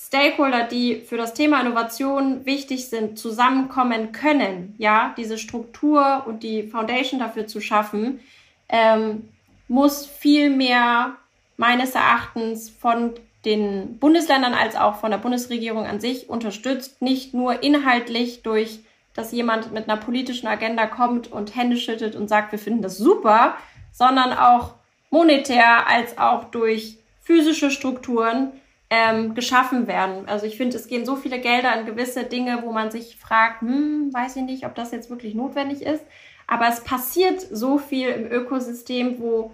Stakeholder, 0.00 0.64
die 0.64 1.00
für 1.00 1.16
das 1.16 1.34
Thema 1.34 1.60
Innovation 1.60 2.46
wichtig 2.46 2.88
sind, 2.88 3.18
zusammenkommen 3.18 4.12
können, 4.12 4.74
ja, 4.78 5.12
diese 5.16 5.38
Struktur 5.38 6.24
und 6.26 6.42
die 6.42 6.62
Foundation 6.62 7.20
dafür 7.20 7.46
zu 7.46 7.60
schaffen, 7.60 8.20
ähm, 8.68 9.28
muss 9.66 10.06
viel 10.06 10.50
mehr 10.50 11.16
meines 11.56 11.94
Erachtens 11.94 12.70
von 12.70 13.14
den 13.44 13.98
Bundesländern 13.98 14.54
als 14.54 14.76
auch 14.76 14.96
von 14.96 15.10
der 15.10 15.18
Bundesregierung 15.18 15.84
an 15.84 16.00
sich 16.00 16.28
unterstützt, 16.28 17.02
nicht 17.02 17.34
nur 17.34 17.62
inhaltlich 17.62 18.42
durch 18.42 18.80
dass 19.18 19.32
jemand 19.32 19.72
mit 19.72 19.88
einer 19.88 20.00
politischen 20.00 20.46
Agenda 20.46 20.86
kommt 20.86 21.32
und 21.32 21.56
Hände 21.56 21.76
schüttet 21.76 22.14
und 22.14 22.28
sagt, 22.28 22.52
wir 22.52 22.58
finden 22.60 22.82
das 22.82 22.98
super, 22.98 23.56
sondern 23.90 24.32
auch 24.32 24.74
monetär 25.10 25.88
als 25.88 26.18
auch 26.18 26.44
durch 26.44 26.98
physische 27.20 27.72
Strukturen 27.72 28.52
ähm, 28.90 29.34
geschaffen 29.34 29.86
werden. 29.86 30.28
Also 30.28 30.46
ich 30.46 30.56
finde, 30.56 30.76
es 30.76 30.86
gehen 30.86 31.04
so 31.04 31.16
viele 31.16 31.40
Gelder 31.40 31.78
in 31.78 31.86
gewisse 31.86 32.24
Dinge, 32.24 32.62
wo 32.62 32.72
man 32.72 32.90
sich 32.90 33.16
fragt, 33.16 33.60
hm, 33.60 34.12
weiß 34.12 34.36
ich 34.36 34.42
nicht, 34.42 34.64
ob 34.66 34.74
das 34.74 34.92
jetzt 34.92 35.10
wirklich 35.10 35.34
notwendig 35.34 35.82
ist. 35.82 36.04
Aber 36.46 36.68
es 36.68 36.82
passiert 36.82 37.40
so 37.40 37.78
viel 37.78 38.08
im 38.08 38.30
Ökosystem, 38.30 39.20
wo 39.20 39.52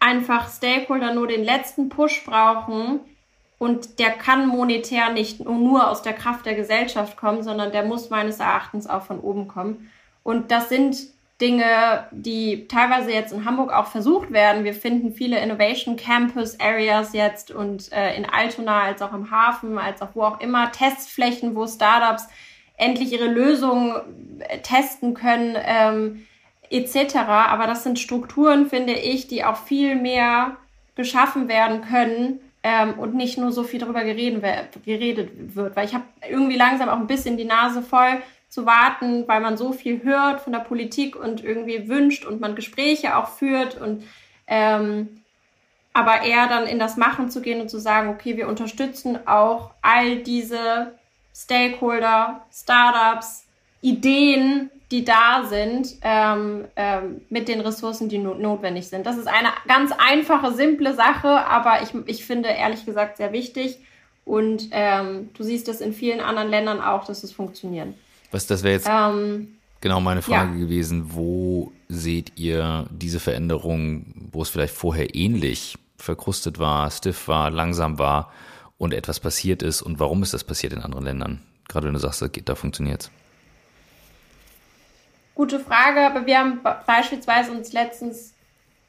einfach 0.00 0.50
Stakeholder 0.50 1.14
nur 1.14 1.28
den 1.28 1.44
letzten 1.44 1.88
Push 1.88 2.24
brauchen, 2.24 3.00
und 3.58 3.98
der 3.98 4.10
kann 4.10 4.46
monetär 4.46 5.12
nicht 5.12 5.40
nur 5.40 5.90
aus 5.90 6.02
der 6.02 6.12
Kraft 6.12 6.46
der 6.46 6.54
Gesellschaft 6.54 7.16
kommen, 7.16 7.42
sondern 7.42 7.72
der 7.72 7.84
muss 7.84 8.08
meines 8.08 8.38
Erachtens 8.38 8.86
auch 8.86 9.02
von 9.02 9.18
oben 9.18 9.48
kommen. 9.48 9.90
Und 10.22 10.52
das 10.52 10.68
sind 10.68 10.96
Dinge, 11.40 12.08
die 12.10 12.66
teilweise 12.66 13.12
jetzt 13.12 13.32
in 13.32 13.44
Hamburg 13.44 13.72
auch 13.72 13.86
versucht 13.86 14.32
werden. 14.32 14.64
Wir 14.64 14.74
finden 14.74 15.12
viele 15.12 15.38
Innovation 15.38 15.96
Campus 15.96 16.58
Areas 16.58 17.12
jetzt 17.12 17.52
und 17.52 17.92
äh, 17.92 18.16
in 18.16 18.24
Altona 18.24 18.82
als 18.82 19.02
auch 19.02 19.12
im 19.12 19.30
Hafen, 19.30 19.78
als 19.78 20.02
auch 20.02 20.10
wo 20.14 20.24
auch 20.24 20.40
immer, 20.40 20.72
Testflächen, 20.72 21.54
wo 21.54 21.66
Startups 21.66 22.26
endlich 22.76 23.12
ihre 23.12 23.28
Lösungen 23.28 24.40
äh, 24.40 24.58
testen 24.58 25.14
können, 25.14 25.56
ähm, 25.64 26.26
etc. 26.70 27.16
Aber 27.16 27.66
das 27.66 27.84
sind 27.84 28.00
Strukturen, 28.00 28.66
finde 28.66 28.94
ich, 28.94 29.28
die 29.28 29.44
auch 29.44 29.56
viel 29.56 29.94
mehr 29.94 30.56
geschaffen 30.96 31.48
werden 31.48 31.82
können, 31.82 32.40
ähm, 32.62 32.98
und 32.98 33.14
nicht 33.14 33.38
nur 33.38 33.52
so 33.52 33.62
viel 33.62 33.80
darüber 33.80 34.04
geredet, 34.04 34.42
geredet 34.84 35.54
wird. 35.54 35.76
Weil 35.76 35.86
ich 35.86 35.94
habe 35.94 36.04
irgendwie 36.28 36.56
langsam 36.56 36.88
auch 36.88 36.98
ein 36.98 37.06
bisschen 37.06 37.36
die 37.36 37.44
Nase 37.44 37.82
voll 37.82 38.20
zu 38.48 38.66
warten, 38.66 39.28
weil 39.28 39.40
man 39.40 39.56
so 39.56 39.72
viel 39.72 40.02
hört 40.02 40.40
von 40.40 40.52
der 40.52 40.60
Politik 40.60 41.16
und 41.16 41.44
irgendwie 41.44 41.88
wünscht 41.88 42.24
und 42.24 42.40
man 42.40 42.54
Gespräche 42.54 43.16
auch 43.16 43.28
führt 43.28 43.80
und 43.80 44.04
ähm, 44.46 45.22
aber 45.92 46.22
eher 46.22 46.46
dann 46.46 46.66
in 46.66 46.78
das 46.78 46.96
Machen 46.96 47.28
zu 47.28 47.40
gehen 47.40 47.60
und 47.60 47.68
zu 47.68 47.78
sagen, 47.78 48.08
okay, 48.08 48.36
wir 48.36 48.48
unterstützen 48.48 49.18
auch 49.26 49.72
all 49.82 50.16
diese 50.16 50.92
Stakeholder, 51.34 52.46
Startups, 52.52 53.46
Ideen, 53.80 54.70
die 54.90 55.04
da 55.04 55.44
sind, 55.44 55.96
ähm, 56.02 56.64
ähm, 56.76 57.20
mit 57.28 57.48
den 57.48 57.60
Ressourcen, 57.60 58.08
die 58.08 58.18
not 58.18 58.40
notwendig 58.40 58.88
sind. 58.88 59.06
Das 59.06 59.18
ist 59.18 59.28
eine 59.28 59.50
ganz 59.66 59.92
einfache, 59.92 60.52
simple 60.52 60.94
Sache, 60.94 61.28
aber 61.28 61.82
ich, 61.82 61.90
ich 62.06 62.24
finde 62.24 62.48
ehrlich 62.48 62.86
gesagt 62.86 63.18
sehr 63.18 63.32
wichtig. 63.32 63.78
Und 64.24 64.68
ähm, 64.72 65.30
du 65.34 65.42
siehst 65.42 65.68
es 65.68 65.80
in 65.80 65.92
vielen 65.92 66.20
anderen 66.20 66.50
Ländern 66.50 66.80
auch, 66.80 67.04
dass 67.04 67.22
es 67.22 67.32
funktioniert. 67.32 67.88
Was, 68.30 68.46
das 68.46 68.62
wäre 68.62 68.74
jetzt 68.74 68.88
ähm, 68.90 69.58
genau 69.80 70.00
meine 70.00 70.22
Frage 70.22 70.52
ja. 70.52 70.58
gewesen. 70.58 71.14
Wo 71.14 71.72
seht 71.88 72.38
ihr 72.38 72.86
diese 72.90 73.20
Veränderung, 73.20 74.06
wo 74.32 74.42
es 74.42 74.50
vielleicht 74.50 74.74
vorher 74.74 75.14
ähnlich 75.14 75.78
verkrustet 75.96 76.58
war, 76.58 76.90
stiff 76.90 77.28
war, 77.28 77.50
langsam 77.50 77.98
war 77.98 78.32
und 78.76 78.94
etwas 78.94 79.20
passiert 79.20 79.62
ist 79.62 79.82
und 79.82 79.98
warum 79.98 80.22
ist 80.22 80.34
das 80.34 80.44
passiert 80.44 80.72
in 80.72 80.80
anderen 80.80 81.04
Ländern? 81.04 81.42
Gerade 81.68 81.86
wenn 81.86 81.94
du 81.94 82.00
sagst, 82.00 82.24
da 82.44 82.54
funktioniert 82.54 83.02
es. 83.02 83.10
Gute 85.34 85.60
Frage, 85.60 86.06
aber 86.06 86.26
wir 86.26 86.38
haben 86.38 86.60
beispielsweise 86.86 87.52
uns 87.52 87.72
letztens 87.72 88.34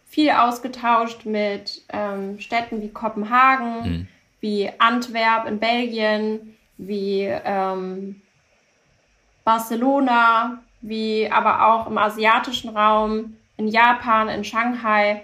viel 0.08 0.32
ausgetauscht 0.32 1.26
mit 1.26 1.84
ähm, 1.90 2.40
Städten 2.40 2.82
wie 2.82 2.90
Kopenhagen, 2.90 3.82
mhm. 3.82 4.08
wie 4.40 4.70
Antwerp 4.80 5.48
in 5.48 5.60
Belgien, 5.60 6.56
wie 6.78 7.22
ähm, 7.26 8.22
Barcelona, 9.50 10.62
wie 10.82 11.28
aber 11.32 11.66
auch 11.66 11.88
im 11.88 11.98
asiatischen 11.98 12.70
Raum, 12.70 13.36
in 13.58 13.68
Japan, 13.68 14.30
in 14.30 14.44
Shanghai. 14.44 15.24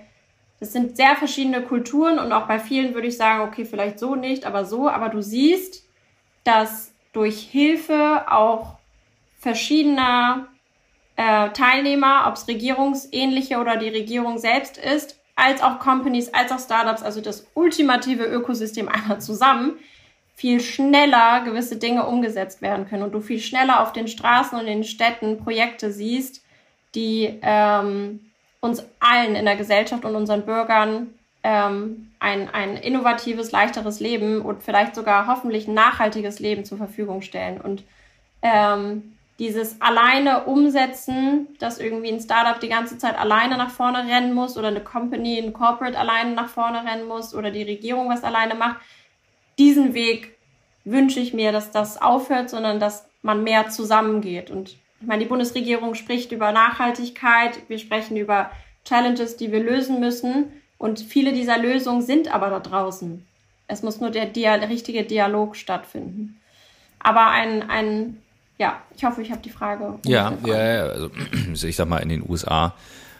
Das 0.59 0.73
sind 0.73 0.97
sehr 0.97 1.15
verschiedene 1.15 1.61
Kulturen 1.61 2.17
und 2.17 2.31
auch 2.31 2.47
bei 2.47 2.57
vielen 2.57 2.95
würde 2.95 3.07
ich 3.07 3.17
sagen, 3.17 3.47
okay, 3.47 3.65
vielleicht 3.65 3.99
so 3.99 4.15
nicht, 4.15 4.47
aber 4.47 4.65
so. 4.65 4.89
Aber 4.89 5.09
du 5.09 5.21
siehst, 5.21 5.83
dass 6.43 6.91
durch 7.13 7.39
Hilfe 7.39 8.25
auch 8.31 8.77
verschiedener 9.37 10.47
äh, 11.17 11.51
Teilnehmer, 11.51 12.25
ob 12.25 12.33
es 12.33 12.47
regierungsähnliche 12.47 13.59
oder 13.59 13.77
die 13.77 13.89
Regierung 13.89 14.39
selbst 14.39 14.79
ist, 14.79 15.21
als 15.35 15.61
auch 15.61 15.77
Companies, 15.77 16.33
als 16.33 16.51
auch 16.51 16.59
Startups, 16.59 17.03
also 17.03 17.21
das 17.21 17.45
ultimative 17.53 18.23
Ökosystem 18.23 18.89
einmal 18.95 19.21
zusammen, 19.21 19.77
viel 20.35 20.59
schneller 20.59 21.41
gewisse 21.45 21.77
Dinge 21.77 22.05
umgesetzt 22.05 22.61
werden 22.61 22.87
können 22.87 23.03
und 23.03 23.13
du 23.13 23.21
viel 23.21 23.39
schneller 23.39 23.81
auf 23.81 23.93
den 23.93 24.07
Straßen 24.07 24.59
und 24.59 24.67
in 24.67 24.79
den 24.79 24.83
Städten 24.83 25.37
Projekte 25.37 25.91
siehst, 25.91 26.43
die 26.93 27.39
ähm, 27.41 28.19
uns 28.59 28.83
allen 28.99 29.35
in 29.35 29.45
der 29.45 29.55
Gesellschaft 29.55 30.03
und 30.03 30.15
unseren 30.15 30.45
Bürgern 30.45 31.13
ähm, 31.43 32.11
ein, 32.19 32.49
ein 32.53 32.75
innovatives, 32.75 33.51
leichteres 33.51 33.99
Leben 33.99 34.41
und 34.41 34.63
vielleicht 34.63 34.95
sogar 34.95 35.27
hoffentlich 35.27 35.67
nachhaltiges 35.67 36.39
Leben 36.39 36.65
zur 36.65 36.77
Verfügung 36.77 37.21
stellen. 37.21 37.61
Und 37.61 37.83
ähm, 38.41 39.15
dieses 39.37 39.79
alleine 39.81 40.45
umsetzen, 40.45 41.47
dass 41.59 41.79
irgendwie 41.79 42.09
ein 42.09 42.19
Startup 42.19 42.59
die 42.59 42.69
ganze 42.69 42.97
Zeit 42.97 43.17
alleine 43.17 43.57
nach 43.57 43.69
vorne 43.69 44.07
rennen 44.07 44.33
muss 44.33 44.57
oder 44.57 44.69
eine 44.69 44.81
Company, 44.81 45.37
ein 45.37 45.53
Corporate 45.53 45.97
alleine 45.97 46.31
nach 46.31 46.49
vorne 46.49 46.83
rennen 46.83 47.07
muss 47.07 47.35
oder 47.35 47.51
die 47.51 47.63
Regierung 47.63 48.09
was 48.09 48.23
alleine 48.23 48.55
macht. 48.55 48.77
Diesen 49.57 49.93
Weg 49.93 50.35
wünsche 50.83 51.19
ich 51.19 51.33
mir, 51.33 51.51
dass 51.51 51.71
das 51.71 52.01
aufhört, 52.01 52.49
sondern 52.49 52.79
dass 52.79 53.07
man 53.21 53.43
mehr 53.43 53.69
zusammengeht. 53.69 54.51
Und 54.51 54.69
ich 55.01 55.07
meine, 55.07 55.23
die 55.23 55.29
Bundesregierung 55.29 55.95
spricht 55.95 56.31
über 56.31 56.51
Nachhaltigkeit, 56.51 57.59
wir 57.67 57.79
sprechen 57.79 58.17
über 58.17 58.51
Challenges, 58.85 59.37
die 59.37 59.51
wir 59.51 59.63
lösen 59.63 59.99
müssen. 59.99 60.51
Und 60.77 60.99
viele 60.99 61.33
dieser 61.33 61.57
Lösungen 61.57 62.01
sind 62.01 62.33
aber 62.33 62.49
da 62.49 62.59
draußen. 62.59 63.25
Es 63.67 63.81
muss 63.81 63.99
nur 63.99 64.11
der, 64.11 64.27
der 64.27 64.69
richtige 64.69 65.03
Dialog 65.03 65.55
stattfinden. 65.55 66.39
Aber 66.99 67.27
ein, 67.29 67.67
ein 67.69 68.17
ja, 68.57 68.81
ich 68.95 69.03
hoffe, 69.03 69.21
ich 69.21 69.31
habe 69.31 69.41
die 69.41 69.49
Frage. 69.49 69.99
Ja, 70.05 70.37
ja, 70.45 70.73
ja, 70.73 70.83
also 70.85 71.09
ich 71.67 71.75
sag 71.75 71.87
mal, 71.87 71.99
in 71.99 72.09
den 72.09 72.29
USA 72.29 72.73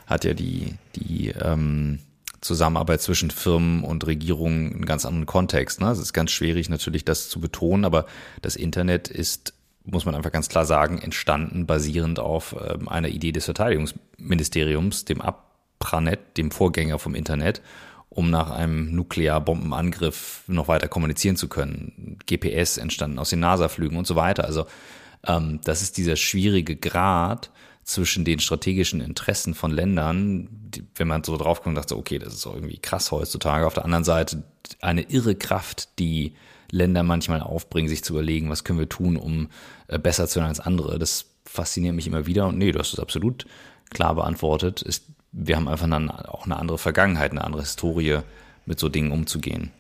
hat 0.08 0.24
ja 0.24 0.34
die, 0.34 0.76
die 0.96 1.30
ähm, 1.30 2.00
Zusammenarbeit 2.46 3.02
zwischen 3.02 3.32
Firmen 3.32 3.84
und 3.84 4.06
Regierungen 4.06 4.74
einen 4.74 4.86
ganz 4.86 5.06
anderen 5.06 5.26
Kontext. 5.26 5.82
Ne? 5.82 5.90
Es 5.90 6.00
ist 6.00 6.14
ganz 6.14 6.32
schwierig 6.32 6.70
natürlich, 6.70 7.04
das 7.04 7.30
zu 7.30 7.40
betonen, 7.40 7.86
aber 7.86 8.06
das 8.42 8.56
Internet 8.56 9.10
ist, 9.10 9.54
muss 9.84 10.06
man 10.06 10.16
einfach 10.16 10.32
ganz 10.32 10.48
klar 10.48 10.66
sagen, 10.66 11.00
entstanden 11.00 11.66
basierend 11.66 12.20
auf 12.20 12.56
ähm, 12.60 12.88
einer 12.88 13.10
Idee 13.10 13.32
des 13.32 13.46
Verteidigungsministeriums, 13.46 15.06
dem 15.06 15.22
Ab 15.22 15.56
Pranet, 15.80 16.38
dem 16.38 16.52
Vorgänger 16.52 17.00
vom 17.00 17.16
Internet, 17.16 17.62
um 18.10 18.30
nach 18.30 18.52
einem 18.52 18.96
Nuklearbombenangriff 18.96 20.44
noch 20.48 20.68
weiter 20.68 20.88
kommunizieren 20.88 21.36
zu 21.36 21.50
können. 21.50 22.18
GPS 22.26 22.78
entstanden 22.78 23.20
aus 23.20 23.30
den 23.30 23.40
NASA-Flügen 23.40 23.98
und 23.98 24.08
so 24.08 24.16
weiter. 24.16 24.46
Also 24.46 24.66
ähm, 25.28 25.60
das 25.64 25.82
ist 25.82 25.98
dieser 25.98 26.16
schwierige 26.16 26.76
Grad 26.76 27.52
zwischen 27.86 28.26
den 28.26 28.40
strategischen 28.40 29.00
Interessen 29.00 29.54
von 29.54 29.72
Ländern, 29.72 30.50
die, 30.52 30.84
wenn 30.96 31.08
man 31.08 31.24
so 31.24 31.38
drauf 31.38 31.62
kommt, 31.62 31.78
dachte, 31.78 31.96
okay, 31.96 32.18
das 32.18 32.34
ist 32.34 32.46
irgendwie 32.46 32.80
krass 32.80 33.12
heutzutage. 33.12 33.66
Auf 33.66 33.76
der 33.76 33.86
anderen 33.86 34.04
Seite 34.04 34.44
eine 34.82 35.04
irre 35.04 35.36
Kraft, 35.36 36.00
die 36.00 36.34
Länder 36.72 37.04
manchmal 37.04 37.42
aufbringen, 37.42 37.88
sich 37.88 38.04
zu 38.04 38.14
überlegen, 38.14 38.50
was 38.50 38.64
können 38.64 38.80
wir 38.80 38.90
tun, 38.90 39.18
um 39.18 39.50
äh, 39.88 40.00
besser 40.00 40.28
zu 40.28 40.40
sein 40.40 40.48
als 40.48 40.60
andere. 40.60 40.98
Das 40.98 41.28
fasziniert 41.46 41.94
mich 41.94 42.08
immer 42.08 42.26
wieder 42.26 42.48
und 42.48 42.58
nee, 42.58 42.72
du 42.72 42.80
hast 42.80 42.92
es 42.92 43.00
absolut 43.00 43.46
klar 43.92 44.16
beantwortet. 44.16 44.82
Ist, 44.82 45.06
wir 45.32 45.56
haben 45.56 45.68
einfach 45.68 45.88
dann 45.88 46.10
auch 46.10 46.46
eine 46.46 46.58
andere 46.58 46.80
Vergangenheit, 46.80 47.32
eine 47.32 47.44
andere 47.44 47.62
Historie, 47.62 48.22
mit 48.66 48.80
so 48.80 48.90
Dingen 48.90 49.12
umzugehen. 49.12 49.72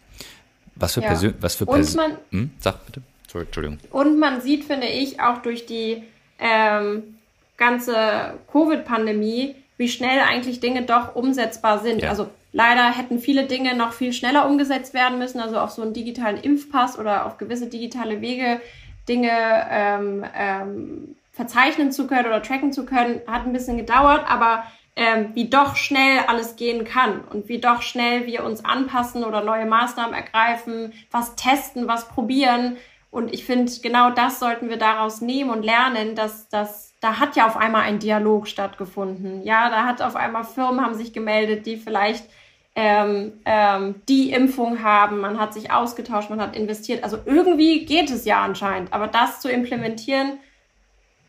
Was 0.75 0.93
für 0.93 1.01
ja. 1.01 1.07
Persön 1.07 1.33
was 1.39 1.55
für 1.55 1.65
Persön 1.65 2.17
hm? 2.29 2.51
Sag 2.59 2.85
bitte. 2.85 3.01
Sorry, 3.27 3.45
Entschuldigung. 3.45 3.79
Und 3.89 4.19
man 4.19 4.41
sieht, 4.41 4.65
finde 4.65 4.87
ich, 4.87 5.19
auch 5.19 5.41
durch 5.41 5.65
die 5.65 6.03
ähm, 6.37 7.14
ganze 7.57 8.39
Covid-Pandemie, 8.51 9.55
wie 9.77 9.89
schnell 9.89 10.19
eigentlich 10.19 10.59
Dinge 10.59 10.83
doch 10.83 11.15
umsetzbar 11.15 11.79
sind. 11.79 12.01
Ja. 12.01 12.09
Also 12.09 12.29
leider 12.53 12.91
hätten 12.91 13.19
viele 13.19 13.45
Dinge 13.45 13.75
noch 13.75 13.93
viel 13.93 14.13
schneller 14.13 14.47
umgesetzt 14.47 14.93
werden 14.93 15.19
müssen, 15.19 15.39
also 15.39 15.57
auf 15.59 15.71
so 15.71 15.81
einen 15.81 15.93
digitalen 15.93 16.37
Impfpass 16.37 16.97
oder 16.97 17.25
auf 17.25 17.37
gewisse 17.37 17.67
digitale 17.67 18.21
Wege 18.21 18.61
Dinge 19.07 19.31
ähm, 19.69 20.25
ähm, 20.35 21.15
verzeichnen 21.31 21.91
zu 21.91 22.07
können 22.07 22.27
oder 22.27 22.41
tracken 22.41 22.71
zu 22.71 22.85
können, 22.85 23.21
hat 23.27 23.45
ein 23.45 23.53
bisschen 23.53 23.77
gedauert, 23.77 24.23
aber 24.27 24.63
ähm, 24.95 25.31
wie 25.33 25.49
doch 25.49 25.75
schnell 25.75 26.19
alles 26.27 26.55
gehen 26.55 26.85
kann 26.85 27.21
und 27.25 27.49
wie 27.49 27.59
doch 27.59 27.81
schnell 27.81 28.25
wir 28.25 28.45
uns 28.45 28.63
anpassen 28.63 29.25
oder 29.25 29.43
neue 29.43 29.65
Maßnahmen 29.65 30.13
ergreifen, 30.13 30.93
was 31.11 31.35
testen, 31.35 31.87
was 31.87 32.07
probieren. 32.07 32.77
Und 33.11 33.33
ich 33.33 33.45
finde, 33.45 33.71
genau 33.83 34.11
das 34.11 34.39
sollten 34.39 34.69
wir 34.69 34.77
daraus 34.77 35.19
nehmen 35.19 35.49
und 35.49 35.63
lernen, 35.63 36.15
dass 36.15 36.47
das 36.47 36.94
da 37.05 37.19
hat 37.19 37.35
ja 37.35 37.45
auf 37.45 37.55
einmal 37.55 37.83
ein 37.83 37.99
Dialog 37.99 38.47
stattgefunden. 38.47 39.43
Ja, 39.43 39.69
da 39.69 39.85
hat 39.85 40.01
auf 40.01 40.15
einmal 40.15 40.43
Firmen 40.43 40.83
haben 40.83 40.95
sich 40.95 41.13
gemeldet, 41.13 41.67
die 41.67 41.77
vielleicht 41.77 42.25
ähm, 42.73 43.33
ähm, 43.45 44.01
die 44.09 44.31
Impfung 44.31 44.81
haben. 44.81 45.19
Man 45.19 45.39
hat 45.39 45.53
sich 45.53 45.71
ausgetauscht, 45.71 46.31
man 46.31 46.41
hat 46.41 46.55
investiert. 46.55 47.03
Also 47.03 47.19
irgendwie 47.23 47.85
geht 47.85 48.09
es 48.09 48.25
ja 48.25 48.41
anscheinend. 48.43 48.91
Aber 48.91 49.05
das 49.05 49.39
zu 49.39 49.51
implementieren 49.51 50.39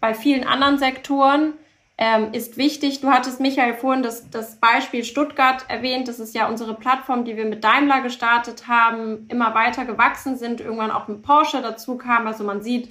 bei 0.00 0.14
vielen 0.14 0.44
anderen 0.44 0.78
Sektoren 0.78 1.52
ähm, 1.98 2.32
ist 2.32 2.56
wichtig. 2.56 3.02
Du 3.02 3.08
hattest, 3.08 3.38
Michael, 3.38 3.74
vorhin 3.74 4.02
das, 4.02 4.30
das 4.30 4.56
Beispiel 4.56 5.04
Stuttgart 5.04 5.66
erwähnt. 5.68 6.08
Das 6.08 6.20
ist 6.20 6.34
ja 6.34 6.48
unsere 6.48 6.72
Plattform, 6.72 7.26
die 7.26 7.36
wir 7.36 7.44
mit 7.44 7.64
Daimler 7.64 8.00
gestartet 8.00 8.66
haben, 8.66 9.26
immer 9.28 9.54
weiter 9.54 9.84
gewachsen 9.84 10.38
sind, 10.38 10.62
irgendwann 10.62 10.90
auch 10.90 11.06
mit 11.06 11.20
Porsche 11.20 11.60
dazu 11.60 11.98
kam. 11.98 12.26
Also 12.26 12.44
man 12.44 12.62
sieht, 12.62 12.88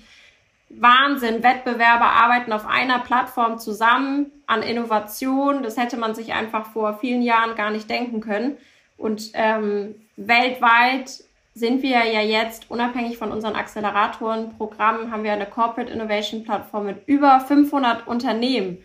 Wahnsinn, 0.79 1.43
Wettbewerber 1.43 2.05
arbeiten 2.05 2.51
auf 2.51 2.65
einer 2.65 2.99
Plattform 2.99 3.59
zusammen 3.59 4.31
an 4.47 4.61
Innovation. 4.61 5.63
Das 5.63 5.77
hätte 5.77 5.97
man 5.97 6.15
sich 6.15 6.33
einfach 6.33 6.67
vor 6.67 6.97
vielen 6.99 7.21
Jahren 7.21 7.55
gar 7.55 7.71
nicht 7.71 7.89
denken 7.89 8.21
können. 8.21 8.57
Und 8.97 9.31
ähm, 9.33 9.95
weltweit 10.15 11.23
sind 11.53 11.81
wir 11.81 12.05
ja 12.05 12.21
jetzt, 12.21 12.69
unabhängig 12.69 13.17
von 13.17 13.31
unseren 13.31 13.55
Acceleratoren-Programmen, 13.55 15.11
haben 15.11 15.23
wir 15.23 15.31
eine 15.31 15.45
Corporate 15.45 15.91
Innovation 15.91 16.43
Plattform 16.43 16.85
mit 16.85 17.07
über 17.07 17.39
500 17.39 18.07
Unternehmen. 18.07 18.77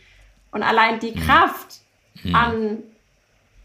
Und 0.53 0.63
allein 0.63 1.01
die. 1.01 1.15
Kraft 1.15 1.81
mhm. 2.23 2.35
an 2.35 2.79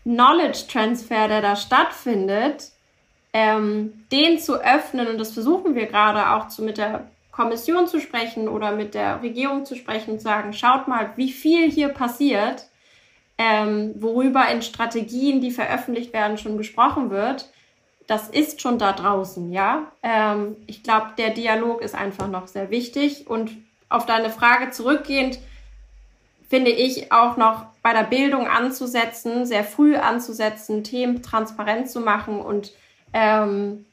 Knowledge 0.04 0.66
Transfer, 0.72 1.28
der 1.28 1.42
da 1.42 1.56
stattfindet, 1.56 2.72
ähm, 3.34 4.06
den 4.12 4.40
zu 4.40 4.56
öffnen, 4.56 5.08
und 5.08 5.18
das 5.18 5.34
versuchen 5.34 5.76
wir 5.76 5.88
gerade 5.88 6.32
auch 6.32 6.48
zu, 6.48 6.64
mit 6.64 6.78
der 6.78 7.08
Kommission 7.36 7.86
zu 7.86 8.00
sprechen 8.00 8.48
oder 8.48 8.72
mit 8.72 8.94
der 8.94 9.22
Regierung 9.22 9.66
zu 9.66 9.76
sprechen 9.76 10.12
und 10.12 10.22
sagen, 10.22 10.54
schaut 10.54 10.88
mal, 10.88 11.12
wie 11.18 11.32
viel 11.32 11.70
hier 11.70 11.90
passiert, 11.90 12.70
ähm, 13.38 13.94
worüber 14.00 14.48
in 14.48 14.62
Strategien, 14.62 15.42
die 15.42 15.52
veröffentlicht 15.52 16.14
werden, 16.14 16.38
schon 16.38 16.58
gesprochen 16.58 17.10
wird. 17.10 17.50
Das 18.08 18.30
ist 18.30 18.62
schon 18.62 18.80
da 18.80 18.94
draußen, 18.94 19.52
ja. 19.52 19.92
Ähm, 20.02 20.56
ich 20.66 20.82
glaube, 20.82 21.08
der 21.18 21.32
Dialog 21.32 21.82
ist 21.82 21.94
einfach 21.94 22.30
noch 22.30 22.48
sehr 22.48 22.70
wichtig. 22.70 23.28
Und 23.28 23.52
auf 23.90 24.06
deine 24.06 24.30
Frage 24.30 24.72
zurückgehend, 24.72 25.40
finde 26.48 26.72
ich 26.72 27.12
auch 27.12 27.36
noch 27.36 27.66
bei 27.82 27.92
der 27.92 28.04
Bildung 28.04 28.48
anzusetzen, 28.48 29.46
sehr 29.46 29.66
früh 29.66 29.98
anzusetzen, 29.98 30.86
Themen 30.86 31.22
transparent 31.22 31.90
zu 31.90 32.00
machen 32.00 32.40
und 32.40 32.72
ähm, 33.12 33.86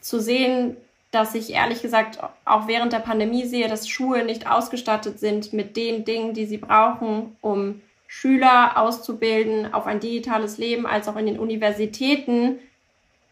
zu 0.00 0.20
sehen, 0.20 0.76
dass 1.16 1.34
ich 1.34 1.54
ehrlich 1.54 1.80
gesagt 1.80 2.18
auch 2.44 2.68
während 2.68 2.92
der 2.92 2.98
Pandemie 2.98 3.46
sehe, 3.46 3.68
dass 3.68 3.88
Schulen 3.88 4.26
nicht 4.26 4.46
ausgestattet 4.46 5.18
sind 5.18 5.54
mit 5.54 5.74
den 5.74 6.04
Dingen, 6.04 6.34
die 6.34 6.44
sie 6.44 6.58
brauchen, 6.58 7.36
um 7.40 7.80
Schüler 8.06 8.76
auszubilden 8.76 9.72
auf 9.72 9.86
ein 9.86 9.98
digitales 9.98 10.58
Leben, 10.58 10.86
als 10.86 11.08
auch 11.08 11.16
in 11.16 11.24
den 11.24 11.38
Universitäten 11.38 12.58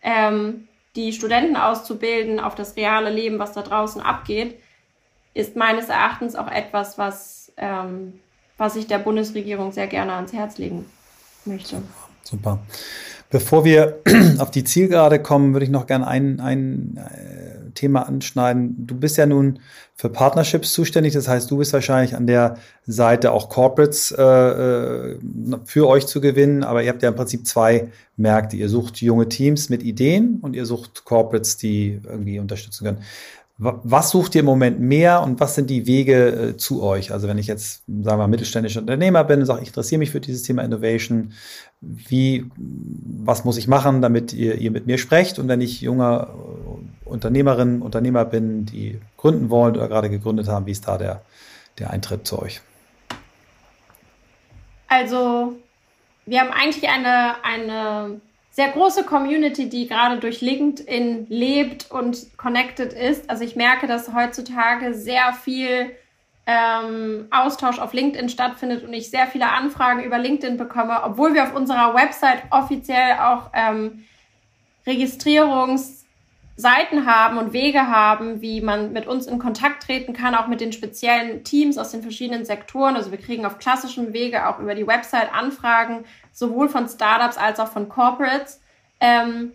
ähm, 0.03 0.67
die 0.97 1.13
Studenten 1.13 1.57
auszubilden 1.57 2.41
auf 2.41 2.55
das 2.55 2.75
reale 2.77 3.11
Leben, 3.11 3.39
was 3.39 3.53
da 3.53 3.61
draußen 3.61 4.01
abgeht, 4.01 4.59
ist 5.35 5.55
meines 5.55 5.91
Erachtens 5.91 6.37
auch 6.37 6.51
etwas, 6.51 6.97
was, 6.97 7.53
ähm, 7.59 8.15
was 8.57 8.77
ich 8.77 8.87
der 8.87 8.99
Bundesregierung 8.99 9.73
sehr 9.73 9.89
gerne 9.89 10.15
ans 10.15 10.33
Herz 10.33 10.57
legen 10.57 10.87
möchte. 11.45 11.83
Super. 12.23 12.61
Bevor 13.31 13.65
wir 13.65 14.01
auf 14.39 14.51
die 14.51 14.65
Zielgerade 14.65 15.21
kommen, 15.21 15.55
würde 15.55 15.65
ich 15.65 15.71
noch 15.71 15.87
gerne 15.87 16.07
ein, 16.07 16.41
ein 16.41 16.99
Thema 17.75 18.09
anschneiden. 18.09 18.87
Du 18.87 18.95
bist 18.95 19.17
ja 19.17 19.27
nun 19.27 19.59
für 19.95 20.09
Partnerships 20.09 20.73
zuständig, 20.73 21.13
das 21.13 21.29
heißt, 21.29 21.51
du 21.51 21.59
bist 21.59 21.73
wahrscheinlich 21.73 22.17
an 22.17 22.27
der 22.27 22.57
Seite 22.87 23.33
auch 23.33 23.49
Corporates 23.49 24.13
äh, 24.13 24.23
äh, 24.23 25.19
für 25.65 25.89
euch 25.89 26.07
zu 26.07 26.21
gewinnen, 26.21 26.65
aber 26.65 26.83
ihr 26.83 26.91
habt 26.91 27.03
ja 27.03 27.09
im 27.09 27.15
Prinzip 27.15 27.47
zwei 27.47 27.89
Märkte. 28.17 28.57
Ihr 28.57 28.69
sucht 28.69 29.01
junge 29.01 29.29
Teams 29.29 29.69
mit 29.69 29.83
Ideen 29.83 30.39
und 30.41 30.55
ihr 30.55 30.67
sucht 30.67 31.05
Corporates, 31.05 31.57
die 31.57 32.01
irgendwie 32.05 32.39
unterstützen 32.39 32.85
können. 32.85 32.99
Was 33.57 34.11
sucht 34.11 34.35
ihr 34.35 34.41
im 34.41 34.47
Moment 34.47 34.81
mehr 34.81 35.23
und 35.23 35.39
was 35.39 35.55
sind 35.55 35.71
die 35.71 35.87
Wege 35.87 36.27
äh, 36.29 36.57
zu 36.57 36.83
euch? 36.83 37.13
Also 37.13 37.29
wenn 37.29 37.39
ich 37.39 37.47
jetzt, 37.47 37.85
sagen 37.87 38.19
wir, 38.19 38.27
mittelständischer 38.27 38.81
Unternehmer 38.81 39.23
bin 39.23 39.41
und 39.41 39.47
sage, 39.47 39.63
ich 39.63 39.69
interessiere 39.69 40.01
mich 40.01 40.11
für 40.11 40.21
dieses 40.21 40.43
Thema 40.43 40.65
Innovation, 40.65 41.33
wie, 41.81 42.51
was 42.57 43.45
muss 43.45 43.57
ich 43.57 43.69
machen, 43.69 44.03
damit 44.03 44.33
ihr, 44.33 44.57
ihr 44.57 44.73
mit 44.73 44.89
mir 44.89 44.99
sprecht? 44.99 45.39
Und 45.39 45.47
wenn 45.47 45.61
ich 45.61 45.81
junger 45.81 46.31
äh, 46.35 47.09
Unternehmerin, 47.09 47.81
Unternehmer 47.81 48.25
bin, 48.25 48.67
die 48.67 49.01
gründen 49.17 49.51
wollen 49.51 49.77
oder 49.77 49.87
gerade 49.87 50.11
gegründet 50.11 50.49
haben, 50.49 50.67
wie 50.67 50.73
ist 50.73 50.89
da 50.89 50.99
der, 50.99 51.23
der 51.79 51.91
Eintritt 51.91 52.27
zu 52.27 52.43
euch? 52.43 52.61
Also 54.89 55.53
wir 56.27 56.41
haben 56.41 56.51
eigentlich 56.51 56.89
eine, 56.89 57.45
eine 57.45 58.21
sehr 58.55 58.69
große 58.69 59.03
Community, 59.03 59.69
die 59.69 59.89
gerade 59.89 60.19
durch 60.19 60.41
LinkedIn 60.41 61.27
lebt 61.29 61.91
und 61.91 62.39
connected 62.39 62.93
ist. 62.93 63.29
Also 63.29 63.43
ich 63.43 63.57
merke, 63.57 63.89
dass 63.89 64.15
heutzutage 64.15 64.95
sehr 64.95 65.33
viel 65.33 65.91
ähm, 66.47 67.27
Austausch 67.33 67.81
auf 67.81 67.93
LinkedIn 67.93 68.29
stattfindet 68.29 68.85
und 68.85 68.93
ich 68.93 69.11
sehr 69.11 69.27
viele 69.27 69.49
Anfragen 69.49 70.05
über 70.05 70.19
LinkedIn 70.19 70.57
bekomme, 70.57 71.03
obwohl 71.03 71.35
wir 71.35 71.43
auf 71.43 71.57
unserer 71.57 71.97
Website 71.97 72.45
offiziell 72.51 73.19
auch 73.19 73.51
ähm, 73.55 74.05
Registrierungsseiten 74.87 77.07
haben 77.07 77.39
und 77.39 77.53
Wege 77.53 77.89
haben, 77.89 78.41
wie 78.41 78.61
man 78.61 78.93
mit 78.93 79.09
uns 79.09 79.27
in 79.27 79.41
Kontakt 79.41 79.83
treten 79.83 80.13
kann, 80.13 80.37
auch 80.37 80.47
mit 80.47 80.61
den 80.61 80.73
speziellen 80.73 81.43
Teams 81.43 81.77
aus 81.77 81.91
den 81.91 82.03
verschiedenen 82.03 82.45
Sektoren. 82.45 82.95
Also 82.95 83.11
wir 83.11 83.19
kriegen 83.19 83.47
auf 83.47 83.59
klassischen 83.59 84.13
Wege 84.13 84.47
auch 84.47 84.61
über 84.61 84.77
die 84.77 84.87
Website 84.87 85.35
Anfragen 85.35 86.05
sowohl 86.35 86.69
von 86.69 86.89
Startups 86.89 87.39
als 87.39 87.59
auch 87.59 87.69
von 87.69 87.89
Corporates. 87.89 88.61
Ähm, 89.01 89.53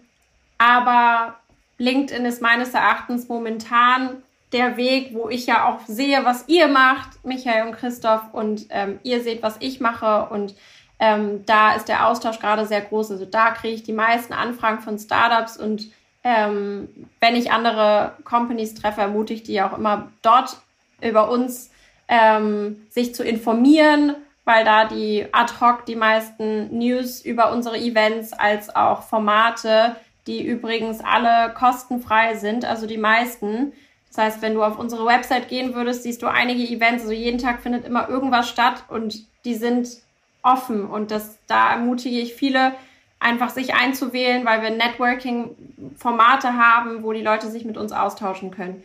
aber 0.58 1.36
LinkedIn 1.78 2.26
ist 2.26 2.42
meines 2.42 2.74
Erachtens 2.74 3.28
momentan 3.28 4.24
der 4.52 4.78
Weg, 4.78 5.14
wo 5.14 5.30
ich 5.30 5.46
ja 5.46 5.68
auch 5.68 5.82
sehe, 5.86 6.26
was 6.26 6.48
ihr 6.48 6.68
macht, 6.68 7.24
Michael 7.24 7.68
und 7.68 7.76
Christoph, 7.76 8.34
und 8.34 8.66
ähm, 8.70 9.00
ihr 9.04 9.22
seht, 9.22 9.44
was 9.44 9.58
ich 9.60 9.80
mache. 9.80 10.28
Und 10.32 10.56
ähm, 11.00 11.46
da 11.46 11.74
ist 11.74 11.88
der 11.88 12.08
Austausch 12.08 12.40
gerade 12.40 12.66
sehr 12.66 12.82
groß. 12.82 13.12
Also 13.12 13.26
da 13.26 13.52
kriege 13.52 13.76
ich 13.76 13.84
die 13.84 13.94
meisten 13.94 14.34
Anfragen 14.34 14.80
von 14.80 14.98
Startups 14.98 15.58
und 15.58 15.92
ähm, 16.24 16.90
wenn 17.22 17.36
ich 17.36 17.52
andere 17.52 18.14
Companies 18.26 18.76
treffe, 18.76 19.02
ermutige 19.02 19.40
ich 19.40 19.44
die 19.44 19.62
auch 19.62 19.78
immer 19.78 20.10
dort 20.22 20.58
über 21.02 21.30
uns 21.30 21.72
ähm, 22.10 22.86
sich 22.90 23.16
zu 23.16 23.24
informieren, 23.24 24.16
weil 24.50 24.66
da 24.66 24.86
die 24.86 25.28
ad 25.32 25.54
hoc 25.62 25.86
die 25.86 25.96
meisten 25.96 26.76
News 26.76 27.22
über 27.24 27.52
unsere 27.52 27.78
Events 27.78 28.34
als 28.34 28.76
auch 28.76 29.04
Formate, 29.04 29.96
die 30.26 30.44
übrigens 30.44 31.02
alle 31.02 31.54
kostenfrei 31.54 32.34
sind, 32.34 32.66
also 32.66 32.88
die 32.88 32.98
meisten. 32.98 33.74
Das 34.08 34.18
heißt, 34.18 34.42
wenn 34.42 34.56
du 34.56 34.64
auf 34.64 34.80
unsere 34.80 35.06
Website 35.06 35.50
gehen 35.50 35.76
würdest, 35.76 36.02
siehst 36.02 36.24
du 36.24 36.28
einige 36.28 36.64
Events, 36.64 37.04
also 37.04 37.14
jeden 37.14 37.38
Tag 37.38 37.62
findet 37.62 37.86
immer 37.86 38.10
irgendwas 38.10 38.50
statt 38.50 38.86
und 38.90 39.20
die 39.46 39.54
sind 39.54 39.88
offen 40.42 40.88
und 40.88 41.12
das, 41.12 41.38
da 41.46 41.74
ermutige 41.74 42.18
ich 42.18 42.34
viele, 42.34 42.74
einfach 43.20 43.52
sich 43.52 43.76
einzuwählen, 43.76 44.48
weil 44.48 44.64
wir 44.64 44.72
Networking-Formate 44.72 46.58
haben, 46.58 47.04
wo 47.04 47.14
die 47.14 47.22
Leute 47.22 47.52
sich 47.52 47.66
mit 47.66 47.78
uns 47.78 47.92
austauschen 47.92 48.50
können. 48.50 48.82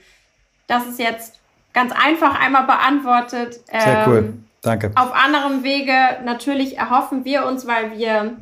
Das 0.66 0.86
ist 0.86 0.98
jetzt 0.98 1.40
ganz 1.72 1.90
einfach 1.92 2.38
einmal 2.38 2.64
beantwortet. 2.64 3.60
Sehr 3.70 4.04
cool. 4.06 4.34
Danke. 4.64 4.92
Auf 4.94 5.12
anderem 5.12 5.62
Wege 5.62 5.92
natürlich 6.24 6.78
erhoffen 6.78 7.24
wir 7.24 7.46
uns, 7.46 7.66
weil 7.66 7.98
wir 7.98 8.36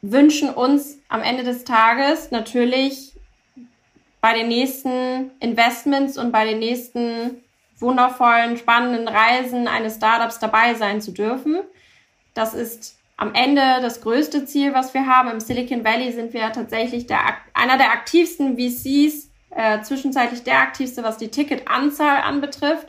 wünschen 0.00 0.48
uns 0.48 0.98
am 1.08 1.22
Ende 1.22 1.44
des 1.44 1.64
Tages 1.64 2.30
natürlich 2.30 3.12
bei 4.20 4.34
den 4.34 4.48
nächsten 4.48 5.30
Investments 5.40 6.16
und 6.16 6.32
bei 6.32 6.44
den 6.44 6.58
nächsten 6.58 7.42
wundervollen, 7.78 8.56
spannenden 8.56 9.06
Reisen 9.06 9.68
eines 9.68 9.96
Startups 9.96 10.38
dabei 10.38 10.74
sein 10.74 11.00
zu 11.00 11.12
dürfen. 11.12 11.60
Das 12.34 12.54
ist 12.54 12.96
am 13.16 13.34
Ende 13.34 13.60
das 13.82 14.00
größte 14.00 14.46
Ziel, 14.46 14.72
was 14.72 14.94
wir 14.94 15.06
haben. 15.06 15.30
Im 15.30 15.40
Silicon 15.40 15.84
Valley 15.84 16.12
sind 16.12 16.32
wir 16.32 16.50
tatsächlich 16.52 17.06
der, 17.06 17.20
einer 17.52 17.76
der 17.76 17.92
aktivsten 17.92 18.56
VCs, 18.56 19.30
äh, 19.50 19.82
zwischenzeitlich 19.82 20.44
der 20.44 20.60
aktivste, 20.60 21.02
was 21.02 21.18
die 21.18 21.28
Ticketanzahl 21.28 22.22
anbetrifft. 22.22 22.88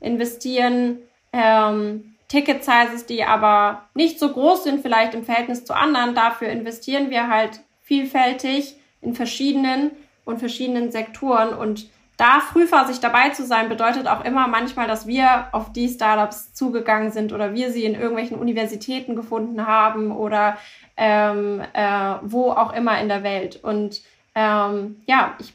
Investieren 0.00 0.98
ähm, 1.32 2.14
Ticket-Sizes, 2.28 3.06
die 3.06 3.24
aber 3.24 3.82
nicht 3.94 4.18
so 4.18 4.32
groß 4.32 4.64
sind, 4.64 4.82
vielleicht 4.82 5.14
im 5.14 5.24
Verhältnis 5.24 5.64
zu 5.64 5.74
anderen. 5.74 6.14
Dafür 6.14 6.48
investieren 6.48 7.10
wir 7.10 7.28
halt 7.28 7.60
vielfältig 7.82 8.76
in 9.00 9.14
verschiedenen 9.14 9.90
und 10.24 10.38
verschiedenen 10.38 10.92
Sektoren. 10.92 11.52
Und 11.54 11.88
da 12.16 12.40
frühphasig 12.40 13.00
dabei 13.00 13.30
zu 13.30 13.44
sein, 13.44 13.68
bedeutet 13.68 14.06
auch 14.06 14.24
immer 14.24 14.46
manchmal, 14.46 14.86
dass 14.86 15.06
wir 15.06 15.48
auf 15.52 15.72
die 15.72 15.88
Startups 15.88 16.52
zugegangen 16.52 17.10
sind 17.10 17.32
oder 17.32 17.54
wir 17.54 17.72
sie 17.72 17.84
in 17.84 17.94
irgendwelchen 17.94 18.38
Universitäten 18.38 19.16
gefunden 19.16 19.66
haben 19.66 20.12
oder 20.12 20.56
ähm, 20.96 21.62
äh, 21.72 22.14
wo 22.22 22.50
auch 22.50 22.72
immer 22.74 23.00
in 23.00 23.08
der 23.08 23.22
Welt. 23.22 23.58
Und 23.62 24.02
ähm, 24.34 25.00
ja, 25.06 25.34
ich 25.40 25.54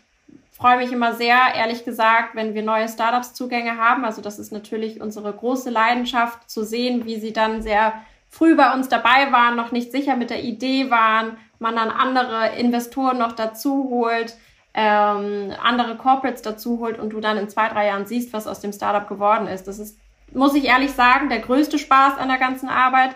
freue 0.58 0.78
mich 0.78 0.91
immer 0.91 1.14
sehr, 1.14 1.38
ehrlich 1.56 1.86
gesagt, 1.86 2.36
wenn 2.36 2.53
wir 2.53 2.64
neue 2.64 2.88
Startups-Zugänge 2.88 3.78
haben. 3.78 4.06
Also 4.06 4.22
das 4.22 4.39
ist 4.39 4.51
natürlich 4.51 5.01
unsere 5.01 5.34
große 5.34 5.70
Leidenschaft 5.70 6.49
zu 6.49 6.64
sehen, 6.64 7.06
wie 7.06 7.20
sie 7.20 7.34
dann 7.34 7.62
sehr 7.62 7.93
früh 8.30 8.56
bei 8.56 8.74
uns 8.74 8.89
dabei 8.89 9.32
waren, 9.32 9.56
noch 9.56 9.72
nicht 9.72 9.91
sicher 9.91 10.16
mit 10.16 10.30
der 10.30 10.43
Idee 10.43 10.89
waren, 10.89 11.38
man 11.60 11.76
dann 11.76 11.89
andere 11.89 12.56
Investoren 12.58 13.18
noch 13.18 13.34
dazu 13.34 13.89
holt 13.89 14.36
ähm, 14.76 15.53
andere 15.64 15.95
Corporates 15.95 16.41
dazu 16.41 16.80
holt 16.80 16.99
und 16.99 17.12
du 17.12 17.22
dann 17.22 17.38
in 17.38 17.47
zwei, 17.47 17.70
drei 17.70 17.88
Jahren 17.88 18.06
siehst, 18.06 18.34
was 18.34 18.45
aus 18.45 18.60
dem 18.60 18.74
Startup 18.74 19.08
geworden 19.08 19.47
ist. 19.47 19.68
Das 19.68 19.80
ist, 19.80 19.97
muss 20.34 20.53
ich 20.53 20.66
ehrlich 20.66 20.91
sagen, 20.91 21.30
der 21.30 21.39
größte 21.39 21.80
Spaß 21.80 22.18
an 22.18 22.28
der 22.28 22.38
ganzen 22.38 22.68
Arbeit. 22.68 23.16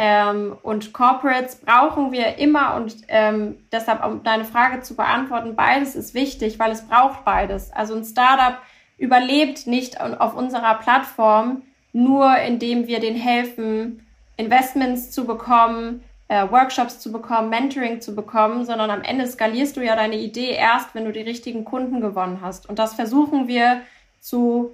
Ähm, 0.00 0.56
und 0.62 0.92
Corporates 0.92 1.56
brauchen 1.56 2.12
wir 2.12 2.38
immer 2.38 2.76
und 2.76 2.98
ähm, 3.08 3.56
deshalb, 3.72 4.06
um 4.06 4.22
deine 4.22 4.44
Frage 4.44 4.80
zu 4.80 4.94
beantworten, 4.94 5.56
beides 5.56 5.96
ist 5.96 6.14
wichtig, 6.14 6.60
weil 6.60 6.70
es 6.70 6.86
braucht 6.86 7.24
beides. 7.24 7.72
Also 7.72 7.96
ein 7.96 8.04
Startup 8.04 8.58
überlebt 8.96 9.66
nicht 9.66 10.00
auf 10.00 10.36
unserer 10.36 10.76
Plattform 10.76 11.62
nur, 11.92 12.36
indem 12.38 12.86
wir 12.86 13.00
denen 13.00 13.16
helfen, 13.16 14.06
Investments 14.36 15.10
zu 15.10 15.26
bekommen, 15.26 16.04
äh, 16.28 16.48
Workshops 16.48 17.00
zu 17.00 17.10
bekommen, 17.10 17.50
Mentoring 17.50 18.00
zu 18.00 18.14
bekommen, 18.14 18.64
sondern 18.64 18.90
am 18.90 19.02
Ende 19.02 19.26
skalierst 19.26 19.76
du 19.76 19.84
ja 19.84 19.96
deine 19.96 20.16
Idee 20.16 20.52
erst, 20.52 20.94
wenn 20.94 21.06
du 21.06 21.12
die 21.12 21.22
richtigen 21.22 21.64
Kunden 21.64 22.00
gewonnen 22.00 22.38
hast. 22.40 22.68
Und 22.68 22.78
das 22.78 22.94
versuchen 22.94 23.48
wir 23.48 23.80
zu 24.20 24.70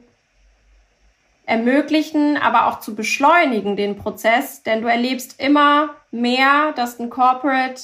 ermöglichen, 1.47 2.37
aber 2.37 2.67
auch 2.67 2.81
zu 2.81 2.95
beschleunigen, 2.95 3.77
den 3.77 3.97
Prozess, 3.97 4.63
denn 4.63 4.83
du 4.83 4.89
erlebst 4.89 5.41
immer 5.41 5.91
mehr, 6.11 6.73
dass 6.75 6.99
ein 6.99 7.11
Corporate 7.11 7.83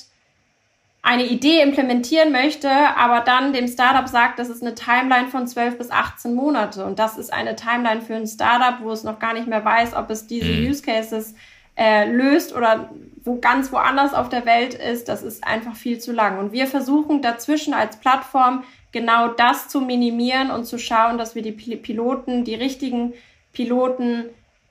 eine 1.02 1.24
Idee 1.24 1.62
implementieren 1.62 2.30
möchte, 2.30 2.70
aber 2.70 3.20
dann 3.20 3.52
dem 3.52 3.68
Startup 3.68 4.06
sagt, 4.06 4.38
das 4.38 4.50
ist 4.50 4.62
eine 4.62 4.74
Timeline 4.74 5.28
von 5.28 5.46
12 5.46 5.78
bis 5.78 5.90
18 5.90 6.34
Monate. 6.34 6.84
Und 6.84 6.98
das 6.98 7.16
ist 7.16 7.32
eine 7.32 7.56
Timeline 7.56 8.02
für 8.02 8.16
ein 8.16 8.26
Startup, 8.26 8.82
wo 8.82 8.90
es 8.90 9.02
noch 9.02 9.18
gar 9.18 9.32
nicht 9.32 9.46
mehr 9.46 9.64
weiß, 9.64 9.94
ob 9.94 10.10
es 10.10 10.26
diese 10.26 10.52
mhm. 10.52 10.68
Use 10.68 10.82
Cases 10.82 11.34
äh, 11.76 12.10
löst 12.10 12.54
oder 12.54 12.90
wo 13.24 13.38
ganz 13.38 13.72
woanders 13.72 14.12
auf 14.12 14.28
der 14.28 14.44
Welt 14.44 14.74
ist, 14.74 15.08
das 15.08 15.22
ist 15.22 15.44
einfach 15.44 15.74
viel 15.74 15.98
zu 15.98 16.12
lang. 16.12 16.38
Und 16.38 16.52
wir 16.52 16.66
versuchen 16.66 17.22
dazwischen 17.22 17.72
als 17.72 17.96
Plattform 17.96 18.64
genau 18.92 19.28
das 19.28 19.68
zu 19.68 19.80
minimieren 19.80 20.50
und 20.50 20.64
zu 20.64 20.78
schauen, 20.78 21.16
dass 21.16 21.34
wir 21.34 21.42
die 21.42 21.52
Piloten, 21.52 22.44
die 22.44 22.54
richtigen 22.54 23.14
Piloten 23.52 24.26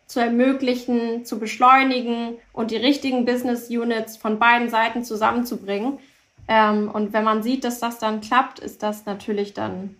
zu 0.08 0.20
ermöglichen, 0.20 1.26
zu 1.26 1.40
beschleunigen 1.40 2.36
und 2.54 2.72
die 2.72 2.78
richtigen 2.78 3.26
Business 3.26 3.70
Units 3.70 4.18
von 4.18 4.40
beiden 4.40 4.70
Seiten 4.70 5.04
zusammenzubringen. 5.04 6.00
Ähm, 6.48 6.90
und 6.92 7.14
wenn 7.14 7.24
man 7.24 7.44
sieht, 7.44 7.64
dass 7.64 7.80
das 7.80 8.00
dann 8.00 8.22
klappt, 8.22 8.60
ist 8.60 8.82
das 8.82 9.06
natürlich 9.06 9.54
dann 9.54 9.96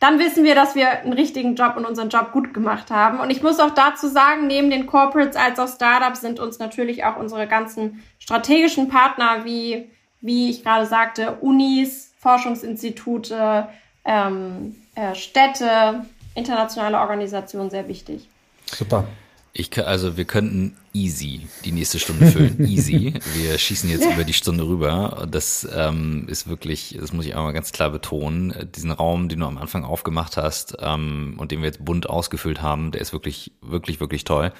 dann 0.00 0.18
wissen 0.18 0.44
wir, 0.44 0.54
dass 0.54 0.74
wir 0.74 0.88
einen 0.88 1.12
richtigen 1.12 1.54
Job 1.54 1.76
und 1.76 1.84
unseren 1.84 2.08
Job 2.08 2.32
gut 2.32 2.54
gemacht 2.54 2.90
haben. 2.90 3.20
Und 3.20 3.28
ich 3.28 3.42
muss 3.42 3.60
auch 3.60 3.70
dazu 3.70 4.08
sagen, 4.08 4.46
neben 4.46 4.70
den 4.70 4.86
Corporates 4.86 5.36
als 5.36 5.58
auch 5.58 5.68
Startups 5.68 6.22
sind 6.22 6.40
uns 6.40 6.58
natürlich 6.58 7.04
auch 7.04 7.16
unsere 7.16 7.46
ganzen 7.46 8.02
strategischen 8.18 8.88
Partner, 8.88 9.44
wie, 9.44 9.90
wie 10.22 10.48
ich 10.48 10.64
gerade 10.64 10.86
sagte, 10.86 11.36
Unis, 11.42 12.14
Forschungsinstitute, 12.18 13.68
ähm, 14.06 14.74
äh, 14.94 15.14
Städte, 15.14 16.06
internationale 16.34 16.98
Organisationen 16.98 17.70
sehr 17.70 17.88
wichtig. 17.88 18.28
Super. 18.66 19.06
Ich 19.52 19.70
kann, 19.70 19.84
also 19.84 20.16
wir 20.16 20.26
könnten 20.26 20.76
easy 20.92 21.48
die 21.64 21.72
nächste 21.72 21.98
Stunde 21.98 22.26
füllen. 22.26 22.64
easy. 22.66 23.14
Wir 23.34 23.58
schießen 23.58 23.90
jetzt 23.90 24.06
über 24.06 24.22
die 24.22 24.32
Stunde 24.32 24.64
rüber. 24.64 25.26
Das 25.28 25.66
ähm, 25.74 26.26
ist 26.28 26.48
wirklich, 26.48 26.96
das 27.00 27.12
muss 27.12 27.26
ich 27.26 27.34
einmal 27.34 27.52
ganz 27.52 27.72
klar 27.72 27.90
betonen. 27.90 28.54
Diesen 28.76 28.92
Raum, 28.92 29.28
den 29.28 29.40
du 29.40 29.46
am 29.46 29.58
Anfang 29.58 29.84
aufgemacht 29.84 30.36
hast 30.36 30.76
ähm, 30.80 31.34
und 31.38 31.50
den 31.50 31.60
wir 31.60 31.66
jetzt 31.66 31.84
bunt 31.84 32.08
ausgefüllt 32.08 32.62
haben, 32.62 32.92
der 32.92 33.00
ist 33.00 33.12
wirklich, 33.12 33.50
wirklich, 33.60 33.98
wirklich 33.98 34.22
toll. 34.22 34.52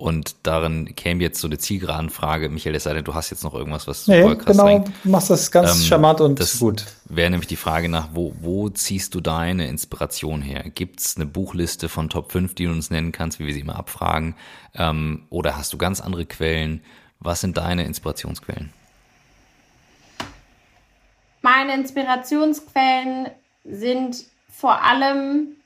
Und 0.00 0.46
darin 0.46 0.94
käme 0.96 1.22
jetzt 1.22 1.42
so 1.42 1.46
eine 1.46 1.58
zielgeraden 1.58 2.08
Frage, 2.08 2.48
Michael, 2.48 2.74
es 2.74 2.84
sei 2.84 2.94
denn, 2.94 3.04
du 3.04 3.14
hast 3.14 3.28
jetzt 3.28 3.44
noch 3.44 3.52
irgendwas, 3.52 3.86
was 3.86 4.06
nee, 4.06 4.22
voll 4.22 4.38
krass 4.38 4.56
genau, 4.56 4.78
du 4.78 5.10
machst 5.10 5.28
das 5.28 5.50
ganz 5.50 5.74
ähm, 5.74 5.82
charmant 5.82 6.22
und 6.22 6.40
das 6.40 6.58
gut. 6.58 6.86
Wäre 7.04 7.28
nämlich 7.28 7.48
die 7.48 7.56
Frage 7.56 7.90
nach, 7.90 8.08
wo, 8.14 8.34
wo 8.40 8.70
ziehst 8.70 9.14
du 9.14 9.20
deine 9.20 9.68
Inspiration 9.68 10.40
her? 10.40 10.64
Gibt's 10.74 11.16
eine 11.16 11.26
Buchliste 11.26 11.90
von 11.90 12.08
Top 12.08 12.32
5, 12.32 12.54
die 12.54 12.64
du 12.64 12.70
uns 12.70 12.88
nennen 12.88 13.12
kannst, 13.12 13.40
wie 13.40 13.46
wir 13.46 13.52
sie 13.52 13.60
immer 13.60 13.76
abfragen? 13.76 14.36
Ähm, 14.74 15.26
oder 15.28 15.58
hast 15.58 15.74
du 15.74 15.76
ganz 15.76 16.00
andere 16.00 16.24
Quellen? 16.24 16.82
Was 17.18 17.42
sind 17.42 17.58
deine 17.58 17.84
Inspirationsquellen? 17.84 18.72
Meine 21.42 21.74
Inspirationsquellen 21.74 23.28
sind 23.64 24.24
vor 24.48 24.82
allem 24.82 25.56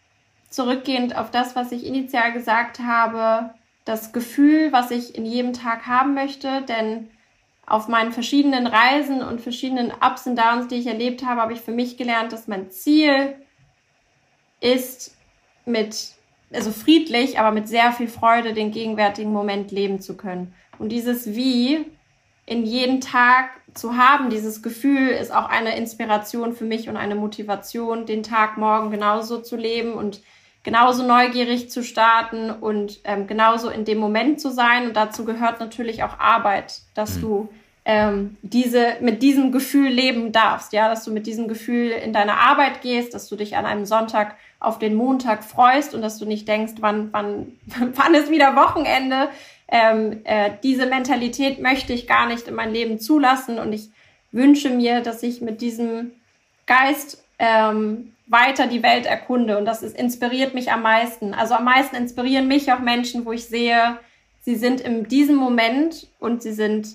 zurückgehend 0.50 1.16
auf 1.16 1.30
das, 1.30 1.54
was 1.54 1.70
ich 1.70 1.86
initial 1.86 2.32
gesagt 2.32 2.80
habe, 2.80 3.54
das 3.84 4.12
Gefühl, 4.12 4.72
was 4.72 4.90
ich 4.90 5.14
in 5.14 5.26
jedem 5.26 5.52
Tag 5.52 5.86
haben 5.86 6.14
möchte, 6.14 6.62
denn 6.62 7.10
auf 7.66 7.88
meinen 7.88 8.12
verschiedenen 8.12 8.66
Reisen 8.66 9.22
und 9.22 9.40
verschiedenen 9.40 9.90
Ups 9.90 10.26
und 10.26 10.36
Downs, 10.36 10.68
die 10.68 10.76
ich 10.76 10.86
erlebt 10.86 11.24
habe, 11.24 11.40
habe 11.40 11.52
ich 11.52 11.60
für 11.60 11.72
mich 11.72 11.96
gelernt, 11.96 12.32
dass 12.32 12.48
mein 12.48 12.70
Ziel 12.70 13.36
ist, 14.60 15.16
mit, 15.66 16.12
also 16.52 16.70
friedlich, 16.70 17.38
aber 17.38 17.50
mit 17.50 17.68
sehr 17.68 17.92
viel 17.92 18.08
Freude 18.08 18.52
den 18.52 18.70
gegenwärtigen 18.70 19.32
Moment 19.32 19.70
leben 19.70 20.00
zu 20.00 20.16
können. 20.16 20.54
Und 20.78 20.90
dieses 20.90 21.34
Wie 21.34 21.86
in 22.46 22.66
jeden 22.66 23.00
Tag 23.00 23.50
zu 23.72 23.96
haben, 23.96 24.28
dieses 24.28 24.62
Gefühl 24.62 25.08
ist 25.08 25.32
auch 25.32 25.48
eine 25.48 25.76
Inspiration 25.76 26.54
für 26.54 26.64
mich 26.64 26.88
und 26.88 26.96
eine 26.96 27.14
Motivation, 27.14 28.04
den 28.04 28.22
Tag 28.22 28.58
morgen 28.58 28.90
genauso 28.90 29.40
zu 29.40 29.56
leben 29.56 29.94
und 29.94 30.22
genauso 30.64 31.06
neugierig 31.06 31.70
zu 31.70 31.84
starten 31.84 32.50
und 32.50 32.98
ähm, 33.04 33.26
genauso 33.26 33.68
in 33.68 33.84
dem 33.84 33.98
Moment 33.98 34.40
zu 34.40 34.50
sein. 34.50 34.88
Und 34.88 34.96
dazu 34.96 35.24
gehört 35.24 35.60
natürlich 35.60 36.02
auch 36.02 36.18
Arbeit, 36.18 36.80
dass 36.94 37.16
mhm. 37.16 37.20
du 37.20 37.48
ähm, 37.84 38.36
diese, 38.42 38.96
mit 39.00 39.22
diesem 39.22 39.52
Gefühl 39.52 39.90
leben 39.90 40.32
darfst, 40.32 40.72
ja, 40.72 40.88
dass 40.88 41.04
du 41.04 41.12
mit 41.12 41.26
diesem 41.26 41.48
Gefühl 41.48 41.90
in 41.90 42.14
deine 42.14 42.38
Arbeit 42.38 42.80
gehst, 42.80 43.12
dass 43.12 43.28
du 43.28 43.36
dich 43.36 43.56
an 43.56 43.66
einem 43.66 43.84
Sonntag 43.84 44.36
auf 44.58 44.78
den 44.78 44.94
Montag 44.94 45.44
freust 45.44 45.94
und 45.94 46.00
dass 46.00 46.18
du 46.18 46.24
nicht 46.24 46.48
denkst, 46.48 46.74
wann, 46.80 47.12
wann, 47.12 47.52
wann 47.94 48.14
ist 48.14 48.30
wieder 48.30 48.56
Wochenende. 48.56 49.28
Ähm, 49.68 50.20
äh, 50.24 50.52
diese 50.62 50.86
Mentalität 50.86 51.60
möchte 51.60 51.92
ich 51.92 52.06
gar 52.06 52.26
nicht 52.26 52.48
in 52.48 52.54
mein 52.54 52.72
Leben 52.72 52.98
zulassen 52.98 53.58
und 53.58 53.72
ich 53.74 53.90
wünsche 54.32 54.70
mir, 54.70 55.00
dass 55.02 55.22
ich 55.22 55.42
mit 55.42 55.60
diesem 55.60 56.12
Geist 56.66 57.22
ähm, 57.38 58.13
weiter 58.26 58.66
die 58.66 58.82
Welt 58.82 59.06
erkunde. 59.06 59.58
Und 59.58 59.64
das 59.64 59.82
ist, 59.82 59.96
inspiriert 59.96 60.54
mich 60.54 60.72
am 60.72 60.82
meisten. 60.82 61.34
Also 61.34 61.54
am 61.54 61.64
meisten 61.64 61.96
inspirieren 61.96 62.48
mich 62.48 62.72
auch 62.72 62.80
Menschen, 62.80 63.24
wo 63.24 63.32
ich 63.32 63.46
sehe, 63.46 63.98
sie 64.40 64.56
sind 64.56 64.80
in 64.80 65.04
diesem 65.04 65.36
Moment 65.36 66.08
und 66.18 66.42
sie 66.42 66.52
sind 66.52 66.88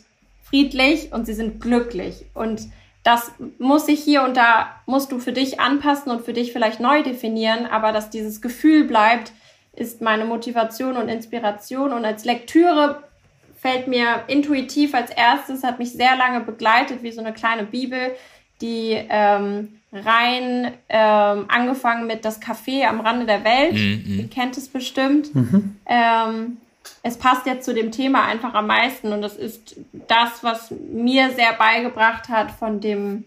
friedlich 0.44 1.14
und 1.14 1.26
sie 1.26 1.34
sind 1.34 1.62
glücklich. 1.62 2.26
Und 2.34 2.62
das 3.04 3.32
muss 3.60 3.86
sich 3.86 4.04
hier 4.04 4.24
und 4.24 4.36
da, 4.36 4.82
musst 4.86 5.12
du 5.12 5.20
für 5.20 5.32
dich 5.32 5.60
anpassen 5.60 6.12
und 6.12 6.26
für 6.26 6.34
dich 6.34 6.52
vielleicht 6.52 6.80
neu 6.80 7.04
definieren, 7.04 7.66
aber 7.66 7.92
dass 7.92 8.10
dieses 8.10 8.42
Gefühl 8.42 8.86
bleibt, 8.86 9.32
ist 9.74 10.02
meine 10.02 10.26
Motivation 10.26 10.98
und 10.98 11.08
Inspiration. 11.08 11.94
Und 11.94 12.04
als 12.04 12.26
Lektüre 12.26 13.04
fällt 13.58 13.88
mir 13.88 14.24
intuitiv 14.28 14.94
als 14.94 15.12
erstes, 15.12 15.64
hat 15.64 15.80
mich 15.80 15.94
sehr 15.94 16.16
lange 16.16 16.42
begleitet, 16.42 17.04
wie 17.04 17.12
so 17.12 17.22
eine 17.22 17.34
kleine 17.34 17.64
Bibel, 17.64 18.16
die 18.62 18.98
ähm, 19.10 19.80
rein 19.92 20.74
ähm, 20.90 21.46
angefangen 21.48 22.08
mit 22.08 22.26
das 22.26 22.42
Café 22.42 22.86
am 22.86 23.00
Rande 23.00 23.26
der 23.26 23.44
Welt. 23.44 23.74
Mhm. 23.74 24.20
Ihr 24.20 24.30
kennt 24.30 24.58
es 24.58 24.68
bestimmt. 24.68 25.34
Mhm. 25.34 25.78
Ähm, 25.86 26.58
es 27.04 27.18
passt 27.18 27.46
jetzt 27.46 27.66
zu 27.66 27.74
dem 27.74 27.92
Thema 27.92 28.26
einfach 28.26 28.54
am 28.54 28.68
meisten 28.68 29.12
und 29.12 29.22
das 29.22 29.36
ist 29.36 29.76
das, 30.08 30.44
was 30.44 30.72
mir 30.72 31.32
sehr 31.32 31.54
beigebracht 31.54 32.30
hat, 32.30 32.52
von 32.52 32.82
dem 32.82 33.24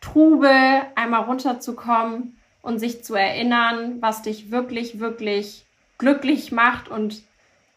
Trubel 0.00 0.82
einmal 0.94 1.22
runterzukommen 1.22 2.36
und 2.60 2.78
sich 2.78 3.04
zu 3.04 3.14
erinnern, 3.14 3.96
was 4.00 4.22
dich 4.22 4.50
wirklich, 4.50 4.98
wirklich 4.98 5.64
glücklich 5.98 6.52
macht 6.52 6.88
und 6.88 7.22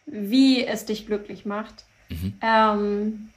wie 0.05 0.65
es 0.65 0.85
dich 0.85 1.05
glücklich 1.05 1.45
macht. 1.45 1.85
Mhm. 2.09 2.33
Ähm, 2.41 3.29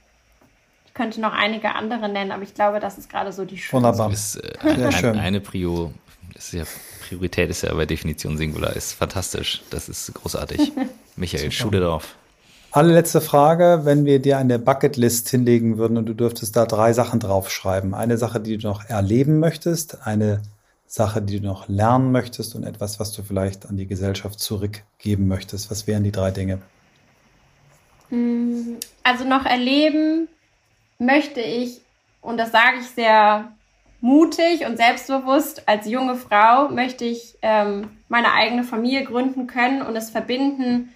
könnte 0.98 1.20
noch 1.20 1.32
einige 1.32 1.76
andere 1.76 2.08
nennen, 2.08 2.32
aber 2.32 2.42
ich 2.42 2.54
glaube, 2.54 2.80
das 2.80 2.98
ist 2.98 3.08
gerade 3.08 3.32
so 3.32 3.44
die 3.44 3.56
schönste. 3.56 3.76
Wunderbar. 3.76 4.12
Ist, 4.12 4.34
äh, 4.36 4.58
ein, 4.58 4.82
ein, 4.82 5.18
eine 5.18 5.40
Prio, 5.40 5.92
ist 6.34 6.52
ja, 6.52 6.64
Priorität 7.06 7.48
ist 7.50 7.62
ja 7.62 7.72
bei 7.72 7.86
Definition 7.86 8.36
Singular, 8.36 8.74
ist 8.74 8.94
fantastisch. 8.94 9.62
Das 9.70 9.88
ist 9.88 10.12
großartig. 10.12 10.72
Michael, 11.16 11.52
Schule 11.52 11.80
drauf. 11.80 12.16
Allerletzte 12.72 13.20
Frage, 13.20 13.82
wenn 13.84 14.04
wir 14.04 14.18
dir 14.18 14.38
eine 14.38 14.58
Bucketlist 14.58 15.28
hinlegen 15.28 15.78
würden 15.78 15.96
und 15.96 16.06
du 16.06 16.14
dürftest 16.14 16.56
da 16.56 16.66
drei 16.66 16.92
Sachen 16.92 17.20
draufschreiben. 17.20 17.94
Eine 17.94 18.18
Sache, 18.18 18.40
die 18.40 18.58
du 18.58 18.66
noch 18.66 18.84
erleben 18.84 19.38
möchtest, 19.38 20.04
eine 20.04 20.42
Sache, 20.84 21.22
die 21.22 21.38
du 21.38 21.46
noch 21.46 21.68
lernen 21.68 22.10
möchtest 22.10 22.56
und 22.56 22.64
etwas, 22.64 22.98
was 22.98 23.12
du 23.12 23.22
vielleicht 23.22 23.66
an 23.66 23.76
die 23.76 23.86
Gesellschaft 23.86 24.40
zurückgeben 24.40 25.28
möchtest. 25.28 25.70
Was 25.70 25.86
wären 25.86 26.02
die 26.02 26.12
drei 26.12 26.32
Dinge? 26.32 26.58
Hm, 28.08 28.78
also 29.04 29.24
noch 29.24 29.46
erleben 29.46 30.28
möchte 30.98 31.40
ich, 31.40 31.80
und 32.20 32.38
das 32.38 32.52
sage 32.52 32.78
ich 32.80 32.88
sehr 32.88 33.52
mutig 34.00 34.66
und 34.66 34.76
selbstbewusst, 34.76 35.68
als 35.68 35.88
junge 35.88 36.14
Frau 36.14 36.68
möchte 36.68 37.04
ich 37.04 37.36
ähm, 37.42 37.98
meine 38.08 38.32
eigene 38.32 38.64
Familie 38.64 39.04
gründen 39.04 39.46
können 39.46 39.82
und 39.82 39.96
es 39.96 40.10
verbinden 40.10 40.94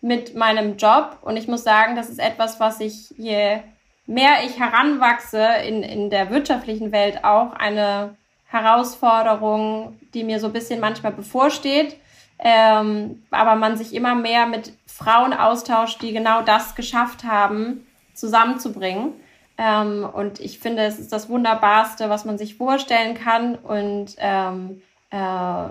mit 0.00 0.36
meinem 0.36 0.76
Job. 0.76 1.18
Und 1.22 1.36
ich 1.36 1.48
muss 1.48 1.64
sagen, 1.64 1.96
das 1.96 2.08
ist 2.08 2.20
etwas, 2.20 2.60
was 2.60 2.80
ich, 2.80 3.10
je 3.16 3.58
mehr 4.06 4.44
ich 4.44 4.58
heranwachse 4.60 5.44
in, 5.66 5.82
in 5.82 6.10
der 6.10 6.30
wirtschaftlichen 6.30 6.92
Welt, 6.92 7.24
auch 7.24 7.52
eine 7.54 8.16
Herausforderung, 8.46 9.98
die 10.14 10.22
mir 10.22 10.38
so 10.38 10.46
ein 10.46 10.52
bisschen 10.52 10.80
manchmal 10.80 11.12
bevorsteht. 11.12 11.96
Ähm, 12.38 13.24
aber 13.30 13.56
man 13.56 13.76
sich 13.76 13.94
immer 13.94 14.14
mehr 14.14 14.46
mit 14.46 14.72
Frauen 14.86 15.32
austauscht, 15.32 16.02
die 16.02 16.12
genau 16.12 16.42
das 16.42 16.74
geschafft 16.74 17.24
haben, 17.24 17.86
zusammenzubringen. 18.14 19.14
Ähm, 19.58 20.08
und 20.12 20.40
ich 20.40 20.58
finde, 20.58 20.82
es 20.82 20.98
ist 20.98 21.12
das 21.12 21.28
Wunderbarste, 21.28 22.08
was 22.10 22.24
man 22.24 22.38
sich 22.38 22.56
vorstellen 22.56 23.14
kann. 23.14 23.54
Und 23.56 24.16
ähm, 24.18 24.82
äh, 25.10 25.68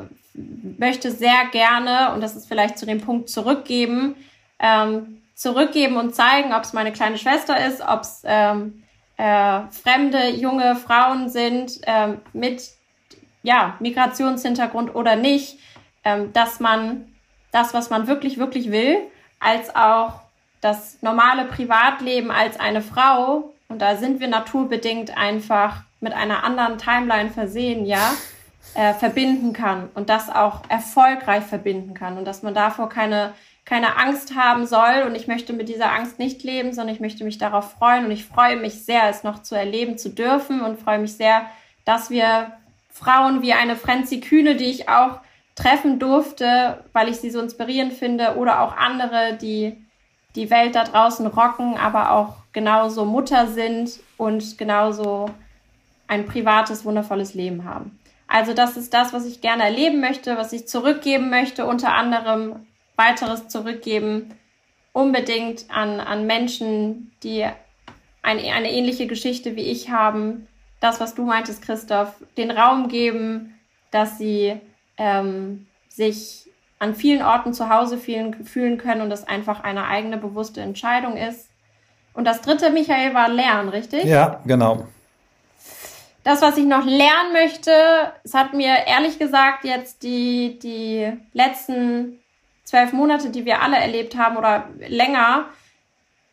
möchte 0.77 1.11
sehr 1.11 1.45
gerne, 1.51 2.13
und 2.13 2.21
das 2.21 2.35
ist 2.35 2.47
vielleicht 2.47 2.77
zu 2.77 2.85
dem 2.85 3.01
Punkt 3.01 3.29
zurückgeben, 3.29 4.15
ähm, 4.59 5.21
zurückgeben 5.35 5.97
und 5.97 6.15
zeigen, 6.15 6.53
ob 6.53 6.63
es 6.63 6.73
meine 6.73 6.91
kleine 6.91 7.17
Schwester 7.17 7.65
ist, 7.65 7.81
ob 7.81 8.01
es 8.01 8.21
ähm, 8.25 8.83
äh, 9.17 9.61
fremde 9.71 10.29
junge 10.29 10.75
Frauen 10.75 11.29
sind 11.29 11.79
ähm, 11.85 12.21
mit 12.33 12.69
ja, 13.43 13.75
Migrationshintergrund 13.79 14.95
oder 14.95 15.15
nicht, 15.15 15.59
ähm, 16.03 16.33
dass 16.33 16.59
man 16.59 17.07
das, 17.51 17.73
was 17.73 17.89
man 17.89 18.07
wirklich, 18.07 18.37
wirklich 18.37 18.71
will, 18.71 18.97
als 19.39 19.75
auch 19.75 20.21
das 20.61 21.01
normale 21.01 21.45
Privatleben 21.45 22.31
als 22.31 22.59
eine 22.59 22.81
Frau, 22.81 23.53
und 23.67 23.81
da 23.81 23.95
sind 23.95 24.19
wir 24.19 24.27
naturbedingt 24.27 25.17
einfach 25.17 25.83
mit 25.99 26.13
einer 26.13 26.43
anderen 26.43 26.77
Timeline 26.77 27.29
versehen, 27.29 27.85
ja, 27.85 28.13
äh, 28.73 28.93
verbinden 28.93 29.53
kann 29.53 29.89
und 29.93 30.09
das 30.09 30.29
auch 30.29 30.61
erfolgreich 30.69 31.43
verbinden 31.43 31.93
kann 31.93 32.17
und 32.17 32.25
dass 32.25 32.43
man 32.43 32.53
davor 32.53 32.89
keine, 32.89 33.33
keine 33.63 33.97
Angst 33.97 34.35
haben 34.35 34.67
soll. 34.67 35.03
Und 35.05 35.15
ich 35.15 35.27
möchte 35.27 35.53
mit 35.53 35.69
dieser 35.69 35.91
Angst 35.91 36.19
nicht 36.19 36.43
leben, 36.43 36.73
sondern 36.73 36.93
ich 36.93 37.01
möchte 37.01 37.23
mich 37.23 37.37
darauf 37.37 37.71
freuen 37.71 38.05
und 38.05 38.11
ich 38.11 38.25
freue 38.25 38.57
mich 38.57 38.83
sehr, 38.83 39.09
es 39.09 39.23
noch 39.23 39.41
zu 39.41 39.55
erleben 39.55 39.97
zu 39.97 40.09
dürfen 40.09 40.61
und 40.61 40.79
freue 40.79 40.99
mich 40.99 41.13
sehr, 41.13 41.45
dass 41.85 42.09
wir 42.09 42.51
Frauen 42.89 43.41
wie 43.41 43.53
eine 43.53 43.75
Frenzy 43.75 44.19
Kühne, 44.19 44.55
die 44.55 44.65
ich 44.65 44.89
auch 44.89 45.19
treffen 45.55 45.99
durfte, 45.99 46.83
weil 46.91 47.07
ich 47.07 47.17
sie 47.17 47.29
so 47.29 47.39
inspirierend 47.39 47.93
finde, 47.93 48.35
oder 48.35 48.61
auch 48.61 48.75
andere, 48.75 49.37
die 49.41 49.84
die 50.35 50.49
Welt 50.49 50.75
da 50.75 50.83
draußen 50.83 51.25
rocken, 51.27 51.77
aber 51.77 52.11
auch 52.11 52.35
genauso 52.53 53.05
Mutter 53.05 53.47
sind 53.47 53.99
und 54.17 54.57
genauso 54.57 55.29
ein 56.07 56.25
privates, 56.25 56.85
wundervolles 56.85 57.33
Leben 57.33 57.65
haben. 57.65 57.99
Also 58.27 58.53
das 58.53 58.77
ist 58.77 58.93
das, 58.93 59.13
was 59.13 59.25
ich 59.25 59.41
gerne 59.41 59.63
erleben 59.63 60.01
möchte, 60.01 60.37
was 60.37 60.53
ich 60.53 60.67
zurückgeben 60.67 61.29
möchte, 61.29 61.65
unter 61.65 61.93
anderem 61.93 62.65
weiteres 62.95 63.47
zurückgeben, 63.47 64.33
unbedingt 64.93 65.69
an, 65.69 65.99
an 65.99 66.25
Menschen, 66.25 67.11
die 67.23 67.43
ein, 68.21 68.39
eine 68.39 68.71
ähnliche 68.71 69.07
Geschichte 69.07 69.55
wie 69.55 69.69
ich 69.69 69.89
haben. 69.89 70.47
Das, 70.79 70.99
was 70.99 71.15
du 71.15 71.23
meintest, 71.23 71.61
Christoph, 71.61 72.15
den 72.37 72.51
Raum 72.51 72.87
geben, 72.87 73.59
dass 73.91 74.17
sie 74.17 74.59
ähm, 74.97 75.67
sich 75.89 76.44
an 76.85 76.95
vielen 76.95 77.21
Orten 77.21 77.53
zu 77.53 77.69
Hause 77.69 77.97
fühlen, 77.97 78.45
fühlen 78.45 78.77
können 78.77 79.01
und 79.01 79.09
das 79.09 79.27
einfach 79.27 79.63
eine 79.63 79.85
eigene 79.85 80.17
bewusste 80.17 80.61
Entscheidung 80.61 81.17
ist. 81.17 81.49
Und 82.13 82.25
das 82.25 82.41
dritte, 82.41 82.69
Michael, 82.69 83.13
war 83.13 83.27
Lernen, 83.27 83.69
richtig? 83.69 84.05
Ja, 84.05 84.39
genau 84.45 84.85
das, 86.25 86.41
was 86.41 86.57
ich 86.57 86.65
noch 86.65 86.85
lernen 86.85 87.33
möchte, 87.33 87.71
es 88.23 88.33
hat 88.33 88.53
mir 88.53 88.87
ehrlich 88.87 89.19
gesagt 89.19 89.63
jetzt 89.63 90.01
die, 90.01 90.57
die 90.57 91.13
letzten 91.33 92.19
zwölf 92.63 92.93
Monate, 92.93 93.29
die 93.29 93.45
wir 93.45 93.61
alle 93.61 93.77
erlebt 93.77 94.17
haben 94.17 94.35
oder 94.35 94.67
länger, 94.87 95.45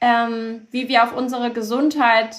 ähm, 0.01 0.67
wie 0.71 0.89
wir 0.89 1.05
auf 1.05 1.15
unsere 1.15 1.53
Gesundheit 1.53 2.37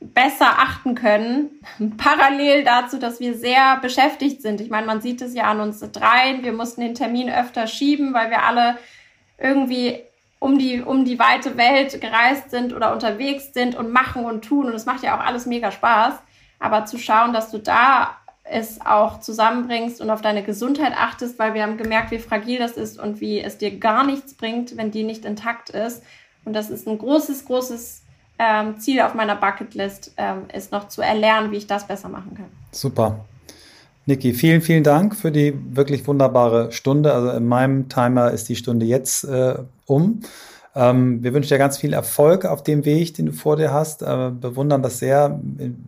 besser 0.00 0.58
achten 0.58 0.94
können, 0.94 1.50
parallel 1.96 2.64
dazu, 2.64 2.98
dass 2.98 3.20
wir 3.20 3.34
sehr 3.34 3.78
beschäftigt 3.78 4.42
sind. 4.42 4.60
Ich 4.60 4.70
meine, 4.70 4.86
man 4.86 5.00
sieht 5.00 5.22
es 5.22 5.34
ja 5.34 5.44
an 5.44 5.60
uns 5.60 5.80
dreien. 5.80 6.44
Wir 6.44 6.52
mussten 6.52 6.80
den 6.80 6.94
Termin 6.94 7.30
öfter 7.30 7.66
schieben, 7.66 8.14
weil 8.14 8.30
wir 8.30 8.44
alle 8.44 8.76
irgendwie 9.38 10.00
um 10.38 10.58
die, 10.58 10.82
um 10.82 11.04
die 11.04 11.18
weite 11.18 11.56
Welt 11.56 12.00
gereist 12.00 12.50
sind 12.50 12.74
oder 12.74 12.92
unterwegs 12.92 13.52
sind 13.54 13.74
und 13.74 13.90
machen 13.90 14.24
und 14.24 14.44
tun. 14.44 14.66
Und 14.66 14.74
es 14.74 14.86
macht 14.86 15.02
ja 15.02 15.16
auch 15.16 15.24
alles 15.24 15.46
mega 15.46 15.70
Spaß. 15.70 16.14
Aber 16.58 16.84
zu 16.84 16.98
schauen, 16.98 17.32
dass 17.32 17.50
du 17.50 17.58
da 17.58 18.16
es 18.48 18.80
auch 18.80 19.20
zusammenbringst 19.20 20.00
und 20.00 20.10
auf 20.10 20.22
deine 20.22 20.42
Gesundheit 20.42 20.92
achtest, 20.96 21.38
weil 21.38 21.54
wir 21.54 21.62
haben 21.62 21.76
gemerkt, 21.78 22.12
wie 22.12 22.18
fragil 22.18 22.58
das 22.58 22.72
ist 22.72 22.98
und 22.98 23.20
wie 23.20 23.40
es 23.40 23.58
dir 23.58 23.78
gar 23.78 24.04
nichts 24.04 24.34
bringt, 24.34 24.76
wenn 24.76 24.90
die 24.90 25.02
nicht 25.02 25.24
intakt 25.24 25.70
ist. 25.70 26.04
Und 26.44 26.52
das 26.52 26.70
ist 26.70 26.86
ein 26.86 26.98
großes, 26.98 27.44
großes 27.46 28.05
ähm, 28.38 28.78
Ziel 28.78 29.00
auf 29.00 29.14
meiner 29.14 29.36
Bucketlist, 29.36 30.12
ähm, 30.16 30.44
ist 30.52 30.72
noch 30.72 30.88
zu 30.88 31.02
erlernen, 31.02 31.52
wie 31.52 31.56
ich 31.56 31.66
das 31.66 31.86
besser 31.86 32.08
machen 32.08 32.34
kann. 32.34 32.46
Super. 32.70 33.24
Niki, 34.04 34.34
vielen, 34.34 34.60
vielen 34.60 34.84
Dank 34.84 35.16
für 35.16 35.32
die 35.32 35.52
wirklich 35.74 36.06
wunderbare 36.06 36.70
Stunde. 36.70 37.12
Also 37.12 37.30
in 37.30 37.46
meinem 37.46 37.88
Timer 37.88 38.30
ist 38.30 38.48
die 38.48 38.56
Stunde 38.56 38.86
jetzt 38.86 39.24
äh, 39.24 39.56
um. 39.86 40.20
Ähm, 40.76 41.24
wir 41.24 41.32
wünschen 41.32 41.48
dir 41.48 41.58
ganz 41.58 41.78
viel 41.78 41.92
Erfolg 41.92 42.44
auf 42.44 42.62
dem 42.62 42.84
Weg, 42.84 43.14
den 43.14 43.26
du 43.26 43.32
vor 43.32 43.56
dir 43.56 43.72
hast. 43.72 44.02
Äh, 44.02 44.30
bewundern 44.30 44.82
das 44.82 44.98
sehr, 44.98 45.40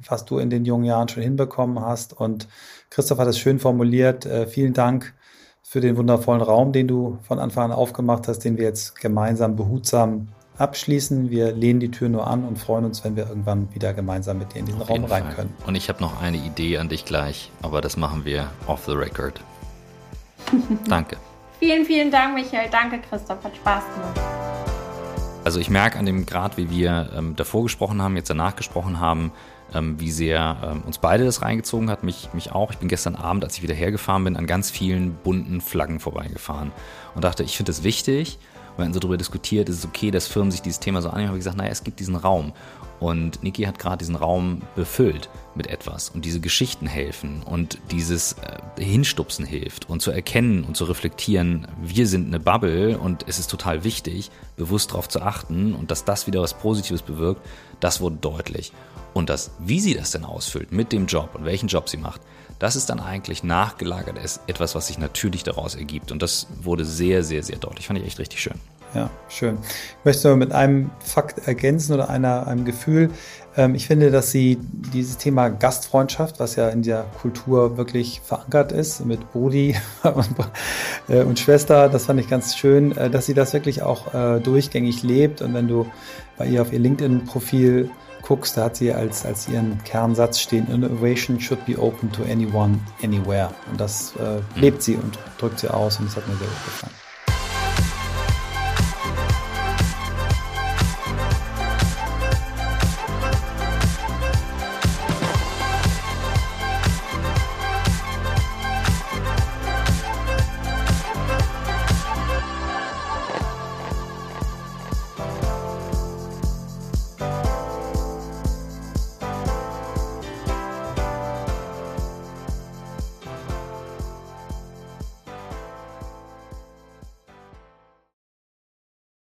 was 0.08 0.24
du 0.24 0.38
in 0.38 0.50
den 0.50 0.64
jungen 0.64 0.84
Jahren 0.84 1.08
schon 1.08 1.22
hinbekommen 1.22 1.80
hast. 1.80 2.18
Und 2.18 2.48
Christoph 2.90 3.18
hat 3.18 3.28
es 3.28 3.38
schön 3.38 3.58
formuliert. 3.60 4.26
Äh, 4.26 4.46
vielen 4.46 4.72
Dank 4.72 5.14
für 5.62 5.80
den 5.80 5.96
wundervollen 5.98 6.40
Raum, 6.40 6.72
den 6.72 6.88
du 6.88 7.18
von 7.22 7.38
Anfang 7.38 7.64
an 7.64 7.72
aufgemacht 7.72 8.26
hast, 8.26 8.40
den 8.40 8.56
wir 8.56 8.64
jetzt 8.64 8.98
gemeinsam 8.98 9.54
behutsam 9.54 10.28
abschließen. 10.58 11.30
Wir 11.30 11.52
lehnen 11.52 11.80
die 11.80 11.90
Tür 11.90 12.08
nur 12.08 12.26
an 12.26 12.44
und 12.44 12.58
freuen 12.58 12.84
uns, 12.84 13.04
wenn 13.04 13.16
wir 13.16 13.28
irgendwann 13.28 13.72
wieder 13.74 13.94
gemeinsam 13.94 14.38
mit 14.38 14.54
dir 14.54 14.58
in 14.60 14.66
diesen 14.66 14.82
Auf 14.82 14.90
Raum 14.90 15.04
rein 15.04 15.24
Fall. 15.24 15.34
können. 15.34 15.54
Und 15.66 15.74
ich 15.74 15.88
habe 15.88 16.00
noch 16.00 16.20
eine 16.20 16.36
Idee 16.36 16.78
an 16.78 16.88
dich 16.88 17.04
gleich, 17.04 17.50
aber 17.62 17.80
das 17.80 17.96
machen 17.96 18.24
wir 18.24 18.50
off 18.66 18.84
the 18.86 18.92
record. 18.92 19.40
Danke. 20.88 21.16
vielen, 21.58 21.84
vielen 21.84 22.10
Dank, 22.10 22.34
Michael. 22.34 22.68
Danke, 22.70 22.98
Christoph. 23.08 23.42
Hat 23.44 23.54
Spaß 23.56 23.84
gemacht. 23.94 24.20
Also 25.44 25.60
ich 25.60 25.70
merke 25.70 25.98
an 25.98 26.04
dem 26.04 26.26
Grad, 26.26 26.56
wie 26.56 26.68
wir 26.70 27.10
ähm, 27.16 27.36
davor 27.36 27.62
gesprochen 27.62 28.02
haben, 28.02 28.16
jetzt 28.16 28.28
danach 28.28 28.56
gesprochen 28.56 29.00
haben, 29.00 29.32
ähm, 29.74 29.98
wie 30.00 30.10
sehr 30.10 30.56
ähm, 30.62 30.82
uns 30.82 30.98
beide 30.98 31.24
das 31.24 31.42
reingezogen 31.42 31.90
hat, 31.90 32.02
mich, 32.02 32.28
mich 32.32 32.52
auch. 32.52 32.70
Ich 32.70 32.78
bin 32.78 32.88
gestern 32.88 33.14
Abend, 33.14 33.44
als 33.44 33.56
ich 33.56 33.62
wieder 33.62 33.74
hergefahren 33.74 34.24
bin, 34.24 34.36
an 34.36 34.46
ganz 34.46 34.70
vielen 34.70 35.14
bunten 35.14 35.60
Flaggen 35.60 36.00
vorbeigefahren 36.00 36.72
und 37.14 37.24
dachte, 37.24 37.44
ich 37.44 37.56
finde 37.56 37.72
es 37.72 37.82
wichtig 37.82 38.38
wir 38.78 38.84
hatten 38.84 38.94
so 38.94 39.00
darüber 39.00 39.16
diskutiert, 39.16 39.68
ist 39.68 39.78
es 39.78 39.84
okay, 39.84 40.10
dass 40.10 40.28
Firmen 40.28 40.52
sich 40.52 40.62
dieses 40.62 40.78
Thema 40.78 41.02
so 41.02 41.10
annehmen, 41.10 41.28
habe 41.28 41.38
ich 41.38 41.40
gesagt, 41.40 41.56
naja, 41.56 41.70
es 41.70 41.82
gibt 41.82 41.98
diesen 41.98 42.14
Raum. 42.14 42.52
Und 43.00 43.42
Niki 43.42 43.62
hat 43.64 43.78
gerade 43.78 43.98
diesen 43.98 44.16
Raum 44.16 44.62
befüllt 44.74 45.28
mit 45.54 45.68
etwas 45.68 46.10
und 46.10 46.24
diese 46.24 46.40
Geschichten 46.40 46.86
helfen 46.86 47.42
und 47.44 47.78
dieses 47.92 48.34
äh, 48.34 48.82
Hinstupsen 48.82 49.44
hilft 49.44 49.88
und 49.88 50.00
zu 50.02 50.10
erkennen 50.10 50.64
und 50.64 50.76
zu 50.76 50.84
reflektieren, 50.84 51.68
wir 51.80 52.08
sind 52.08 52.26
eine 52.26 52.40
Bubble 52.40 52.98
und 52.98 53.24
es 53.28 53.38
ist 53.38 53.50
total 53.50 53.84
wichtig, 53.84 54.30
bewusst 54.56 54.90
darauf 54.90 55.08
zu 55.08 55.22
achten 55.22 55.74
und 55.74 55.92
dass 55.92 56.04
das 56.04 56.26
wieder 56.26 56.40
was 56.40 56.54
Positives 56.54 57.02
bewirkt, 57.02 57.40
das 57.78 58.00
wurde 58.00 58.16
deutlich. 58.16 58.72
Und 59.14 59.30
das, 59.30 59.52
wie 59.58 59.80
sie 59.80 59.94
das 59.94 60.10
denn 60.10 60.24
ausfüllt 60.24 60.72
mit 60.72 60.92
dem 60.92 61.06
Job 61.06 61.34
und 61.34 61.44
welchen 61.44 61.68
Job 61.68 61.88
sie 61.88 61.96
macht, 61.96 62.20
das 62.58 62.76
ist 62.76 62.90
dann 62.90 63.00
eigentlich 63.00 63.44
nachgelagert, 63.44 64.18
ist 64.18 64.40
etwas, 64.46 64.74
was 64.74 64.88
sich 64.88 64.98
natürlich 64.98 65.44
daraus 65.44 65.74
ergibt. 65.74 66.10
Und 66.12 66.22
das 66.22 66.46
wurde 66.62 66.84
sehr, 66.84 67.22
sehr, 67.22 67.42
sehr 67.42 67.56
deutlich. 67.56 67.86
Fand 67.86 67.98
ich 67.98 68.06
echt 68.06 68.18
richtig 68.18 68.40
schön. 68.40 68.54
Ja, 68.94 69.10
schön. 69.28 69.58
Ich 69.60 70.04
möchte 70.04 70.34
mit 70.34 70.52
einem 70.52 70.90
Fakt 71.00 71.46
ergänzen 71.46 71.92
oder 71.92 72.08
einer, 72.08 72.46
einem 72.46 72.64
Gefühl. 72.64 73.10
Ähm, 73.54 73.74
ich 73.74 73.86
finde, 73.86 74.10
dass 74.10 74.30
sie 74.30 74.58
dieses 74.94 75.18
Thema 75.18 75.50
Gastfreundschaft, 75.50 76.40
was 76.40 76.56
ja 76.56 76.70
in 76.70 76.82
der 76.82 77.04
Kultur 77.20 77.76
wirklich 77.76 78.22
verankert 78.24 78.72
ist, 78.72 79.04
mit 79.04 79.30
Brudi 79.32 79.76
äh, 81.08 81.22
und 81.22 81.38
Schwester, 81.38 81.90
das 81.90 82.06
fand 82.06 82.18
ich 82.18 82.30
ganz 82.30 82.56
schön, 82.56 82.96
äh, 82.96 83.10
dass 83.10 83.26
sie 83.26 83.34
das 83.34 83.52
wirklich 83.52 83.82
auch 83.82 84.14
äh, 84.14 84.40
durchgängig 84.40 85.02
lebt. 85.02 85.42
Und 85.42 85.52
wenn 85.52 85.68
du 85.68 85.86
bei 86.38 86.46
ihr 86.46 86.62
auf 86.62 86.72
ihr 86.72 86.78
LinkedIn-Profil 86.78 87.90
guckst, 88.28 88.58
da 88.58 88.64
hat 88.64 88.76
sie 88.76 88.92
als, 88.92 89.24
als 89.24 89.48
ihren 89.48 89.82
Kernsatz 89.84 90.38
stehen, 90.38 90.68
Innovation 90.70 91.40
should 91.40 91.64
be 91.64 91.78
open 91.78 92.12
to 92.12 92.22
anyone, 92.24 92.78
anywhere. 93.02 93.50
Und 93.70 93.80
das 93.80 94.14
äh, 94.16 94.40
lebt 94.60 94.82
sie 94.82 94.96
und 94.96 95.18
drückt 95.38 95.58
sie 95.58 95.68
aus 95.68 95.98
und 95.98 96.06
das 96.06 96.16
hat 96.16 96.28
mir 96.28 96.36
sehr 96.36 96.46
gut 96.46 96.64
gefallen. 96.66 97.07